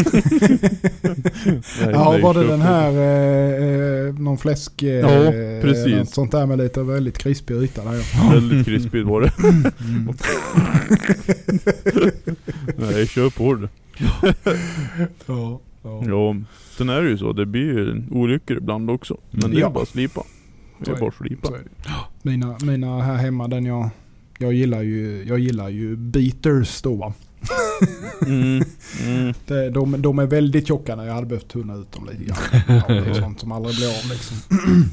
[1.92, 4.82] Ja, nej, var det den här, eh, eh, någon fläsk...
[4.82, 5.32] Eh, Ja,
[5.62, 5.94] precis.
[5.98, 8.30] något Sånt där med lite väldigt krispig yta där ja.
[8.32, 9.32] Väldigt krispigt var det.
[9.80, 10.14] Mm.
[12.76, 13.68] Nej, kör på det.
[15.26, 16.02] ja, ja.
[16.06, 16.36] Ja,
[16.76, 19.16] sen är det ju så, det blir ju olyckor ibland också.
[19.30, 19.70] Men det är Ja.
[19.70, 20.22] bara att slipa.
[20.84, 21.48] Det är bara att slipa.
[22.22, 23.90] Mina, mina här hemma, den jag...
[24.42, 27.12] Jag gillar ju, jag gillar ju beaters då va.
[28.26, 28.62] Mm,
[29.06, 29.34] mm.
[29.46, 32.38] Det, de, de är väldigt tjocka när jag hade behövt tunna ut dem lite grann.
[32.88, 34.36] Ja, det är sånt som aldrig blir av liksom.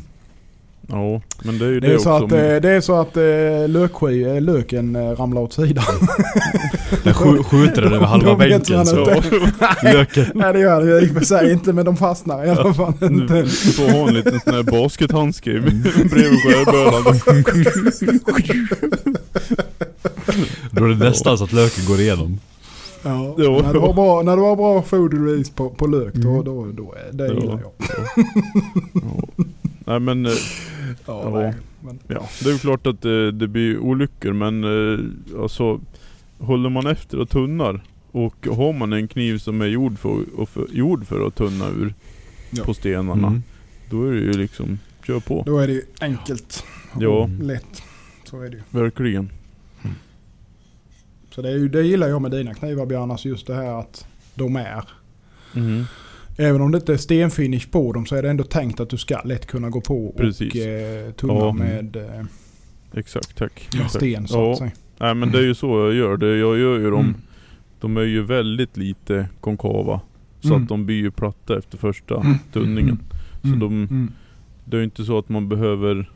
[0.90, 2.26] Ja, men det är ju Det det, är så också.
[2.26, 5.84] att, eh, det är så att eh, lökski, eh, löken ramlar åt sidan.
[7.04, 8.96] Den skj- skjuter den över halva De bänken så
[9.84, 10.26] löken.
[10.36, 12.74] Nej det gör det ju i och för sig inte men de fastnar i alla
[12.74, 13.46] fall Du inte.
[13.48, 15.52] får ha en liten sån här baskethandske
[16.12, 17.20] bredvid skärbölan.
[20.72, 22.40] Då är det nästan så att löken går igenom.
[23.04, 23.60] Ja, Jo.
[23.64, 26.46] när, du har bra, när du har bra foderbevis på, på lök då, Mm.
[26.46, 27.72] då, då är det gillar jag.
[28.94, 29.24] Ja.
[29.88, 30.32] Nej men, eh,
[31.06, 31.40] Ja, Ja.
[31.40, 32.30] nej, men, ja.
[32.44, 35.00] Det är ju klart att det, det blir olyckor men eh,
[35.42, 35.80] alltså
[36.40, 37.82] Håller man efter och tunnar
[38.12, 41.68] och har man en kniv som är gjord för, och för, gjord för att tunna
[41.70, 41.94] ur
[42.50, 42.64] Ja.
[42.64, 43.28] på stenarna.
[43.28, 43.44] Mm.
[43.90, 45.44] Då är det ju liksom, kör på.
[45.46, 46.64] då är det ju enkelt.
[47.00, 47.08] Ja.
[47.10, 47.84] Och lätt.
[48.24, 48.62] Så är det ju.
[48.70, 49.30] Verkligen.
[51.36, 53.12] Så det, är ju, det gillar jag med dina knivar Björn.
[53.12, 54.06] Alltså just det här att
[54.36, 54.84] de är.
[55.54, 55.86] Mhm.
[56.38, 58.98] Även om det inte är stenfinish på dem så är det ändå tänkt att du
[58.98, 60.52] ska lätt kunna gå på Precis.
[60.56, 61.52] och eh, tunna Ja.
[61.52, 62.26] med eh,
[62.94, 63.70] Exakt, tack.
[63.78, 64.52] med sten så Ja.
[64.52, 64.72] att säga.
[65.00, 66.38] Nej men det är ju så jag gör det.
[66.38, 67.16] Jag gör ju dem, Mm.
[67.80, 70.00] de är ju väldigt lite konkava.
[70.42, 70.62] Så Mm.
[70.64, 72.36] att de blir ju platta efter första Mm.
[72.54, 73.00] tunningen.
[73.42, 73.60] Så Mm.
[73.60, 74.12] de, Mm.
[74.66, 76.10] det är ju inte så att man behöver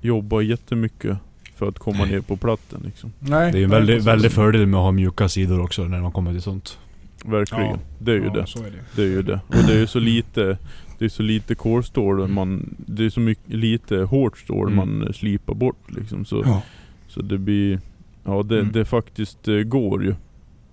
[0.00, 1.16] jobba jättemycket
[1.54, 3.12] för att komma ner på platten liksom.
[3.18, 6.00] Nej, Det är ju en väldigt, väldigt fördel med att ha mjuka sidor också när
[6.00, 6.78] man kommer till sånt.
[7.24, 7.64] Verkligen.
[7.66, 7.78] Ja.
[7.98, 8.46] Det är ju ja, det.
[8.46, 8.78] Så är det.
[8.96, 9.40] Det är ju det.
[9.48, 10.58] Och det är ju så lite
[10.98, 14.76] Det är så lite kolstål man Det är så mycket, lite hårt stål Mm.
[14.76, 16.24] man slipar bort liksom.
[16.24, 16.62] Så, Ja.
[17.08, 17.80] så det blir
[18.24, 18.72] Ja det, Mm.
[18.72, 20.14] det faktiskt eh, går ju.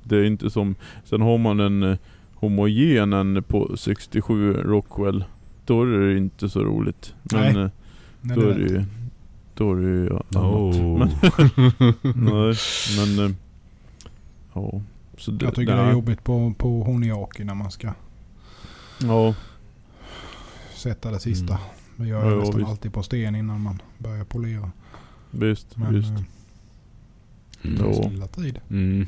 [0.03, 0.75] Det är inte som
[1.05, 1.97] Sen har man en eh,
[2.35, 5.23] homogen en på 67 Rockwell
[5.65, 7.13] Då är det inte så roligt.
[7.23, 7.63] Men Nej.
[7.63, 7.69] eh,
[8.21, 8.83] Nej, då det är det ju
[9.55, 10.53] Då är det ju ja, annat.
[10.53, 10.97] Oh.
[10.99, 11.09] Men,
[12.25, 12.55] nej,
[12.97, 13.31] men eh,
[14.53, 14.81] Ja.
[15.17, 15.87] Så det, Jag tycker det nej.
[15.87, 17.93] är jobbigt på, på Honiaki när man ska
[19.01, 19.33] Ja.
[20.75, 21.53] sätta det sista.
[21.53, 21.63] Mm.
[21.95, 22.69] Vi gör Ja, det ja, nästan visst.
[22.69, 24.71] alltid på sten innan man börjar polera.
[25.31, 26.09] Visst, Men visst.
[26.11, 26.21] eh,
[27.63, 27.77] Mm.
[27.77, 27.93] det tar Ja.
[27.93, 28.59] sin tid.
[28.69, 29.07] Mm.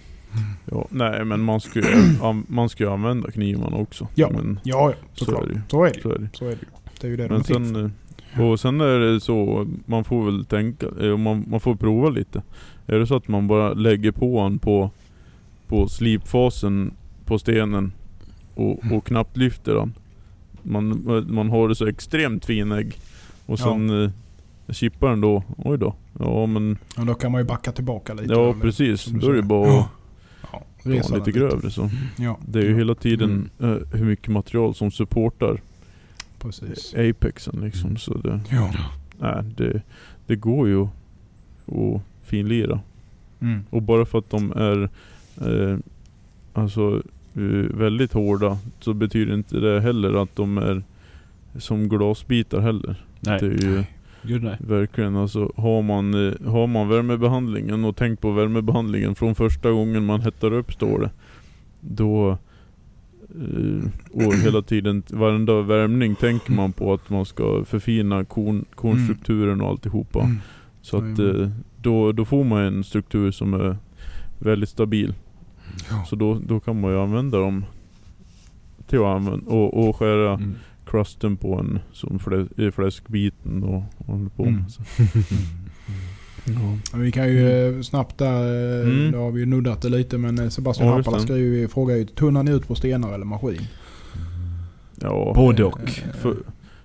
[0.72, 1.86] Ja, nej men man ska ju,
[2.22, 4.08] an- man ska ju använda knivarna också.
[4.16, 4.30] Ja.
[4.32, 5.44] Men, Ja, ja Så såklart.
[5.44, 5.62] är det ju.
[5.70, 6.30] Så är det så är det.
[6.34, 6.68] Så är det ju.
[7.02, 7.92] Det är ju det de Men till sen,
[8.36, 12.10] eh, och sen är det så, man får väl tänka, eh, man, man får prova
[12.10, 12.42] lite.
[12.88, 14.92] Är det så att man bara lägger på en på,
[15.74, 16.94] på slipfasen
[17.26, 17.92] på stenen
[18.56, 18.98] och, Mm.
[18.98, 19.94] och knappt lyfter den.
[20.64, 22.98] Man, man har det så extremt fin ägg.
[23.46, 23.64] Och Ja.
[23.64, 24.12] sen eh,
[24.74, 25.96] chippar den då, oj då.
[26.20, 28.34] Ja men, Och då kan man ju backa tillbaka lite.
[28.34, 29.06] ja eller- precis.
[29.06, 29.90] Då är det bara Ja.
[30.84, 31.90] Ja, lite grövre så.
[32.18, 32.38] Ja.
[32.48, 35.62] Det är ju ja, hela tiden eh, hur mycket material som supportar
[36.40, 36.94] Precis.
[36.94, 37.86] Apexen liksom.
[37.90, 37.98] Mm.
[37.98, 38.74] Så det, Ja.
[39.20, 39.82] nej, det,
[40.28, 40.82] det går ju
[41.68, 42.80] att finlira.
[43.40, 43.64] Mm.
[43.70, 44.90] Och bara för att de är
[45.42, 45.78] eh,
[46.54, 47.02] alltså
[47.34, 50.84] eh, väldigt hårda så betyder inte det heller att de är
[51.56, 53.04] som glasbitar heller.
[53.20, 53.40] Nej.
[53.40, 53.84] Det är ju
[54.24, 54.58] Gud nej.
[54.60, 60.06] verkligen alltså har man, eh, har man värmebehandlingen och tänk på värmebehandlingen från första gången
[60.06, 61.12] man hettar upp stålet.
[61.80, 62.38] Då
[63.30, 69.62] eh, och hela tiden, varenda värmning tänker man på att man ska förfina korn, kornstrukturen
[69.62, 70.20] och alltihopa.
[70.20, 70.40] Mm.
[70.82, 71.20] Så att
[71.82, 73.78] då, då får man en struktur som är
[74.40, 75.14] väldigt stabil.
[75.90, 76.06] Ja.
[76.10, 77.66] Så då, då kan man ju använda dem
[78.88, 80.56] till att använda och, och skära Mm.
[80.86, 84.56] crusten på en som flä, i fläskbiten och och håller på Mm.
[84.62, 84.72] med.
[84.72, 84.82] Så.
[86.46, 86.78] Ja.
[86.92, 88.44] Men Vi kan ju eh, snabbt där,
[88.82, 89.12] eh, Mm.
[89.12, 91.96] då har vi ju nuddat det lite men eh, Sebastian Ja, Happala skriver ju, frågar
[91.96, 93.62] ju, tunnar ni ut på stenar eller maskin?
[95.02, 95.34] ja.
[95.36, 95.90] Både och.
[96.22, 96.36] För,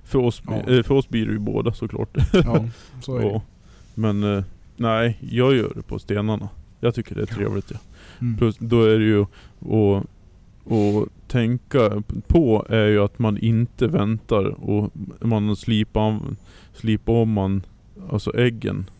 [0.05, 0.83] för, oss, Ja.
[0.83, 2.17] för oss blir det ju båda såklart.
[2.33, 2.65] Ja,
[3.01, 3.27] så är det.
[3.27, 3.43] Ja.
[3.95, 4.45] Men
[4.77, 6.49] nej, jag gör det på stenarna.
[6.81, 7.71] Jag tycker det är trevligt.
[7.71, 7.77] Ja.
[8.21, 8.37] Mm.
[8.39, 10.05] Plus då är det ju att,
[10.73, 14.91] att tänka på är ju att man inte väntar och
[15.21, 16.19] man slipar,
[16.75, 17.63] slipar om man,
[18.11, 18.91] alltså äggen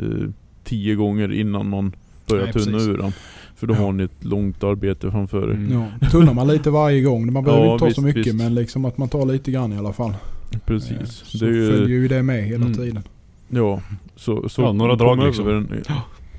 [0.00, 0.28] eh,
[0.64, 1.92] tio gånger innan man
[2.28, 3.12] börjar Nej, tunna ur den.
[3.56, 3.78] För då Ja.
[3.78, 5.54] har ni ett långt arbete framför er.
[5.54, 5.72] Mm.
[6.00, 7.32] Ja, tunnar man lite varje gång.
[7.32, 8.36] Man behöver Ja, inte ta visst, så mycket visst.
[8.36, 10.10] men liksom att man tar lite grann i alla fall.
[10.52, 11.10] Eh, Precis.
[11.26, 12.74] Så det är följer ju, ju det med hela Mm.
[12.78, 13.02] tiden.
[13.48, 13.80] ja,
[14.16, 15.46] så, så Ja, några drag över liksom.
[15.46, 15.84] den-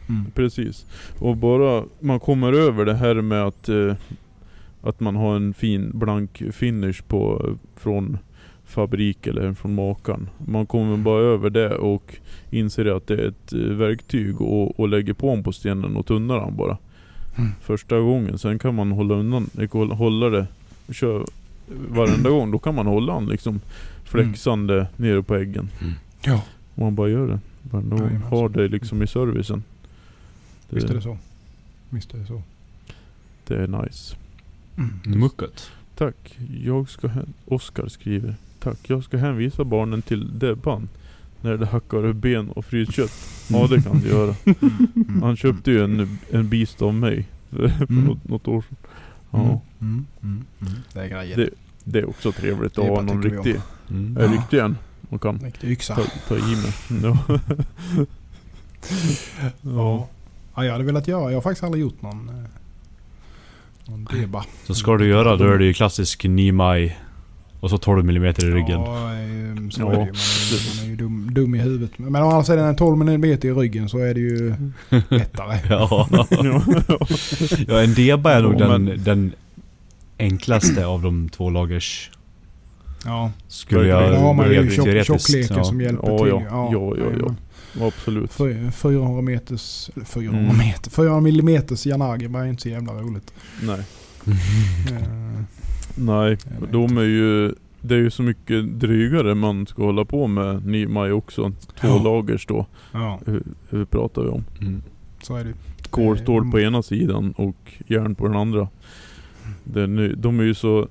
[0.10, 0.26] Mm.
[0.36, 0.86] Precis.
[1.20, 3.96] Och bara man kommer över det här med att, eh,
[4.82, 8.18] att man har en fin blank finish på, från
[8.66, 10.30] fabrik eller från makaren.
[10.48, 12.16] Man kommer bara över det och
[12.50, 16.06] inser att det är ett eh, verktyg och, och lägger på den på stenen och
[16.06, 16.78] tunnar den bara.
[17.38, 17.52] Mm.
[17.62, 18.38] Första gången.
[18.38, 20.48] Sen kan man hålla undan, eh, hålla det,
[20.92, 21.26] kör
[21.90, 22.52] varenda gång.
[22.52, 23.60] Då kan man hålla den liksom
[24.04, 25.70] flexande nere på äggen.
[26.26, 26.42] Ja,
[26.76, 27.40] Och man bara gör det.
[27.62, 28.22] Varenda gång.
[28.30, 29.64] Har det liksom i servicen.
[30.74, 31.18] Visst är det så.
[31.90, 32.42] Visst är det så.
[33.48, 34.16] det är nice.
[34.78, 35.20] Mm.
[35.20, 35.72] Muckat.
[35.96, 36.38] Tack.
[36.64, 38.36] Jag ska hän- Oskar skriver.
[38.60, 38.80] Tack.
[38.90, 40.90] Jag ska hänvisa barnen till Debban.
[41.42, 43.12] När det hackar ben och fryskött.
[43.50, 44.36] Ja det kan du göra.
[44.96, 45.22] Mm.
[45.22, 47.28] Han köpte ju en, en beast av mig.
[47.50, 48.04] För, Mm.
[48.06, 48.78] något, något år sedan.
[49.32, 49.40] Ja.
[49.40, 49.62] Mm.
[49.82, 50.06] Mm.
[50.22, 50.44] Mm.
[50.62, 50.74] Mm.
[50.94, 51.36] Det.
[51.36, 51.50] Det,
[51.84, 53.56] det är också trevligt Det att ha någon riktig,
[53.90, 54.18] Mm.
[54.18, 54.78] en riktig en.
[55.10, 55.96] Man kan Riktig yxa.
[55.96, 56.74] ta, ta i med.
[57.04, 57.40] Ja.
[59.62, 60.08] Ja.
[60.56, 61.30] Ja, jag hade velat göra.
[61.32, 62.36] Jag har faktiskt aldrig gjort någon, eh,
[63.86, 64.46] någon deba.
[64.68, 66.96] Så ska du göra då är det ju klassisk Nimai
[67.60, 68.80] och så 12 mm i ryggen.
[68.82, 69.92] Ja, eh, så Ja.
[69.94, 70.06] är det ju.
[70.06, 71.92] Man är, man är ju dum, dum i huvudet.
[72.00, 74.56] Men å andra sidan, en 12 mm i ryggen så är det ju
[75.10, 75.60] lättare.
[75.70, 76.08] Ja.
[77.68, 77.82] Ja.
[77.82, 79.32] en deba är nog Ja, den, men- den
[80.18, 82.12] enklaste av de två lagers.
[83.06, 85.64] Ja, Skulle Ja, jag där har man ju tjock, tjockleken ja.
[85.64, 86.28] som hjälper Ja, till.
[86.30, 86.70] ja.
[86.72, 87.36] Ja, ja, ja.
[87.82, 88.32] Absolut.
[88.34, 90.58] Fy- 400 meters, eller 400 Mm.
[90.58, 93.34] meter, 400 millimeters Yanagi var ju inte så jävla roligt.
[93.64, 93.80] Nej.
[94.92, 95.42] Eh,
[95.96, 96.38] Nej,
[96.72, 97.54] de är ju...
[97.82, 101.52] Det är ju så mycket drygare man ska hålla på med Nimai också.
[101.80, 102.04] Två Ja.
[102.04, 102.66] lagers då.
[102.92, 104.44] ja, Hur, hur pratar vi om?
[104.62, 104.82] Mm.
[105.24, 105.54] så är det
[106.24, 108.68] står på ena sidan och järn på den andra.
[109.64, 110.88] Den är, de är ju så...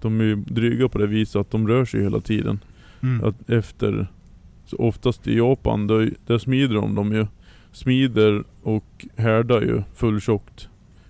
[0.00, 2.58] De är ju dryga på det viset att de rör sig hela tiden.
[3.02, 3.24] Mm.
[3.24, 4.08] Att efter...
[4.66, 7.26] Så oftast i Japan, där, där smider de dem ju.
[7.72, 10.68] Smider och härdar ju fulltjockt.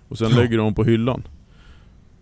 [0.08, 0.36] Och sen Ja.
[0.36, 1.22] lägger de på hyllan.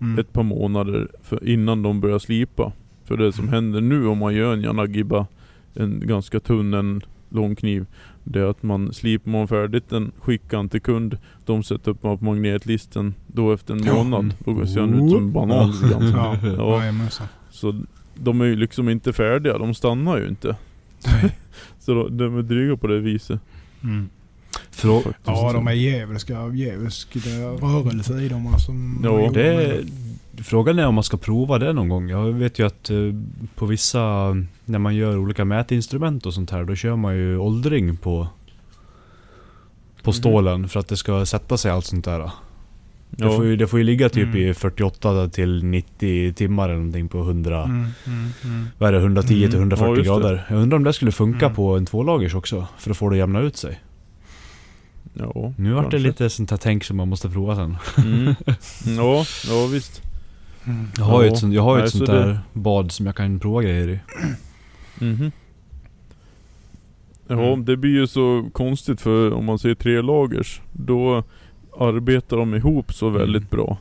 [0.00, 0.18] Mm.
[0.18, 1.08] ett par månader
[1.42, 2.72] innan de börjar slipa.
[3.04, 5.26] För det som händer nu om man gör en Yanagiba,
[5.74, 7.86] en ganska tunn, en lång kniv.
[8.24, 11.18] Det är att man slipar man färdigt den, skickar den till kund.
[11.44, 13.14] De sätter upp på magnetlisten.
[13.26, 13.94] Då efter en Ja.
[14.04, 16.38] månad, då ser den ut som en banan lite grann.
[16.58, 17.10] Ja, Ja.
[17.50, 17.80] Så
[18.14, 20.56] de är ju liksom inte färdiga, de stannar ju inte.
[21.80, 23.40] Så då- de är dryga på det viset.
[23.84, 24.08] Mm.
[24.72, 27.16] Frå- Ja, de är djävulska, djävulsk
[27.60, 28.46] rörelse i dem.
[28.46, 28.72] Alltså,
[29.02, 29.84] Ja, det är,
[30.42, 32.08] frågan är om man ska prova det någon gång.
[32.08, 32.96] Jag vet ju att eh,
[33.54, 34.00] på vissa,
[34.64, 38.28] när man gör olika mätinstrument och sånt här, då kör man ju åldring på
[40.02, 42.30] på stålen för att det ska sätta sig allt sånt där.
[43.16, 44.36] Det, får ju, det får ju ligga typ Mm.
[44.50, 48.66] i 48 till 90 timmar eller någonting på 100, Mm, mm, mm.
[48.78, 49.58] vad är det, 110 till Mm.
[49.60, 50.02] 140 Ja, det.
[50.22, 50.44] grader.
[50.48, 51.56] Jag undrar om det skulle funka Mm.
[51.56, 52.66] på en tvålagers också?
[52.78, 53.80] För att få det att jämna ut sig.
[55.14, 57.76] Ja, Nu vart det lite sånt här tänk som man måste prova sen.
[58.06, 58.34] Mm.
[58.96, 60.02] Ja, ja visst.
[60.64, 60.86] Mm.
[60.98, 63.06] Jag har ju ett sånt, jag har Nej, ett så sånt det- där bad som
[63.06, 63.98] jag kan prova grejer i.
[65.04, 65.32] Mhm.
[67.28, 67.64] Ja, Mm.
[67.64, 71.24] det blir ju så konstigt för om man säger tre lagers, då
[71.78, 73.20] arbetar de ihop så Mm.
[73.20, 73.78] väldigt bra.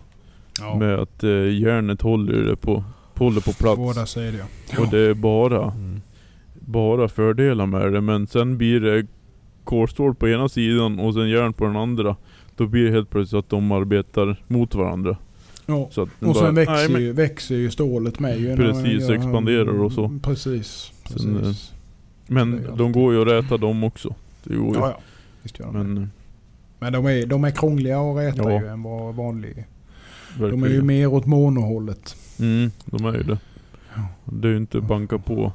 [0.59, 1.29] Ja, Med att eh,
[1.59, 2.83] järnet håller det på,
[3.15, 3.77] håller på plats.
[3.77, 4.41] båda sidor.
[4.79, 6.01] Och det är bara, Mm.
[6.59, 8.01] bara fördelar med det.
[8.01, 9.07] Men sen blir det
[9.63, 12.15] kolstål på ena sidan och sen järn på den andra.
[12.55, 15.17] Då blir det helt plötsligt att de arbetar mot varandra.
[15.65, 15.87] Ja.
[15.91, 18.55] Så att det Och sen bara- växer, Nej, men- ju, växer ju stålet med ju.
[18.55, 20.19] Precis, gör- expanderar och så.
[20.23, 20.91] Precis.
[21.03, 21.21] precis.
[21.21, 24.15] Sen, eh, Det är Men de går ju att räta dem också.
[24.43, 24.79] Det går ju.
[24.81, 24.99] ja, ja.
[25.43, 26.11] Visst gör de men, Men
[26.83, 28.61] men de är, de är krångliga att räta Ja.
[28.61, 29.67] ju än vad vanlig.
[30.37, 30.63] De verkligen.
[30.63, 32.15] är ju mer åt monohållet.
[32.39, 33.37] Mm, de är ju det.
[33.95, 34.01] Ja.
[34.25, 35.53] Det är ju inte banka på.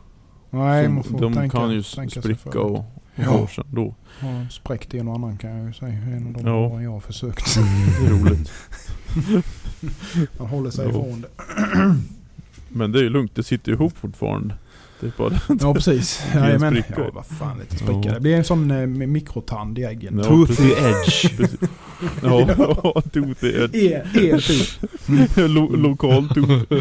[0.50, 2.84] Nej, man får de tänka, kan ju spricka och, och
[3.14, 3.36] Ja.
[3.40, 3.94] gå sen då.
[4.20, 5.92] Har spräckt en och annan kan jag ju säga.
[5.92, 6.54] En av de Ja.
[6.66, 7.54] åren jag har försökt.
[8.00, 8.52] Det är roligt.
[10.38, 10.90] Man håller sig Ja.
[10.90, 11.28] ifrån det.
[12.68, 14.54] Men det är ju lugnt, det sitter ihop fortfarande.
[15.00, 16.22] Det är bara Ja precis.
[16.24, 16.82] Det blir en Jajamän.
[16.82, 17.00] spricka.
[17.00, 18.00] Ja vad fan lite spricka.
[18.08, 18.14] Ja.
[18.14, 20.18] Det blir en sån eh, mikrotand i äggen.
[20.18, 21.30] Ja, Toothy edge.
[22.22, 23.74] Ja, ja toothy edge.
[24.16, 24.68] El typ.
[25.36, 26.72] Lo, lokal tooth.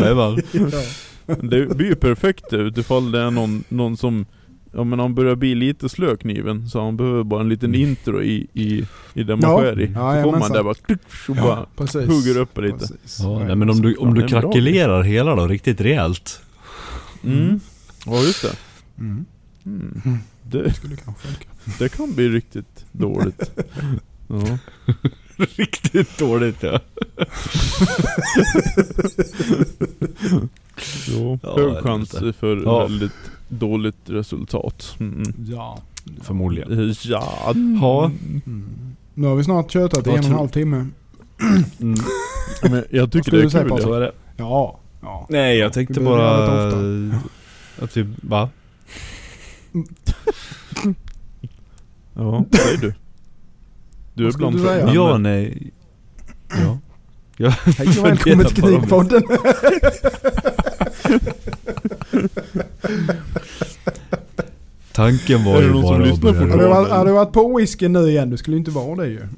[0.00, 0.42] Jajamän.
[0.52, 1.36] ja.
[1.42, 4.26] Det blir ju perfekt utifall det är någon, någon som
[4.76, 8.22] Ja men han börjar bli lite slö kniven så han behöver bara en liten intro
[8.22, 9.60] i, i, i det man Ja.
[9.60, 9.84] skär i.
[9.84, 10.40] Ja, så kommer jajamensan.
[10.40, 10.74] man där bara,
[11.28, 12.08] och bara precis.
[12.08, 12.86] hugger upp det lite.
[13.18, 16.40] Ja, nej, men om du, om du krackelerar hela då, riktigt rejält.
[17.26, 17.60] Mm.
[18.06, 18.56] Ja just det.
[18.98, 19.24] Mm.
[19.66, 20.00] Mm.
[20.04, 20.18] Mm.
[20.42, 21.46] Det, Det skulle kanske funka.
[21.78, 23.50] det kan bli riktigt dåligt.
[24.28, 24.58] Ja.
[25.56, 26.80] Riktigt dåligt ja.
[31.08, 32.82] Jo, Ja, hög chans för Ja.
[32.82, 33.12] väldigt
[33.48, 34.96] dåligt resultat.
[35.00, 35.22] Mm.
[35.48, 35.78] Ja.
[36.22, 36.94] Förmodligen.
[37.04, 37.54] Ja.
[37.80, 38.04] Ja.
[38.46, 38.64] Mm.
[39.14, 40.86] Nu har vi snart tjötat i en och en halv timme.
[41.80, 41.98] Mm.
[42.62, 43.92] Men jag tycker det är kul.
[44.02, 44.10] Ja.
[44.36, 44.78] Ja.
[45.04, 45.26] Ja.
[45.30, 47.20] Nej jag Vi tänkte behöver bara...
[47.84, 48.50] Att vi, va?
[52.14, 52.94] ja, säg du.
[54.14, 54.92] Du är Vad bland du.
[54.94, 55.72] Ja, nej.
[56.48, 56.78] Ja.
[57.36, 59.22] Jag Hej och välkommen till Knivpodden.
[64.92, 67.56] Tanken var ju som bara att lyssnar börja Har du, varit, har du varit på
[67.56, 68.30] whisky nu igen?
[68.30, 69.28] Du skulle inte vara det ju.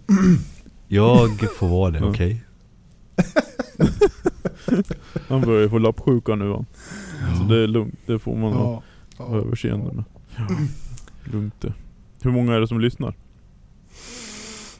[0.88, 2.40] Jag får vara det, okej?
[5.28, 6.64] Han börjar ju få lappsjuka nu va.
[7.38, 8.82] Så det är lugnt, det får man ha
[9.18, 9.36] Ja.
[9.36, 10.04] överseende med.
[11.32, 11.72] Lugnt det.
[12.22, 13.14] Hur många är det som lyssnar?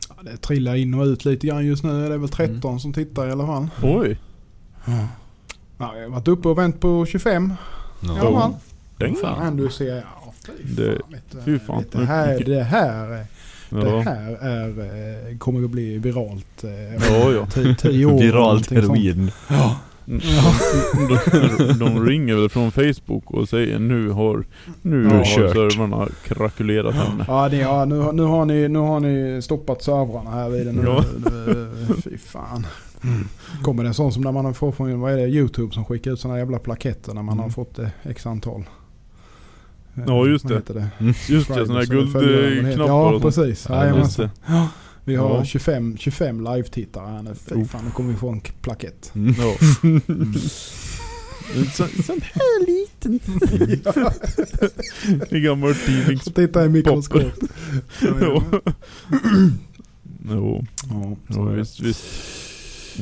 [0.09, 2.09] Ja, det trillar in och ut lite grann just nu.
[2.09, 3.69] Det är väl 13 som tittar i alla fall.
[3.83, 4.19] Oj!
[4.87, 5.09] Ja,
[5.79, 7.53] jag har varit uppe och vänt på 25
[8.03, 8.55] i alla fall.
[8.99, 9.15] Däng.
[9.17, 9.97] Fan du ser.
[9.97, 11.11] Ja, fy Det- fan.
[11.13, 11.79] vet du, fy fan.
[11.79, 13.27] vet Det här, det här,
[13.71, 14.69] det här är,
[15.31, 16.65] eh, kommer att bli viralt.
[16.65, 17.47] eh, Ja, ja.
[17.47, 18.19] Tio, tio år.
[18.19, 19.31] Viralt heroin.
[19.49, 19.77] Ja.
[20.09, 24.45] De, de ringer väl från Facebook och säger nu har,
[24.83, 25.17] nu Ja.
[25.17, 27.25] har servrarna krakulerat henne.
[27.29, 30.67] Ja, det, ja nu, har- nu, har ni, nu har ni stoppat servrarna här vid
[30.67, 30.81] den.
[30.87, 31.05] Ja.
[31.25, 32.67] Nu- Fy fan.
[33.63, 35.85] Kommer det en sån som när man har fått från vad är det, YouTube som
[35.85, 37.43] skickar ut såna jävla plaketter när man Mm.
[37.43, 38.65] har fått eh, x antal.
[40.07, 40.63] Ja, just det.
[40.67, 40.89] det.
[41.29, 43.43] Just det, sådana här det guldknappar Ja, precis.
[43.43, 43.69] Ja, Just
[44.19, 44.31] Jajamensan.
[44.47, 44.69] det.
[45.05, 45.45] Vi har Ja.
[45.45, 47.35] 25, 25 live-tittare här nu.
[47.35, 47.65] Fy Oh.
[47.65, 49.13] fan, nu kommer vi få en plakett.
[49.15, 49.35] Mm.
[49.39, 49.55] Ja.
[51.57, 53.21] En sån, sån här liten.
[55.31, 56.25] I gammal tidnings...
[56.25, 57.23] Så titta i mikroskop.
[58.21, 58.43] Jo.
[60.31, 61.57] Jo, Ja, så ja, det.
[61.57, 62.05] visst, visst.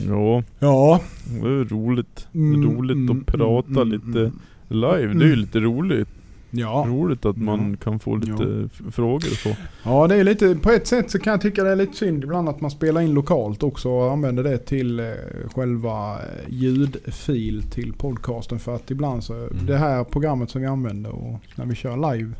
[0.08, 1.00] Ja, Ja.
[1.24, 2.26] det är roligt.
[2.34, 4.38] Mm, roligt mm, att prata mm, lite mm.
[4.68, 4.90] live.
[4.92, 5.38] Det är ju Mm.
[5.38, 6.08] lite roligt.
[6.56, 6.84] Ja.
[6.88, 7.76] Roligt att man Ja.
[7.84, 8.90] kan få lite Ja.
[8.90, 9.56] frågor och så.
[9.84, 12.24] ja, det är lite, på ett sätt så kan jag tycka det är lite synd
[12.24, 15.06] ibland att man spelar in lokalt också och använder det till eh,
[15.54, 18.58] själva eh, ljudfil till podcasten.
[18.58, 19.66] För att ibland så, Mm.
[19.66, 22.32] det här programmet som vi använder och när vi kör live.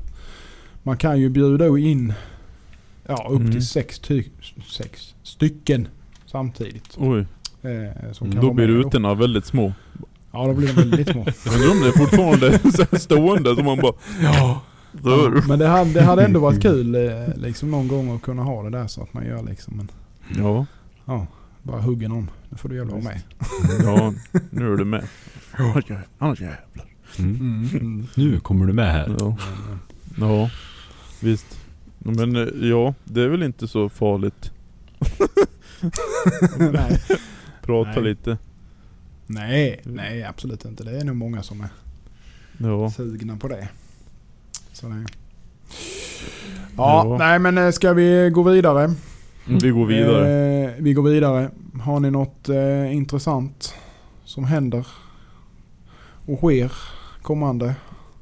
[0.82, 2.12] Man kan ju bjuda in
[3.06, 3.52] ja, upp Mm.
[3.52, 4.24] till sex, ty-
[4.70, 5.88] sex stycken
[6.26, 6.96] samtidigt.
[6.98, 7.26] Oj,
[7.62, 9.72] Eh, som kan då blir rutorna väldigt små.
[10.34, 11.26] Ja, då blir de väldigt små.
[11.44, 13.92] Jag undrar om det är fortfarande stående så man bara...
[14.22, 14.60] Ja.
[15.02, 18.42] Så, Men det hade, det hade ändå varit kul eh, liksom någon gång att kunna
[18.42, 19.90] ha det där så att man gör liksom en,
[20.38, 20.66] ja,
[21.04, 21.26] ja,
[21.62, 22.30] bara hugger någon.
[22.50, 23.20] Nu får du jävla vara med.
[23.84, 24.14] ja,
[24.50, 25.04] nu är du med.
[26.18, 26.86] Annars jävlar.
[27.18, 27.68] Mm.
[27.72, 28.06] Mm.
[28.14, 29.16] Nu kommer du med här.
[29.18, 29.36] Ja.
[30.20, 30.50] ja,
[31.20, 31.58] visst.
[31.98, 34.50] Men eh, ja, det är väl inte så farligt.
[36.58, 37.00] nej.
[37.62, 38.04] Prata Nej.
[38.04, 38.38] lite.
[39.26, 40.84] Nej, nej absolut inte.
[40.84, 41.68] Det är nog många som är
[42.58, 42.90] Ja.
[42.90, 43.68] sugna på det.
[44.72, 45.04] Så det.
[46.76, 47.16] Ja, Ja.
[47.18, 48.94] nej men eh, ska vi gå vidare?
[49.44, 50.64] Vi går vidare.
[50.64, 51.50] Eh, vi går vidare.
[51.82, 53.74] Har ni något eh, intressant
[54.24, 54.86] som händer
[56.26, 56.72] och sker
[57.22, 57.74] kommande?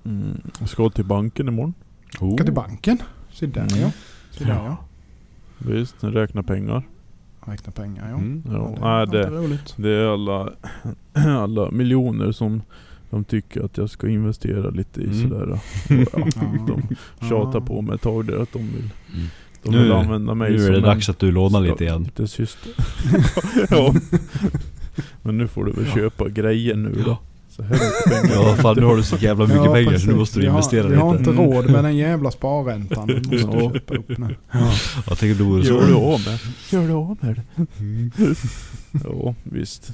[0.05, 0.41] Mm.
[0.61, 1.75] Jag ska till banken imorgon.
[2.21, 2.35] Oh.
[2.37, 2.99] Ska till banken?
[3.33, 3.81] Se där Mm.
[3.81, 3.91] ja.
[4.31, 4.77] Se där ja.
[5.59, 6.83] Visst, räkna pengar.
[7.47, 8.17] Räkna pengar ja.
[8.17, 8.43] Mm.
[8.47, 9.75] Ja, det nej, är det, roligt.
[9.77, 10.49] det är alla,
[11.43, 12.63] alla miljoner som
[13.11, 15.23] de tycker att jag ska investera lite i Mm.
[15.23, 15.47] sådär.
[15.49, 15.59] Ja.
[16.67, 16.83] De
[17.29, 17.67] tjatar Ja.
[17.67, 19.27] på mig ett tag där att de vill, Mm.
[19.63, 22.03] de Nu- vill använda mig Nu är det dags att du lånar lite igen.
[22.03, 22.73] Lite syster.
[23.71, 23.95] ja.
[25.23, 27.19] Men nu får du väl köpa grejer nu då.
[27.57, 27.63] Så.
[28.35, 30.05] Ja fan nu har du så jävla mycket Ja, pengar precis.
[30.07, 31.31] så nu måste du vi har, investera Vi har lite.
[31.31, 31.53] inte Mm.
[31.55, 33.07] råd med den jävla sparräntan.
[33.31, 33.73] Vi måste Ja.
[33.73, 34.37] köpa upp nu.
[35.09, 35.73] Jag tänker det vore så.
[35.73, 36.39] Gör du av med?
[36.71, 37.67] Gör du av med det?
[37.79, 38.11] Mm.
[39.05, 39.93] Ja, visst.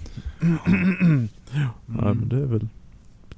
[1.86, 2.68] ja, men det är väl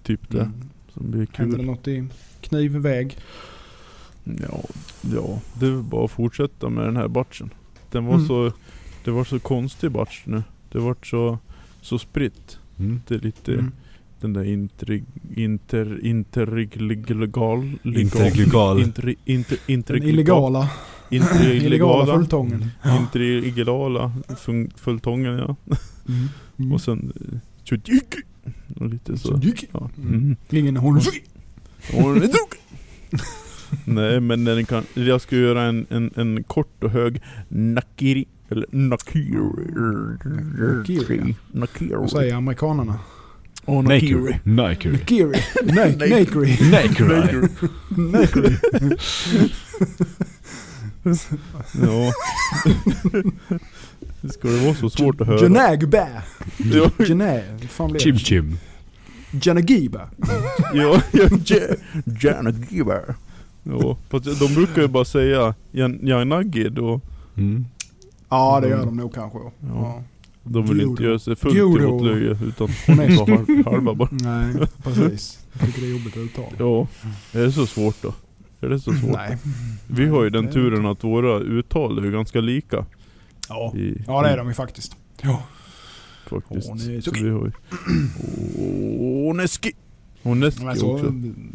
[0.03, 0.53] typ det Mm.
[0.95, 1.71] som blir Händer det kul.
[1.71, 2.07] något i
[2.41, 3.17] knivväg?
[4.25, 4.61] Ja,
[5.15, 7.51] ja, det är bara att fortsätta med den här batchen.
[7.91, 8.27] Den var Mm.
[8.27, 8.53] så,
[9.05, 10.43] det var så konstig batch nu.
[10.73, 11.39] Det var så,
[11.81, 12.59] så spritt.
[12.79, 13.01] Mm.
[13.09, 13.73] Det är lite Mm.
[14.21, 15.03] Den där inter...
[15.37, 16.07] Inter...
[16.07, 17.79] Interlegal...
[17.85, 18.81] Interglugal.
[18.81, 19.15] Inter...
[19.25, 19.59] Inter...
[19.67, 19.95] Den Inter...
[20.05, 20.69] illegala,
[21.11, 22.15] illegala Interillegala.
[22.15, 22.67] fulltången.
[23.01, 25.57] Interillegala fun- fulltången ja.
[26.59, 26.73] Mm.
[26.73, 27.13] Och sen...
[27.21, 27.39] eh.
[28.77, 29.41] Och lite så.
[29.73, 29.91] Ja.
[30.03, 30.37] Mm.
[30.51, 31.03] Ingen hon Och
[32.15, 32.55] den är tog.
[33.85, 38.25] Nej men den kan, jag ska göra en, en, en kort och hög nakiri.
[38.49, 39.35] Eller nakiri.
[40.59, 41.35] Nakiri.
[41.53, 41.95] Nakiri.
[41.95, 42.99] Vad säger amerikanerna?
[43.66, 44.35] Nakery.
[44.45, 44.93] Nakery.
[44.93, 45.39] Nakiri.
[45.65, 46.70] Nej, Nakery.
[46.70, 47.49] Nakery.
[47.97, 48.57] Nakery.
[51.82, 52.12] Ja.
[54.31, 55.41] Ska det vara så svårt att höra?
[55.43, 56.07] Janagba.
[56.57, 57.43] Ja, Janag.
[57.61, 58.20] Vad fan blir Chim det?
[58.20, 58.59] chim.
[59.43, 60.09] Janagiba.
[60.74, 61.28] ja, ja,
[63.65, 67.01] ja, fast de brukar ju bara säga Jan- Janagi då.
[67.37, 67.66] Mm.
[68.31, 69.39] Ja det gör de nog kanske.
[69.69, 70.03] Ja.
[70.52, 71.10] De vill inte Judo.
[71.10, 71.77] göra sig fullt Judo.
[71.77, 74.09] till åtlöje utan bara halv- halva bara.
[74.12, 75.47] Nej, precis.
[75.52, 76.48] Jag tycker det är jobbigt att uttala.
[76.59, 76.86] Ja,
[77.32, 78.14] är det så svårt då?
[78.60, 79.10] Är det så svårt?
[79.12, 79.39] Nej.
[79.86, 82.85] Vi har ju den turen att våra uttal är ganska lika.
[83.48, 83.72] Ja.
[83.77, 84.97] I, ja det är de ju faktiskt.
[85.22, 85.43] Ja.
[86.27, 86.70] Faktiskt.
[86.70, 87.02] Oneski.
[87.02, 87.52] Så vi har ju...
[89.31, 89.72] Oneski!
[90.23, 91.13] Oneski Men så, också.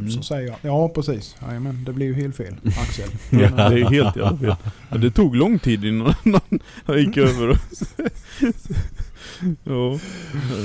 [0.09, 0.57] så säger jag.
[0.61, 1.35] Ja precis.
[1.59, 2.55] men det blir ju helt fel.
[2.65, 3.09] Axel.
[3.41, 4.55] Ja, det är helt jävla fel.
[4.89, 6.13] Men det tog lång tid innan
[6.85, 7.57] han, gick över och...
[9.63, 9.99] Ja,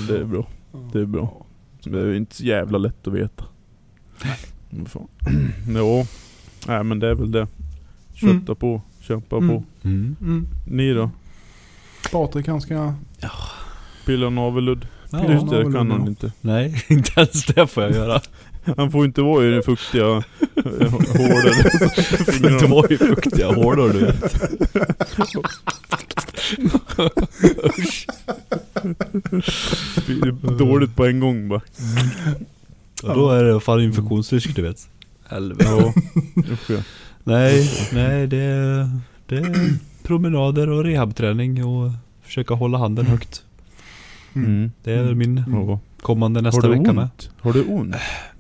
[0.09, 0.47] det är bra.
[0.93, 1.47] Det är bra.
[1.85, 3.45] Det är inte så jävla lätt att veta.
[4.87, 5.09] Fan.
[5.69, 6.05] Jo.
[6.69, 7.47] Nej men det är väl det.
[8.15, 8.57] Kötta Mm.
[8.57, 9.49] på, kämpa Mm.
[9.49, 9.65] på.
[9.85, 10.17] Mm.
[10.21, 10.49] Mm.
[10.67, 11.11] Ni då?
[12.13, 12.95] Patrik han ska...
[14.07, 14.87] Pilla navelludd?
[15.11, 15.32] Ja.
[15.32, 16.32] Just det, det kan han inte.
[16.41, 18.20] Nej, inte ens det får jag göra.
[18.77, 20.23] Han får inte vara i den fuktiga eh,
[20.91, 21.55] hården.
[22.41, 24.19] Får inte vara i fuktiga hårdor du vet.
[30.59, 31.61] Dåligt på en gång bara.
[33.03, 34.89] Och då är det fan infektionsrisk du vet.
[35.28, 35.93] Helvete.
[36.69, 36.82] Ja.
[37.24, 38.91] Nej, nej det är,
[39.27, 41.91] det är promenader och rehabträning och
[42.23, 43.45] försöka hålla handen högt.
[44.35, 44.70] Mm.
[44.85, 45.78] Det är min Mm.
[46.01, 47.09] Kommande nästa vecka med.
[47.40, 47.94] Har du ont?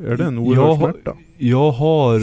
[0.04, 1.12] Är det en Jag oerhörd har- smärta?
[1.38, 2.20] Jag har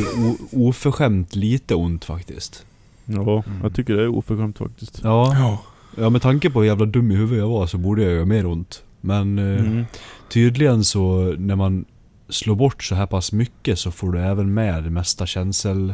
[0.51, 2.65] oförskämt lite ont faktiskt.
[3.05, 3.59] Ja, Mm.
[3.63, 4.99] jag tycker det är oförskämt faktiskt.
[5.03, 5.57] Ja,
[5.97, 6.09] Ja.
[6.09, 8.45] med tanke på hur jävla dum i huvudet jag var så borde jag göra mer
[8.45, 8.83] ont.
[9.01, 9.85] Men eh, Mm.
[10.29, 11.85] tydligen så när man
[12.29, 15.93] slår bort så här pass mycket så får du även med det mesta känsel...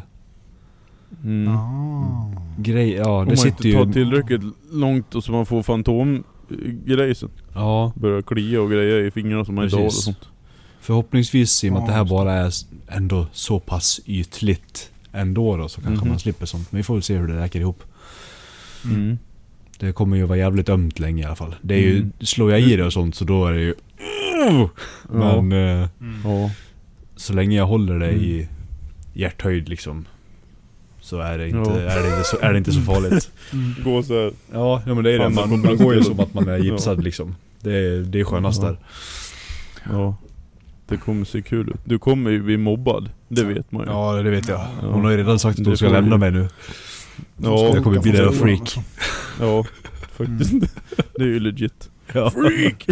[1.24, 1.56] Mm.
[1.56, 2.32] Ah.
[2.58, 3.94] Grej, ja Om det man sitter inte tar ju...
[3.94, 4.42] tillräckligt
[4.72, 5.64] långt och så man får
[6.58, 7.30] fantomgrejsen.
[7.54, 10.28] Ja, Börjar klia och grejer i fingrarna som man inte har och sånt.
[10.82, 12.52] förhoppningsvis i och med att det här Ja, bara är
[12.88, 16.10] ändå så pass ytligt ändå då så kanske Mhm.
[16.10, 16.72] man slipper sånt.
[16.72, 17.84] Men vi får väl se hur det räcker ihop.
[18.86, 19.18] Mm.
[19.80, 21.56] Det kommer ju vara jävligt ömt länge i alla fall.
[21.62, 22.12] Det är ju, Mm.
[22.20, 23.74] slår jag i det och sånt så då är det ju...
[25.10, 26.20] Men eh, Mm.
[26.24, 26.52] Ja.
[27.16, 28.24] så länge jag håller det Mm.
[28.24, 28.48] i
[29.14, 30.06] hjärthöjd liksom.
[31.04, 31.80] Så är det inte, Ja.
[31.80, 33.32] är det inte, så, är det inte så farligt.
[33.54, 33.76] Mm.
[33.84, 34.32] Gå så här.
[34.54, 35.30] Ja, ja men det är det.
[35.30, 37.36] Man, man går ju som att man är gipsad liksom.
[37.62, 38.68] Det är, det är skönast Ja.
[38.68, 38.78] där.
[39.92, 40.16] Ja.
[40.88, 41.76] Det kommer se kul ut.
[41.86, 43.10] Du kommer ju bli mobbad.
[43.28, 43.92] Det vet man ju.
[43.92, 44.60] Ja, det vet jag.
[44.82, 44.88] Ja.
[44.88, 46.48] Hon har ju redan sagt att Det hon ska lämna mig nu.
[47.38, 48.76] Ja, jag kommer bli där freak.
[49.40, 49.66] ja
[50.18, 50.54] faktiskt.
[51.16, 51.90] Det är ju legit.
[52.14, 52.32] Ja.
[52.32, 52.88] Freak!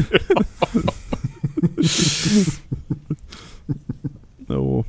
[4.48, 4.84] ja.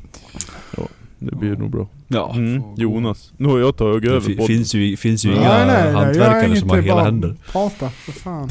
[1.25, 1.89] Ja, det blir nog bra.
[2.09, 2.35] Ja.
[2.35, 2.63] Mm.
[2.77, 4.47] Jonas, nu har jag tagit Det över podden.
[4.47, 5.37] finns ju, finns ju Ja.
[5.37, 7.37] inga Nej, nej, nej, hantverkare som har det är hela händer.
[7.53, 8.49] Prata, för fan.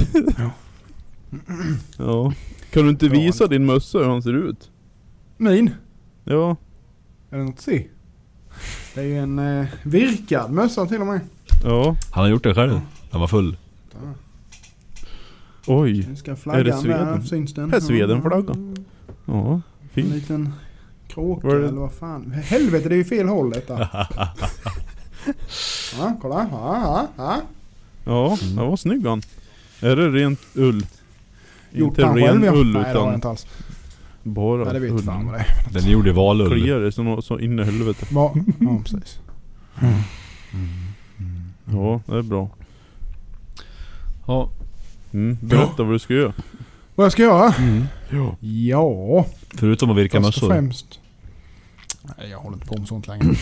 [1.97, 2.33] Ja.
[2.71, 3.19] Kan du inte Bra.
[3.19, 4.69] visa din mössa hur han ser ut?
[5.37, 5.69] Min?
[6.23, 6.55] Ja.
[7.29, 7.87] Är det något att se?
[8.95, 11.19] Det är ju en eh, virkad mössa till och med.
[11.63, 11.95] Ja.
[12.11, 12.79] Han har gjort det själv.
[13.11, 13.57] Han var full.
[15.67, 16.05] Oj.
[16.09, 17.69] Nu ska Är det flaggan där, syns den?
[17.69, 18.75] Här är Sweden-flaggan.
[19.25, 19.51] Ja.
[19.53, 20.09] En Fint.
[20.13, 20.53] liten
[21.13, 22.31] kråka Var det- eller vad fan.
[22.31, 23.79] Helvete det är ju fel håll detta.
[25.99, 26.47] ja, kolla.
[26.51, 27.41] Ja, ja, ja.
[28.05, 28.55] Ja, Mm.
[28.55, 29.21] det var snygg han.
[29.81, 30.85] Är det rent ull?
[31.71, 32.51] Gjort inte han ren själv ja.
[32.53, 33.47] ull Nej det har jag utan inte alls.
[34.23, 35.01] bara Nej det vet ull.
[35.01, 35.73] fan vad det är.
[35.73, 36.51] Den är gjord i valull.
[36.61, 38.05] Kliar det så, så in i helvete.
[38.11, 38.31] Va?
[38.59, 39.19] Ja precis.
[41.71, 42.49] Ja, det är bra.
[44.27, 44.49] Ja.
[45.13, 45.37] Mm.
[45.41, 46.33] Berätta vad du ska göra.
[46.95, 47.53] Vad jag ska göra?
[47.53, 47.83] Mm.
[48.09, 48.35] Ja.
[48.39, 49.25] Ja,
[49.55, 50.55] Förutom att virka först och mössor.
[50.55, 50.99] främst.
[52.17, 53.35] Nej jag håller inte på med sånt längre.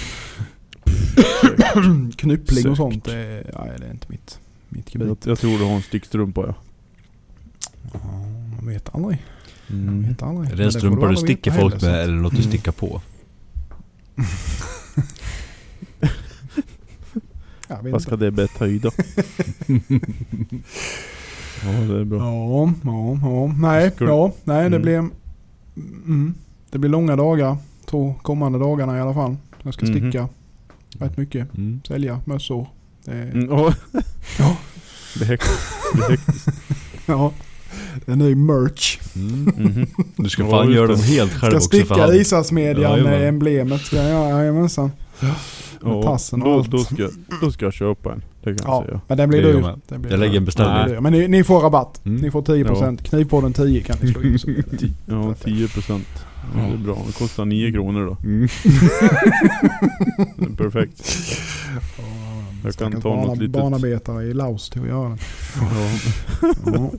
[2.15, 4.39] Knyppling och sånt, det är, nej, det är inte mitt,
[4.69, 5.25] mitt Jag, gebit.
[5.25, 6.55] jag tror du har en stickstrumpa ja.
[7.93, 7.99] Ja,
[8.55, 9.23] man vet aldrig.
[9.67, 10.03] Man Mm.
[10.09, 10.51] vet aldrig.
[10.51, 12.49] Är det en strumpa du sticker folk med att- eller något du Mm.
[12.49, 13.01] stickar på?
[17.67, 17.99] Jag Vad inte.
[17.99, 18.91] ska det betyda?
[21.63, 22.17] Ja, det är bra.
[22.19, 23.53] Ja, ja, ja.
[23.57, 24.81] Nej, ja, nej det Mm.
[24.81, 24.97] blir...
[25.77, 26.33] Mm,
[26.69, 27.57] det blir långa dagar.
[27.89, 29.35] Två kommande dagarna i alla fall.
[29.63, 29.99] Jag ska Mhm.
[30.11, 30.29] sticka
[30.99, 31.57] rätt mycket.
[31.57, 31.81] Mm.
[31.87, 32.67] Sälja mössor.
[33.05, 33.73] Det är, Mm, ja.
[34.39, 34.57] Ja.
[35.19, 36.47] Det är hektiskt.
[37.05, 37.31] Ja,
[38.05, 38.99] det är ny merch.
[39.15, 39.43] Mm.
[39.57, 39.87] Mhm.
[40.15, 42.13] Du ska Ja, fan göra dem helt själv Ska också för sticka.
[42.13, 43.27] Isasmedjan med Jajamän.
[43.27, 43.81] emblemet.
[43.81, 44.91] Ska jag göra, jajamensan.
[45.19, 45.31] Med
[45.83, 46.71] Ja, passen och då, allt.
[46.71, 47.09] då, ska,
[47.41, 48.23] då ska jag köpa en.
[48.43, 49.01] Det kan jag Ja, säga.
[49.07, 49.61] men den blir dyr.
[49.89, 50.87] jag Jag lägger en beställning.
[50.95, 50.99] dyr.
[50.99, 52.05] Men ni, ni får rabatt.
[52.05, 52.21] Mm.
[52.21, 53.03] Ni får 10%.
[53.03, 54.37] Knivpodden 10 kan ni slå in.
[55.05, 56.07] Ja, 10 procent.
[56.55, 56.97] Ja, det är bra.
[57.07, 58.17] Det kostar 9 kronor då.
[58.29, 58.47] Mm.
[60.57, 61.01] Perfekt.
[62.63, 65.17] Jag kan ta något litet- Barnarbetare i Laos till att göra den.
[65.61, 65.89] Ja.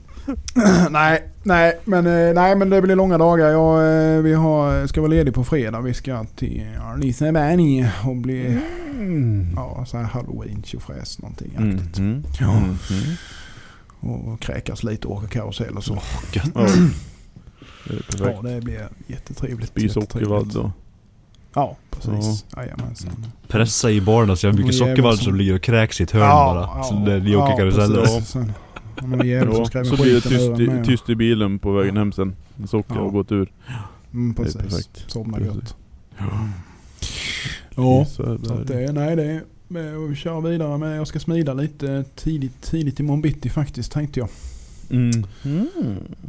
[0.55, 0.89] Ja.
[0.89, 3.49] nej, nej, men, eh, nej, men det blir långa dagar.
[3.51, 5.81] Jag, eh, vi har, ska vara ledig på fredag.
[5.81, 6.63] Vi ska till
[6.97, 8.57] Liseberg och bli
[9.55, 11.51] ja, så här halloween tjofräs någonting.
[11.57, 11.79] Mm.
[11.97, 12.23] Mm.
[12.39, 12.57] Ja.
[12.57, 12.75] Mm.
[13.99, 15.93] Och kräkas lite och åka karusell och så.
[16.33, 16.67] Ja.
[17.87, 19.69] Det är Ja, det blir jättetrevligt.
[19.69, 20.69] Spy sockervadd och...
[21.53, 22.45] Ja, precis.
[22.57, 23.25] Jajamensan.
[23.47, 26.11] Pressa i barnen så jag har mycket sockervadd som- som ligger och kräks i ett
[26.11, 26.77] hörn Ja, bara.
[26.77, 28.01] ja, så det, vi åker ja, karuseller.
[28.01, 28.35] precis.
[28.35, 32.35] Ja, så blir det tyst, i- tyst i bilen på vägen hem sen.
[32.67, 33.01] Socker Ja.
[33.01, 33.51] har gått ur.
[34.13, 34.61] Mm, Det är precis.
[34.61, 35.03] perfekt.
[35.11, 35.55] Somna Precis.
[35.55, 35.75] gött.
[37.75, 39.23] Ja, Så att det, nej det
[39.79, 40.97] är att köra vidare med.
[40.97, 44.29] Jag ska smida lite tidigt, tidigt imorgon bitti faktiskt tänkte jag.
[44.91, 45.23] Mm.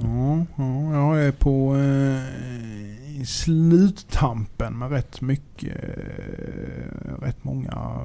[0.02, 7.98] Ja, ja jag är på eh, sluttampen med rätt mycket, eh, rätt många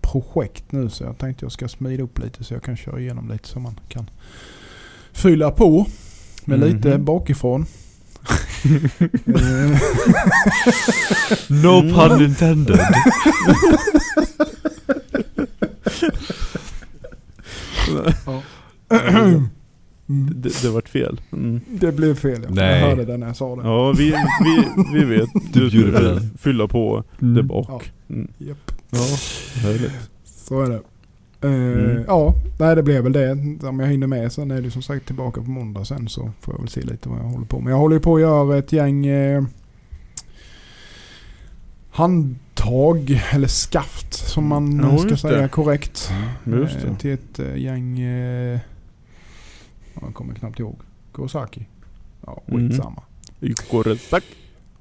[0.00, 0.90] projekt nu.
[0.90, 3.60] Så jag tänkte jag ska smida upp lite så jag kan köra igenom lite så
[3.60, 4.10] man kan
[5.12, 5.86] fylla på
[6.44, 7.04] med lite Mhm.
[7.04, 7.66] bakifrån.
[11.48, 11.94] No Mm.
[11.94, 12.80] pun intended.
[20.08, 20.32] Mm.
[20.36, 21.20] det, det vart fel.
[21.32, 21.60] Mm.
[21.68, 22.40] Det blev fel.
[22.42, 22.48] ja.
[22.50, 22.80] Nej.
[22.80, 23.62] Jag hörde det när jag sa det.
[23.62, 24.14] Ja, vi,
[24.44, 24.64] vi,
[24.98, 25.28] vi vet.
[25.52, 26.30] Du bjuder på ska den.
[26.38, 27.92] fylla på där bak.
[28.10, 28.28] Mm.
[28.38, 28.72] Japp.
[28.90, 28.98] Ja,
[29.62, 29.92] härligt.
[30.24, 30.74] Så är det.
[30.74, 30.82] Eh,
[31.40, 32.04] Mm.
[32.06, 33.30] Ja, nej det blev väl det.
[33.62, 34.32] Om jag hinner med.
[34.32, 37.08] Sen är det som sagt tillbaka på måndag sen så får jag väl se lite
[37.08, 37.72] vad jag håller på med.
[37.72, 39.42] Jag håller ju på att göra ett gäng eh,
[41.90, 45.48] handtag eller skaft som man Ja, ska säga det.
[45.48, 46.10] korrekt.
[46.44, 46.96] Just Eh, det.
[46.98, 48.58] till ett eh, gäng, eh,
[50.00, 50.76] ja, jag kommer knappt ihåg.
[51.12, 51.66] Kurosaki.
[52.26, 52.68] Ja, Mm.
[52.70, 53.02] skitsamma.
[53.70, 54.26] Korrekt.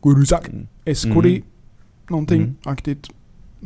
[0.02, 0.52] Kurosaki.
[0.52, 0.68] Mm.
[0.86, 1.30] SKD.
[1.30, 1.44] Mm.
[2.10, 2.56] Någonting Mm.
[2.64, 3.08] aktigt.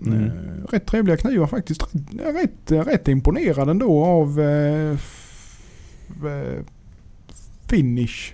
[0.05, 0.23] Mm.
[0.23, 0.31] Eh,
[0.69, 1.83] rätt trevliga knivar faktiskt.
[2.19, 4.91] Rätt, rätt imponerad ändå av eh,
[6.25, 6.63] eh,
[7.67, 8.33] finish.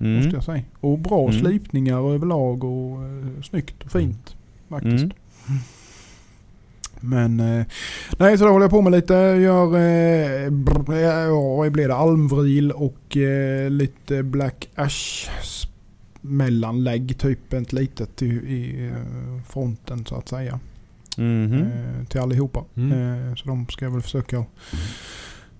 [0.00, 0.16] Mm.
[0.16, 0.62] Måste jag säga.
[0.80, 1.40] Och bra Mm.
[1.40, 4.36] slipningar överlag och eh, snyggt och fint.
[4.68, 5.04] Faktiskt.
[5.04, 5.10] Mm.
[7.04, 7.66] Men eh,
[8.18, 9.14] nej så då håller jag på med lite.
[9.14, 11.94] Gör, eh, brr, ja, blir det?
[11.94, 15.30] Almvril och eh, lite black ash
[16.20, 17.18] mellanlägg.
[17.18, 20.60] Typ ett litet i, i eh, fronten så att säga.
[21.16, 21.62] Mhm.
[21.62, 22.64] Eh, till allihopa.
[22.76, 22.92] Mm.
[22.92, 24.44] Eh, så de ska jag väl försöka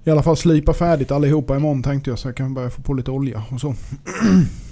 [0.05, 2.95] i alla fall slipa färdigt allihopa imorgon tänkte jag så jag kan börja få på
[2.95, 3.75] lite olja och så.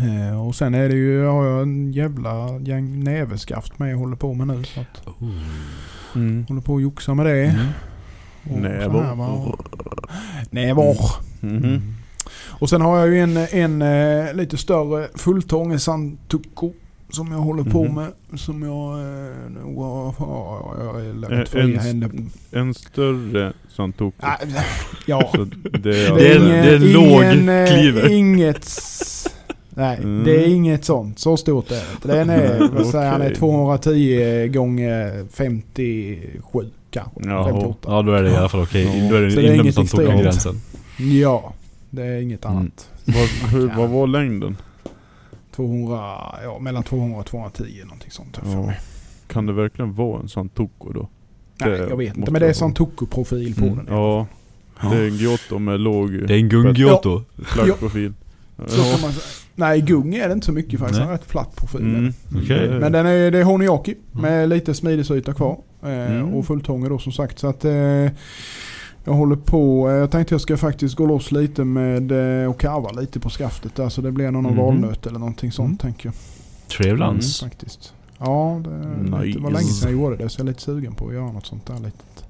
[0.00, 4.16] eh, och sen är det ju, har jag en jävla gäng näveskaft med jag håller
[4.16, 4.64] på med nu.
[4.64, 5.06] Så att,
[6.14, 6.44] Mm.
[6.48, 7.44] håller på att joxa med det.
[7.44, 7.66] Mm.
[8.50, 9.58] Och här, va.
[10.50, 10.96] Nävar.
[11.40, 11.94] Mhm.
[12.48, 16.72] Och sen har jag ju en, en eh, lite större fulltång, Santuco.
[17.10, 17.94] Som jag håller på Mhm.
[17.94, 18.38] med.
[18.40, 20.14] Som jag eh, nog har...
[20.18, 22.10] Ja, jag har Eh, lämnat fria en- händer.
[22.52, 24.16] En större Santoku.
[24.20, 24.36] Ah,
[25.06, 25.30] ja.
[25.34, 28.08] Så det Det är, är en- ingen- det är låg ingen, eh, kliver.
[28.12, 28.66] Inget...
[29.74, 30.24] Nej, Mm.
[30.24, 31.18] det är inget sånt.
[31.18, 32.08] Så stort är det.
[32.08, 33.36] Den är, vad säger han, är Okej.
[33.36, 37.20] 210 gånger 57 kanske.
[37.24, 37.44] Jaha.
[37.44, 37.78] 58.
[37.92, 38.84] Ja då är det i alla fall okej.
[39.04, 39.10] Ja.
[39.10, 40.22] Då är Så det det är inom inget som tog extremt.
[40.22, 40.60] gränsen.
[40.98, 41.52] Ja,
[41.90, 42.56] det är inget Mm.
[42.58, 42.88] annat.
[43.04, 44.56] vad, hur, vad var längden?
[45.56, 48.36] 200, ja mellan 200 och 210 någonting sånt.
[48.36, 48.66] här för Ja.
[48.66, 48.80] mig.
[49.28, 51.08] Kan det verkligen vara en Santoku då?
[51.60, 52.30] Nej, Det jag vet inte.
[52.32, 52.74] Men det är jag sån ha.
[52.76, 53.76] Toku-profil på Mm.
[53.76, 53.86] den.
[53.96, 54.26] Ja,
[54.80, 57.22] det är en Giotto med låg Det är en Gung-Giotto.
[57.44, 58.12] flaggprofil.
[58.66, 59.22] Så kan man säga.
[59.54, 60.98] Nej, gung är det inte så mycket faktiskt.
[61.00, 61.06] Nej.
[61.08, 61.80] Den är rätt platt profil.
[61.80, 62.12] Mm.
[62.48, 65.58] Det- Men den är, det är Honiaki med lite smidesyta kvar.
[65.82, 66.34] Eh, Mm.
[66.34, 67.38] Och fulltånge då som sagt.
[67.38, 67.72] Så att eh,
[69.04, 69.88] jag håller på.
[69.90, 73.30] Eh, jag tänkte jag ska faktiskt gå loss lite med eh, och karva lite på
[73.30, 73.88] skaftet där.
[73.88, 74.56] Så det blir någon Mhm.
[74.56, 75.78] valnöt eller någonting sånt Mm.
[75.78, 76.14] tänker jag.
[76.78, 77.40] Trevlans.
[77.40, 77.94] Faktiskt.
[78.18, 78.70] Ja, det,
[79.18, 79.38] Nice.
[79.38, 80.28] var länge sedan jag gjorde det.
[80.28, 82.24] Så jag är lite sugen på att göra något sånt där litet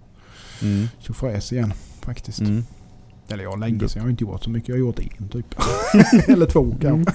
[0.62, 0.88] Mm.
[0.98, 1.72] tjofräs igen.
[2.00, 2.40] Faktiskt.
[3.32, 3.40] Mm.
[3.40, 3.90] Eller ja, länge sedan.
[3.94, 4.68] Jag har inte gjort så mycket.
[4.68, 5.54] Jag har gjort en typ.
[6.28, 7.14] eller två kanske.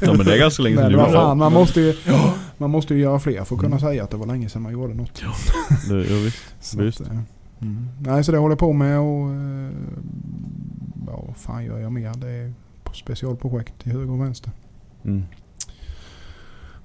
[0.00, 1.94] Ja men det är ganska länge sedan Men du vad gjorde fan, man måste, ju,
[2.58, 4.72] man måste ju göra fler för att kunna säga att det var länge sedan man
[4.72, 5.22] gjorde något.
[5.88, 6.38] Det, ja, visst.
[6.60, 7.00] Så Visst.
[7.00, 7.18] Att, eh,
[7.60, 7.88] mm.
[8.00, 9.70] Nej, så det håller jag på med och eh,
[10.94, 12.12] vad fan gör jag mer?
[12.16, 12.52] Det är
[12.94, 14.50] specialprojekt till höger och vänster.
[15.04, 15.22] Mm.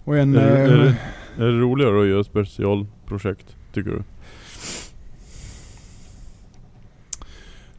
[0.03, 0.35] Och en...
[0.35, 0.93] Är, det- är, eh,
[1.37, 4.03] det, är det roligare att göra specialprojekt, tycker du?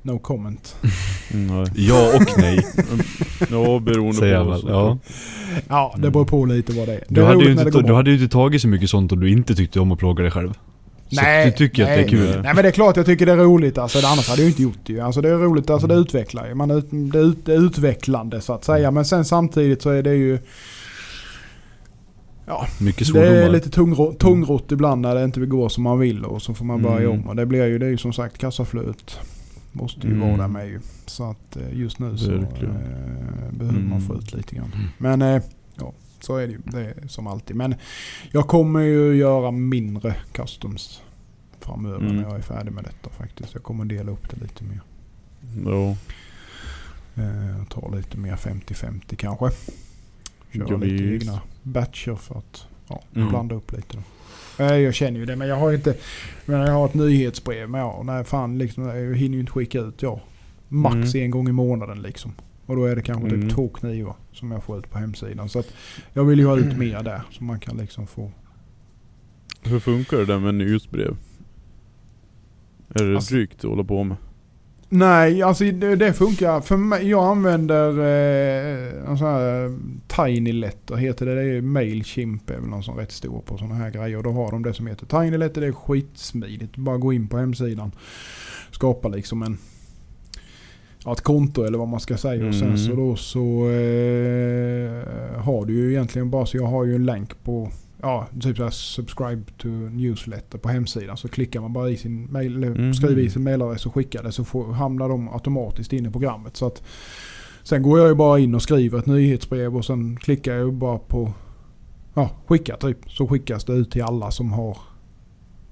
[0.02, 0.76] No comment.
[1.34, 1.66] Mm, nej.
[1.88, 2.66] Ja och nej.
[3.50, 4.60] Ja, beroende Säger på.
[4.68, 4.98] Ja.
[5.68, 7.04] Ja, det beror på lite vad det är.
[7.08, 9.20] Du det är hade, inte, det du hade ju inte tagit så mycket sånt om
[9.20, 10.52] du inte tyckte om att plåga dig själv.
[11.08, 12.08] Så Nej, du tycker att det är nej.
[12.08, 12.40] kul.
[12.42, 13.78] Nej men det är klart jag tycker det är roligt.
[13.78, 15.00] Alltså, det annars hade jag inte gjort det ju.
[15.00, 16.54] Alltså det är roligt, alltså det utvecklar ju.
[16.54, 18.90] Man, ut- det, är ut, det är utvecklande så att säga.
[18.90, 20.38] Men sen samtidigt så är det ju...
[22.80, 23.34] Mycket Det svordomar.
[23.34, 23.70] är lite
[24.18, 27.10] tungrott ibland när det inte går som man vill och så får man börja Mm.
[27.20, 27.28] om.
[27.28, 29.18] Och det blir ju, det är ju som sagt kassaflödet.
[29.72, 30.28] Måste ju Mm.
[30.28, 30.80] vara där med ju.
[31.06, 32.40] Så att eh, just nu så eh,
[33.50, 34.00] behöver man Mm.
[34.00, 34.72] få ut lite grann.
[34.74, 34.86] Mm.
[34.98, 35.42] Men eh,
[35.78, 36.60] ja, så är det ju.
[36.64, 37.56] Det är som alltid.
[37.56, 37.74] Men
[38.32, 41.02] jag kommer ju göra mindre customs
[41.60, 42.16] framöver Mm.
[42.16, 43.54] när jag är färdig med detta faktiskt.
[43.54, 44.80] Jag kommer dela upp det lite mer.
[45.64, 45.96] Ja.
[47.22, 49.50] Eh, ta lite mer 50-50 kanske.
[50.52, 53.28] Köra Ja, lite egna batcher för att ja, Mm.
[53.28, 53.96] blanda upp lite.
[53.96, 54.02] Då.
[54.64, 55.94] Jag känner ju det men jag har inte...
[56.46, 59.80] Men jag har ett nyhetsbrev men ja, nej fan liksom, jag hinner ju inte skicka
[59.80, 60.20] ut ja.
[60.68, 61.24] Max Mm.
[61.24, 62.32] en gång i månaden liksom.
[62.66, 63.40] Och då är det kanske Mm.
[63.42, 65.48] typ två knivar som jag får ut på hemsidan.
[65.48, 65.62] Så
[66.12, 68.30] jag vill ju ha ut mer där så man kan liksom få...
[69.62, 71.16] Hur funkar det där med nyhetsbrev?
[72.94, 74.16] Är det Alltså- drygt att hålla på med?
[74.92, 76.60] Nej, alltså det, det funkar.
[76.60, 79.70] För mig, jag använder eh, en sån här eh,
[80.26, 81.34] Tiny Letter heter det.
[81.34, 84.16] Det är Mailchimp är väl någon som är rätt stor på såna här grejer.
[84.16, 85.60] Och då har de det som heter Tiny Letter.
[85.60, 86.76] Det är skitsmidigt.
[86.76, 87.92] Bara gå in på hemsidan.
[88.70, 89.58] Skapa liksom en
[91.04, 92.48] ja, ett konto eller vad man ska säga.
[92.48, 92.78] Och sen Mm.
[92.78, 97.44] så då så eh, har du ju egentligen bara så jag har ju en länk
[97.44, 97.70] på
[98.02, 101.16] Ja, typ såhär subscribe to newsletter på hemsidan.
[101.16, 102.94] Så klickar man bara i sin mail, Mhm.
[102.94, 106.56] skriver i sin mailadress och skickar det så får, hamnar de automatiskt in i programmet.
[106.56, 106.82] Så att
[107.62, 110.72] Sen går jag ju bara in och skriver ett nyhetsbrev och sen klickar jag ju
[110.72, 111.32] bara på
[112.14, 112.98] Ja, skicka typ.
[113.06, 114.76] Så skickas det ut till alla som har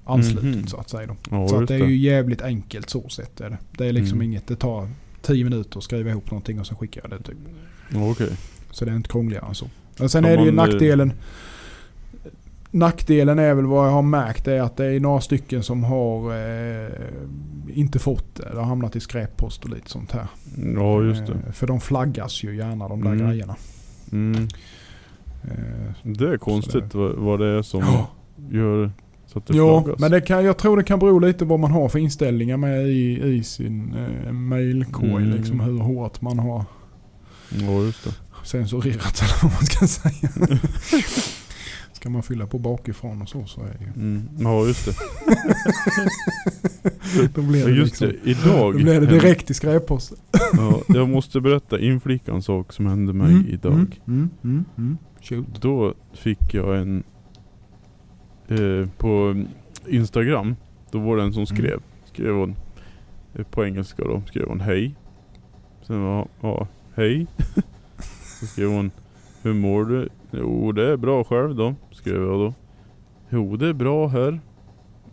[0.05, 0.67] anslutit Mhm.
[0.67, 1.07] så att säga.
[1.07, 1.15] Då.
[1.31, 3.41] Ja, så att det är ju jävligt enkelt så sett.
[3.41, 3.57] Är det.
[3.77, 4.25] det är liksom Mm.
[4.31, 4.87] inget, det tar
[5.21, 7.37] 10 minuter att skriva ihop någonting och sen skickar jag det typ.
[7.95, 8.29] Okej.
[8.71, 9.67] Så det är inte krångligare än så.
[9.99, 10.53] Och sen Om är det ju eh,
[12.71, 13.39] nackdelen.
[13.39, 16.89] Är väl vad jag har märkt är att det är några stycken som har eh,
[17.73, 18.49] inte fått det.
[18.51, 20.27] Det har hamnat i skräppost och lite sånt här.
[20.75, 21.31] Ja, just det.
[21.33, 23.27] Eh, för de flaggas ju gärna de där Mm.
[23.27, 23.55] grejerna.
[24.11, 24.47] Mm.
[25.43, 28.07] Eh, Det är konstigt vad, vad det är som Ja.
[28.51, 28.91] gör
[29.27, 29.99] så att det Ja, flaggas.
[29.99, 32.87] men det kan, jag tror det kan bero lite vad man har för inställningar med
[32.87, 35.23] i, i sin eh, mailkorg.
[35.23, 35.29] Mm.
[35.37, 36.65] Liksom hur hårt man har
[37.49, 38.11] Ja, just det.
[38.45, 40.29] censurerat eller vad man ska säga.
[41.99, 43.91] ska man fylla på bakifrån och så så är det ju.
[43.95, 44.29] Mm.
[44.37, 44.93] Ja, just det.
[47.35, 48.29] Då blir Ja, det, just liksom, det.
[48.31, 48.73] Idag.
[48.73, 50.17] då blir det direkt i skräpposten.
[50.53, 53.73] Ja, jag måste berätta, inflika en sak som hände mig Mm, idag.
[53.73, 53.89] Mm,
[54.43, 54.97] mm, mm,
[55.31, 55.45] mm.
[55.61, 57.03] Då fick jag en...
[58.47, 59.43] Eh, på
[59.87, 60.55] Instagram,
[60.91, 61.79] då var det en som skrev.
[62.05, 62.55] Skrev hon
[63.35, 64.95] eh, på engelska då, skrev hon hej.
[65.87, 67.27] Sen var ja, hej.
[68.39, 68.91] Så skrev hon,
[69.41, 70.09] hur mår du?
[70.31, 72.53] Jo det är bra själv då, skrev jag då.
[73.29, 74.39] Jo det är bra här.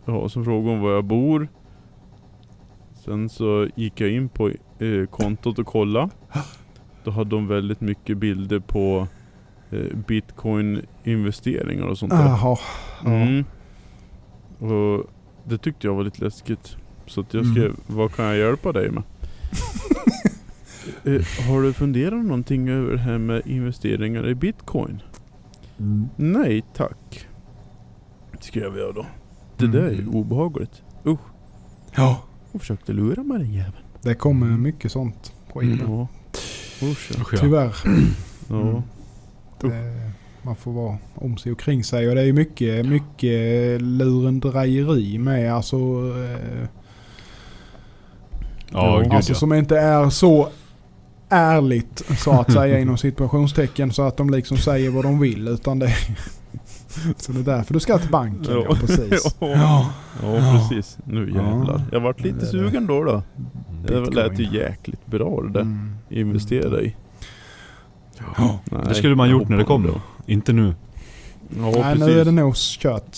[0.05, 1.47] Ja, så frågade hon var jag bor.
[3.05, 4.49] Sen så gick jag in på
[4.79, 6.09] eh, kontot och kolla.
[7.03, 9.07] Då hade de väldigt mycket bilder på
[9.71, 12.25] eh, bitcoin investeringar och sånt där.
[12.25, 12.57] Jaha.
[13.03, 13.11] Ja.
[13.11, 13.45] Mm.
[14.59, 15.05] Och
[15.43, 16.75] det tyckte jag var lite läskigt.
[17.05, 17.55] Så att jag Mm.
[17.55, 19.03] skrev, vad kan jag hjälpa dig med?
[21.03, 25.01] eh, har du funderat någonting över det här med investeringar i bitcoin?
[25.79, 26.09] Mm.
[26.15, 27.27] Nej tack.
[28.39, 29.05] Skrev jag då.
[29.57, 29.77] Det Mm.
[29.77, 30.81] där är ju obehagligt.
[31.95, 32.21] Ja.
[32.51, 33.83] Hon försökte lura mig den jäveln.
[34.01, 35.63] Det kommer mycket sånt på.
[35.63, 36.07] Ja.
[36.83, 37.21] Usch ja.
[37.21, 37.39] Usch, ja.
[37.41, 37.75] Tyvärr.
[38.49, 38.55] ja.
[38.61, 38.81] Mm.
[39.61, 42.09] Det, man får vara om sig och kring sig.
[42.09, 45.53] Och det är ju mycket, mycket lurendrejeri med.
[45.53, 46.67] Alltså, eh,
[48.71, 49.35] Ja, gud alltså ja.
[49.35, 50.49] som inte är så
[51.29, 55.47] ärligt så att säga inom situationstecken så att de liksom säger vad de vill.
[55.47, 55.93] Utan det
[57.17, 58.53] Så det är därför du ska till banken.
[58.69, 59.35] Ja, precis.
[59.39, 59.47] ja.
[59.49, 59.91] Ja.
[60.21, 60.97] ja precis.
[61.03, 61.43] Nu Ja.
[61.43, 61.81] jävlar.
[61.91, 62.45] Jag vart Det lite det.
[62.45, 63.23] sugen då då.
[63.87, 65.61] Det lät ju jäkligt bra det där.
[65.61, 65.95] Mm.
[66.09, 66.95] Investera i.
[68.37, 68.59] Ja.
[68.71, 70.01] Nej, Det skulle man gjort när det kom då.
[70.25, 70.75] Inte nu.
[71.57, 71.99] Ja Nej, precis.
[72.07, 73.17] nu är det nog kört.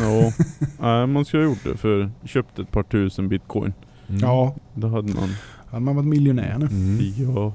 [0.00, 0.32] Ja.
[0.80, 3.72] Nej man skulle ha gjort det för köpt ett par tusen bitcoin.
[4.08, 4.20] Mm.
[4.20, 5.28] Ja, Då hade man,
[5.74, 6.66] hade man varit miljonär nu.
[6.66, 6.98] Mm.
[7.34, 7.52] ja.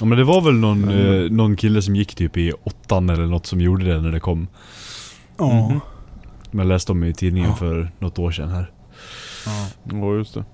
[0.00, 3.10] Ja men det var väl någon, Men- eh, någon kille som gick typ i åttan
[3.10, 4.46] eller något som gjorde det när det kom.
[5.38, 5.68] Ja.
[5.68, 5.80] Mhm.
[6.50, 7.56] Men jag läste om i tidningen Ja.
[7.56, 8.70] för något år sedan här.
[9.46, 9.66] ja.
[9.92, 10.44] Ja just det.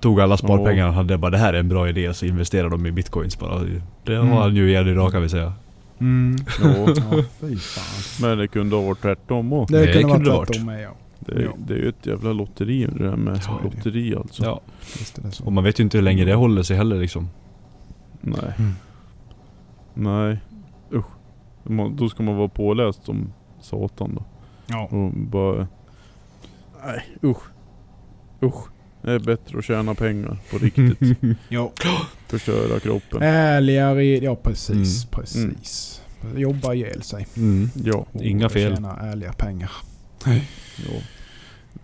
[0.00, 2.86] Tog alla sparpengar han hade bara det här är en bra idé så investerade de
[2.86, 3.62] i bitcoins bara.
[4.04, 5.52] Det har han ju jävligt raka vill säga.
[6.00, 6.36] Mm.
[6.62, 7.84] Ja, Ja, fy fan.
[8.28, 9.74] men det kunde ha varit tvärtom också.
[9.74, 10.48] Det, Det kunde kunde varit varit.
[10.48, 10.90] tvärtom med ja.
[11.26, 11.52] Det, är- Ja.
[11.58, 13.64] det är ju ett jävla lotteri det där med det.
[13.64, 14.44] lotteri alltså.
[14.44, 14.60] Ja.
[15.44, 17.28] Och man vet ju inte hur länge det håller sig heller liksom.
[18.20, 18.52] Nej.
[18.58, 18.72] Mm.
[19.94, 20.38] Nej.
[20.92, 21.06] Usch.
[21.62, 24.24] Man- Då ska man vara påläst som satan då.
[24.66, 24.84] Ja.
[24.90, 25.68] Och bara...
[26.86, 27.42] Nej, usch.
[28.42, 28.64] Usch.
[29.02, 31.18] Det är bättre att tjäna pengar på riktigt.
[31.48, 31.72] ja.
[32.28, 33.22] Förstöra kroppen.
[33.22, 35.10] Ärligare, i- ja precis, Mm.
[35.10, 36.00] precis.
[36.36, 37.26] Jobba ihjäl sig.
[37.36, 37.68] Mm.
[37.84, 38.06] Ja.
[38.12, 38.74] Och Inga fel.
[38.74, 39.70] Tjäna ärliga pengar.
[40.24, 40.32] ja.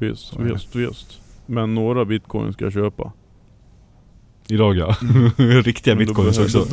[0.00, 0.52] Visst, Så det.
[0.52, 1.20] visst, visst.
[1.46, 3.12] Men några bitcoin ska jag köpa.
[4.48, 4.96] Idag ja.
[5.36, 6.66] Riktiga Men då bitcoins också.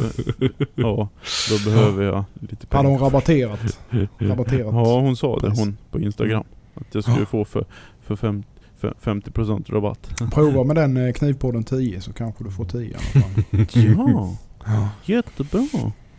[0.76, 1.10] Ja,
[1.50, 2.90] då behöver jag lite Hade pengar.
[2.90, 3.78] hon rabatterat?
[4.20, 4.74] rabatterat?
[4.74, 6.44] Ja, hon sa det hon på Instagram.
[6.76, 7.66] Att jag skulle få för,
[8.02, 8.44] för fem,
[8.78, 10.22] för 50% rabatt.
[10.32, 13.44] Prova med den eh, knivpodden 10 så kanske du får 10 i alla fall.
[13.72, 14.36] Ja,
[14.66, 14.90] Ja.
[15.06, 15.60] jättebra.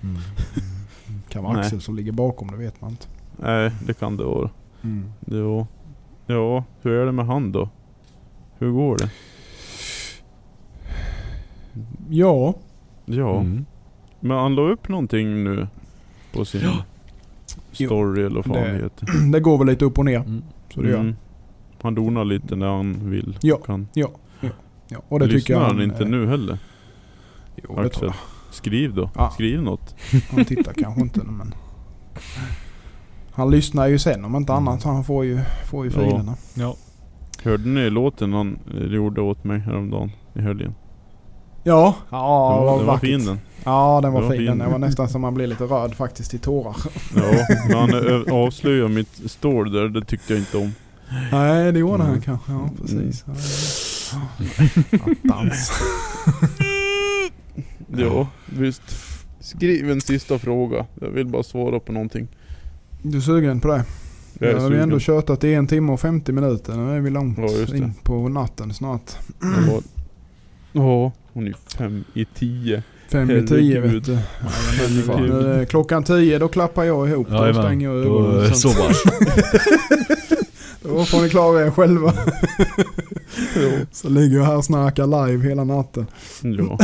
[0.03, 0.19] Mm.
[1.29, 1.63] Kan vara Nej.
[1.63, 3.07] Axel som ligger bakom, det vet man inte.
[3.37, 4.51] Nej, det kan det vara.
[4.83, 5.05] Mm.
[5.27, 5.67] Jo.
[6.31, 7.69] Ja, hur är det med han då?
[8.59, 9.11] Hur går det?
[12.09, 12.55] Ja,
[13.05, 13.67] Ja, Mm.
[14.21, 15.69] men han la upp någonting nu
[16.33, 16.61] på sin
[17.73, 19.31] story eller vad det heter.
[19.33, 20.17] det går väl lite upp och ner.
[20.21, 20.43] Mm.
[20.75, 21.17] Så det gör Mm.
[21.83, 23.39] Han donar lite när han vill.
[23.43, 23.57] Ja.
[23.57, 23.89] Kan.
[23.95, 24.11] Ja,
[25.09, 26.59] och det tycker Lyssnar jag han inte eh, nu heller?
[27.57, 28.13] Jo, Axel?
[28.51, 29.11] Skriv då.
[29.15, 29.31] Ja.
[29.31, 29.95] Skriv något.
[30.31, 31.55] Han tittar kanske inte men...
[33.39, 35.41] Han lyssnar ju sen om inte annat så han får ju,
[35.71, 36.01] får ju Ja.
[36.01, 36.35] filerna.
[36.55, 36.77] Ja.
[37.45, 40.75] Hörde ni låten han eh, gjorde åt mig häromdagen i helgen?
[41.65, 43.41] Ja, ja Den det var, var den var fin den.
[43.65, 44.39] Ja den var, Den var fin.
[44.47, 44.47] fin.
[44.47, 46.77] Den Det var nästan som man blev lite rörd faktiskt i tårar.
[47.17, 47.23] Ja,
[47.69, 47.91] men han
[48.29, 49.89] eh, avslöjade mitt store där.
[49.89, 50.73] Det tyckte jag inte om.
[51.33, 52.07] Nej det gjorde Mm.
[52.07, 52.53] han kanske.
[52.53, 53.25] Ja precis.
[54.13, 54.21] Ja,
[55.31, 55.73] Attans.
[57.97, 58.83] Ja, visst.
[59.41, 60.87] Skriv en sista fråga.
[61.01, 62.29] Jag vill bara svara på någonting.
[63.03, 63.85] Du är sugen på det?
[64.41, 66.77] Jag har vi ändå tjötat i en timme och 50 minuter.
[66.77, 69.13] Nu är vi långt Ja, in på natten snart.
[69.41, 69.81] Ja,
[70.73, 72.83] Ja, hon är fem i tio.
[73.11, 74.13] Fem i tio vet du.
[74.13, 77.29] Är det klockan tio då klappar jag ihop.
[77.31, 78.49] Då stänger jag ögonen.
[78.49, 78.89] Då, Så, bara.
[80.97, 82.13] då får ni klara er själva.
[83.93, 86.07] Så ligger jag här och snackar live hela natten.
[86.43, 86.79] Ja.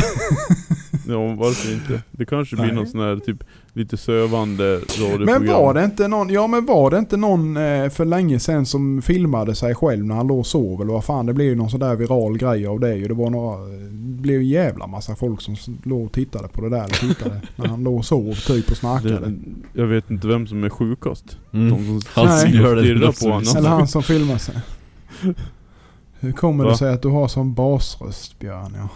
[1.09, 2.03] Ja, varför inte?
[2.11, 2.75] Det kanske blir Nej.
[2.75, 5.43] någon sån här typ lite sövande radioprogram.
[5.43, 8.67] Men var det inte någon, ja men var det inte någon eh, för länge sedan
[8.67, 11.27] som filmade sig själv när han låg och sov eller vad fan.
[11.27, 13.09] Det blev ju någon sån där viral grej av det ju.
[13.09, 16.69] Det var några, det blev en jävla massa folk som låg och tittade på det
[16.69, 16.85] där.
[16.85, 19.19] Eller tittade när han låg och sov typ och snackade.
[19.21, 19.35] det,
[19.81, 21.39] Jag vet inte vem som är sjukast.
[21.53, 21.71] Mm.
[21.71, 22.61] De som Han som Nej.
[22.61, 23.21] gör det.
[23.21, 23.57] på honom.
[23.57, 24.55] Eller han som filmar sig.
[26.21, 26.71] Hur kommer Va?
[26.71, 28.73] det sig att du har sån basröst Björn?
[28.79, 28.89] Ja.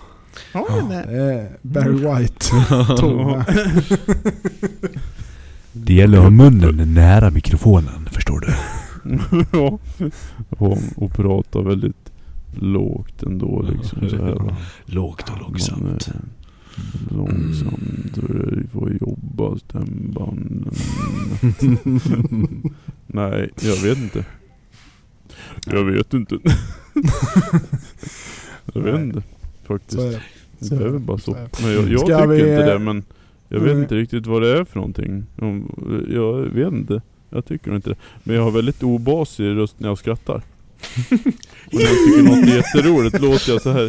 [0.53, 2.47] Det är Barry White.
[3.01, 3.45] jag.
[5.73, 8.55] Det gäller att ha munnen nära mikrofonen, förstår du.
[9.59, 9.79] ja.
[10.49, 12.13] Och, och prata väldigt
[12.55, 14.55] lågt ändå liksom så här.
[14.85, 16.09] Lågt och Man, långsamt.
[16.09, 16.15] eh,
[17.17, 20.71] Långsamt det får jobba stämbanden.
[23.07, 24.25] Nej, jag vet inte.
[25.67, 26.39] Jag vet inte.
[28.75, 29.03] jag vet Nej.
[29.03, 29.23] inte
[29.69, 30.01] faktiskt.
[30.01, 30.21] Så är det.
[30.59, 31.33] Det är väl bara så.
[31.53, 31.63] Så.
[31.63, 33.05] Men jag, jag tycker vi, inte eh, det men
[33.49, 33.83] jag vet nej.
[33.83, 35.27] inte riktigt vad det är för någonting.
[36.15, 37.03] Jag vet inte.
[37.31, 37.97] Jag tycker inte det.
[38.25, 40.35] Men jag har väldigt obasig röst när jag skrattar.
[41.67, 43.89] Och när jag tycker något är jätteroligt låter jag så här.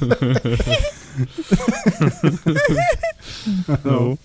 [3.84, 4.18] ja.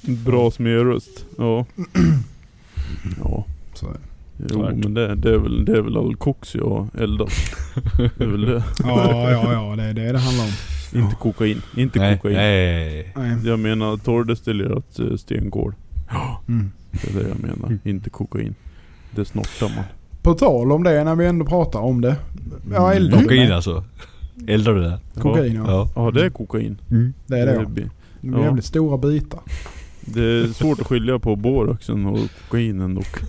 [0.00, 1.26] Bra smerröst.
[1.38, 1.66] Ja.
[3.22, 3.46] Ja.
[3.74, 4.09] Så är det.
[4.50, 4.74] Jo Klart.
[4.74, 7.30] men det, det, är väl, det är väl all koks jag har eldat.
[7.96, 8.62] Det är väl det.
[8.84, 9.76] Ja, ja, ja.
[9.76, 10.50] Det är det det handlar om.
[11.02, 11.62] Inte kokain.
[11.76, 12.34] Inte Nej, kokain.
[12.36, 13.12] nej.
[13.16, 13.36] Nej.
[13.44, 15.74] Jag menar torrdestillerat eh, stenkol.
[16.48, 16.70] Mm.
[16.90, 17.78] Det är det jag menar.
[17.84, 18.54] Inte kokain.
[19.10, 19.84] Det snortar man.
[20.22, 22.16] På tal om det när vi ändå pratar om det.
[22.72, 23.52] Ja, eldar du Kokain med?
[23.56, 23.84] alltså.
[24.46, 24.98] Eldar du det?
[25.20, 25.62] Kokain ja.
[25.66, 25.88] Ja.
[25.94, 26.78] Ja det är kokain.
[27.26, 27.88] Det är det ja.
[28.20, 29.40] Det är jävligt stora bitar.
[30.14, 32.18] Det är svårt att skilja på boraxen och
[32.48, 33.28] kokainen dock.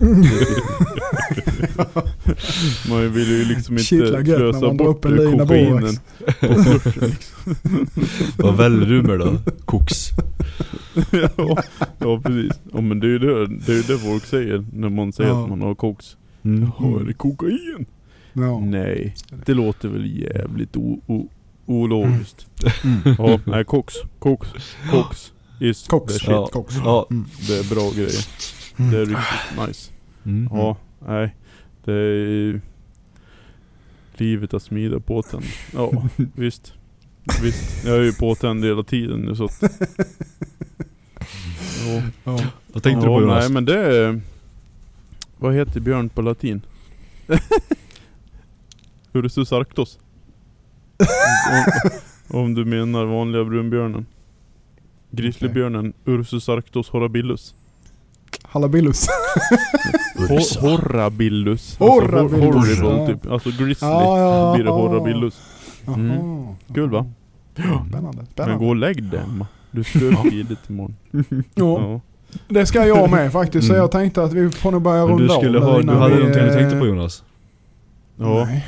[2.88, 5.96] Man vill ju liksom inte slösa bort upp en lina kokainen
[6.40, 6.92] på börsen.
[7.10, 7.86] Liksom.
[8.36, 9.38] Vad väljer du med då?
[9.64, 10.08] Koks?
[11.36, 11.62] ja,
[11.98, 12.60] ja precis.
[12.72, 15.42] Ja, men det är ju det, det, är det folk säger när man säger Ja.
[15.42, 16.16] att man har koks.
[16.44, 16.60] Mm.
[16.78, 17.86] Jaha, är det kokain?
[18.32, 18.58] Ja.
[18.60, 19.14] Nej,
[19.46, 21.28] det låter väl jävligt o, o,
[21.66, 22.46] ologiskt.
[22.84, 23.16] Mm.
[23.18, 23.94] Ja, nej koks.
[24.18, 24.48] Koks.
[24.90, 25.32] Koks.
[25.88, 26.12] Koks.
[26.12, 26.28] the shit.
[26.28, 26.48] Ja.
[26.52, 26.74] Koks.
[26.76, 27.06] Ja.
[27.10, 27.24] Mm.
[27.46, 28.26] Det är bra grejer.
[28.76, 29.90] Det är riktigt nice.
[30.24, 30.48] Mm.
[30.52, 30.76] Ja,
[31.06, 31.36] nej.
[31.84, 32.60] Det är...
[34.14, 35.44] Livet att smida påtänd.
[35.72, 35.92] Ja,
[36.34, 36.72] visst.
[37.42, 37.84] Visst.
[37.84, 39.62] Jag är ju påtänd hela tiden nu så att...
[41.86, 42.02] Ja.
[42.24, 42.38] Ja.
[42.72, 43.44] Vad tänkte ja, du på Jonas?
[43.44, 44.20] Nej men det är...
[45.38, 46.62] Vad heter björn på latin?
[49.12, 49.98] Ursus arctos.
[52.30, 54.06] om, om du menar vanliga brunbjörnen.
[55.12, 57.54] Grizzlybjörnen Ursus arctos horribillus.
[58.42, 59.06] Hallabillus.
[60.18, 61.76] Ho- horrabillus.
[61.78, 62.52] Horrabillus, Alltså, hor-
[62.86, 63.06] horrible ja.
[63.06, 63.32] typ.
[63.32, 65.40] Alltså grizzly Ja, ja, blir det horrabillus.
[65.86, 66.46] Mm.
[66.74, 67.06] Kul, va?
[67.54, 68.10] Spännande.
[68.16, 68.58] Men spännande.
[68.64, 69.46] gå och lägg Emma.
[69.70, 70.94] Du ska upp tidigt imorgon.
[71.10, 72.00] Ja, Ja.
[72.48, 73.66] det ska jag med faktiskt.
[73.66, 73.80] Så Mm.
[73.82, 76.14] jag tänkte att vi får nog börja Men runda du skulle av ha, du hade
[76.14, 77.22] vi, någonting du tänkte på Jonas?
[78.16, 78.44] ja.
[78.44, 78.66] Nej.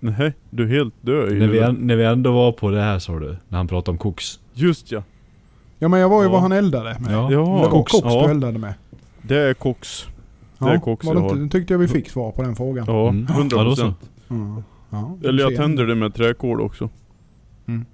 [0.00, 3.18] Nej, du är helt död När vi, när vi ändå var på det här sa
[3.18, 4.38] du, när han pratade om koks.
[4.54, 5.02] Just ja.
[5.84, 6.32] Ja men jag var ju Ja.
[6.32, 7.12] vad han eldade med.
[7.12, 7.26] Ja.
[7.28, 8.24] Det Ja, var koks, ja.
[8.26, 8.74] du eldade med.
[9.22, 10.06] Det är koks.
[10.58, 11.42] Det är koks var jag det inte, har.
[11.42, 12.84] nu tyckte jag vi fick svar på den frågan.
[12.88, 13.26] Ja, Mm.
[13.26, 13.48] 100%.
[13.56, 13.94] Ja, då så.
[14.30, 14.62] Mm.
[14.90, 16.88] Ja, Eller jag tänder det med träkol också.
[17.66, 17.84] Mm.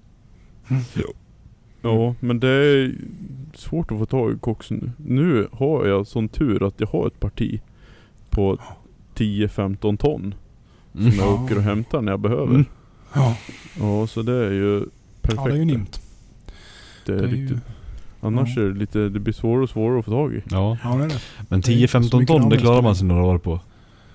[1.83, 2.95] Ja, men det är
[3.55, 4.91] svårt att få tag i koks nu.
[4.97, 7.61] Nu har jag sån tur att jag har ett parti
[8.31, 8.59] på
[9.15, 10.35] 10-15 ton.
[10.93, 11.15] Som Mm.
[11.15, 11.45] jag Ja.
[11.45, 12.45] åker och hämtar när jag behöver.
[12.55, 12.65] Mm.
[13.15, 13.37] Ja,
[13.81, 14.81] Ja, så det är ju
[15.23, 15.37] perfekt.
[15.37, 16.01] ja det är ju nimt.
[17.07, 17.59] Det är, Det är ju- riktigt.
[18.21, 18.63] Annars Ja.
[18.63, 20.43] är det lite, det blir svårare och svårare att få tag i.
[20.51, 20.79] Ja.
[20.85, 21.21] Ja det är det.
[21.49, 23.61] Men Det är inte så 10-15 mycket ton, det klarar man sig några år på.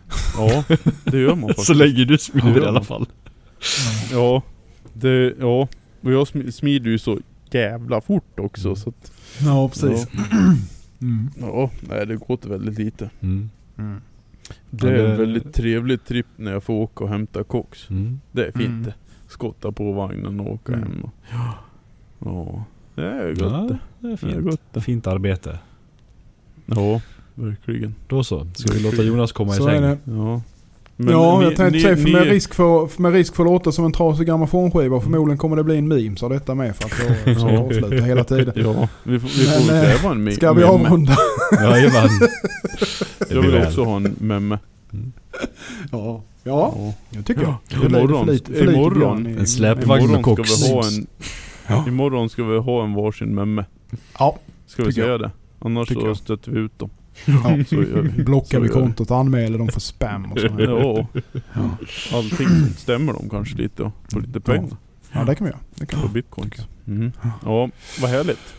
[0.37, 0.63] Ja,
[1.03, 1.67] det gör man faktiskt.
[1.67, 2.67] Så länge du smider i Ja.
[2.67, 3.07] alla fall.
[4.11, 4.41] Ja,
[4.93, 5.67] det, ja.
[6.01, 7.19] Och jag sm- smider ju så
[7.51, 8.75] jävla fort också Mm.
[8.75, 9.11] så att,
[9.45, 10.07] Ja precis.
[11.01, 11.29] Mm.
[11.39, 13.09] ja, nej det går till väldigt lite.
[13.19, 13.49] Mm.
[13.77, 14.01] Mm.
[14.69, 17.89] Det Ja, är en väldigt trevlig tripp när jag får åka och hämta koks.
[17.89, 18.19] Mm.
[18.31, 18.83] Det är fint Mm.
[18.83, 18.93] det.
[19.27, 20.83] Skotta på vagnen och åka Mm.
[20.89, 21.01] hem.
[21.03, 21.11] Och,
[22.19, 22.63] ja,
[22.95, 23.73] det är gott Ja, det.
[23.73, 23.77] är
[24.07, 24.43] Det är fint.
[24.45, 24.81] gott det.
[24.81, 25.59] Fint arbete.
[26.65, 27.01] Ja,
[27.35, 27.95] verkligen.
[28.07, 28.47] Då så.
[28.55, 29.81] Ska vi låta Jonas komma i Så är säng?
[29.81, 29.97] det.
[30.05, 30.41] Ja.
[31.11, 33.85] ja, jag tänkte säga för ni- med risk för, med risk för att låta som
[33.85, 35.01] en trasig grammofonskiva.
[35.01, 36.91] Förmodligen kommer det bli en meme så detta med för att
[37.25, 37.59] jag ska Ja.
[37.59, 38.53] avsluta hela tiden.
[38.55, 41.17] Ja, vi får, vi Men, får eh, kräva en me- Ska vi avrunda?
[41.61, 42.09] Jajamän.
[43.29, 43.67] Jag vill väl.
[43.67, 44.59] också ha en memme.
[45.91, 46.21] Ja.
[46.43, 47.55] Ja, det tycker jag.
[47.85, 50.49] Imorgon, för lite- för lite imorgon, grann i- En släpvagn med imorgon koks.
[50.51, 51.07] ska vi ha en,
[51.67, 51.87] Ja.
[51.87, 53.65] imorgon ska vi ha en varsin memme.
[54.19, 54.37] Ja.
[54.65, 55.19] Ska vi säga jag.
[55.19, 55.31] det?
[55.59, 56.89] Annars Tycker så stöter vi ut dem.
[57.25, 57.33] Ja.
[57.69, 58.23] Så vi.
[58.23, 60.59] Blockar Så vi kontot och anmäler dem för spam och sånt.
[60.59, 61.07] Ja,
[61.53, 61.69] Ja.
[62.13, 62.47] allting
[62.77, 64.53] stämmer de kanske lite och får lite Ja.
[64.53, 64.69] pengar
[65.11, 65.61] ja, det kan vi göra.
[65.75, 66.13] Det kan på vi.
[66.13, 66.67] bitcoins.
[66.87, 67.11] Mm.
[67.45, 67.69] Ja,
[68.01, 68.53] vad härligt.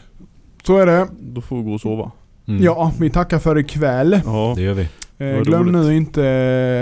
[0.62, 1.08] Så är det.
[1.20, 2.10] Då får vi gå och sova.
[2.46, 2.62] Mm.
[2.62, 4.20] Ja, vi tackar för ikväll.
[4.24, 4.88] Ja, Det gör vi.
[5.18, 5.86] Eh, glöm roligt.
[5.86, 6.24] nu inte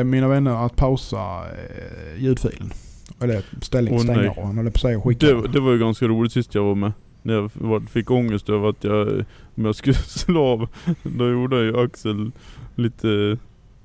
[0.01, 2.73] eh, mina vänner att pausa eh, ljudfilen.
[3.21, 4.29] Eller ställning, stänga nej.
[4.29, 4.59] av.
[4.59, 5.27] Eller på sig skicka.
[5.27, 6.93] det, det var ju ganska roligt sist jag var med.
[7.23, 9.25] När jag fick ångest över att jag,
[9.55, 10.69] om jag skulle slå av,
[11.03, 12.33] då gjorde ju Axel
[12.75, 13.09] lite,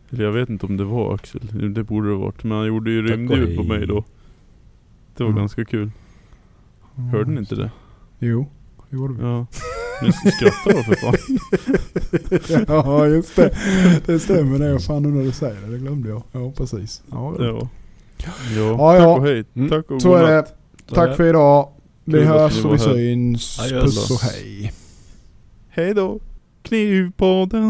[0.10, 2.43] eller jag vet inte om det var Axel, det borde det varit.
[2.43, 4.03] Men han gjorde ju rymdljud på mig då.
[5.18, 5.39] Det var Mm.
[5.39, 5.91] ganska kul.
[7.11, 7.72] Hörde ni inte det?
[8.19, 8.47] Jo,
[8.89, 9.22] det gjorde vi.
[9.23, 9.45] Ja.
[10.03, 12.65] Ni skrattar då för fan.
[12.68, 13.56] ja, just det.
[14.06, 14.80] Det stämmer det.
[14.80, 15.68] Fan nu när du säger det.
[15.68, 16.23] Det glömde jag.
[16.31, 17.03] Ja, precis.
[17.11, 17.69] Ja, ja.
[18.26, 18.32] Ja.
[18.56, 19.16] Ja, Ja, tack ja.
[19.18, 19.44] och hej.
[19.56, 19.70] Mm.
[19.70, 20.46] Tack och Så är det.
[20.88, 21.72] Tack för idag.
[22.06, 23.58] Vi hörs och vi syns.
[23.70, 24.74] Puss och hej.
[25.70, 26.20] Hej då.
[26.62, 27.64] Knivpodden.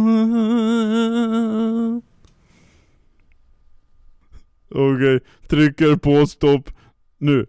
[4.75, 6.69] Okej, trycker på stopp
[7.17, 7.45] nu.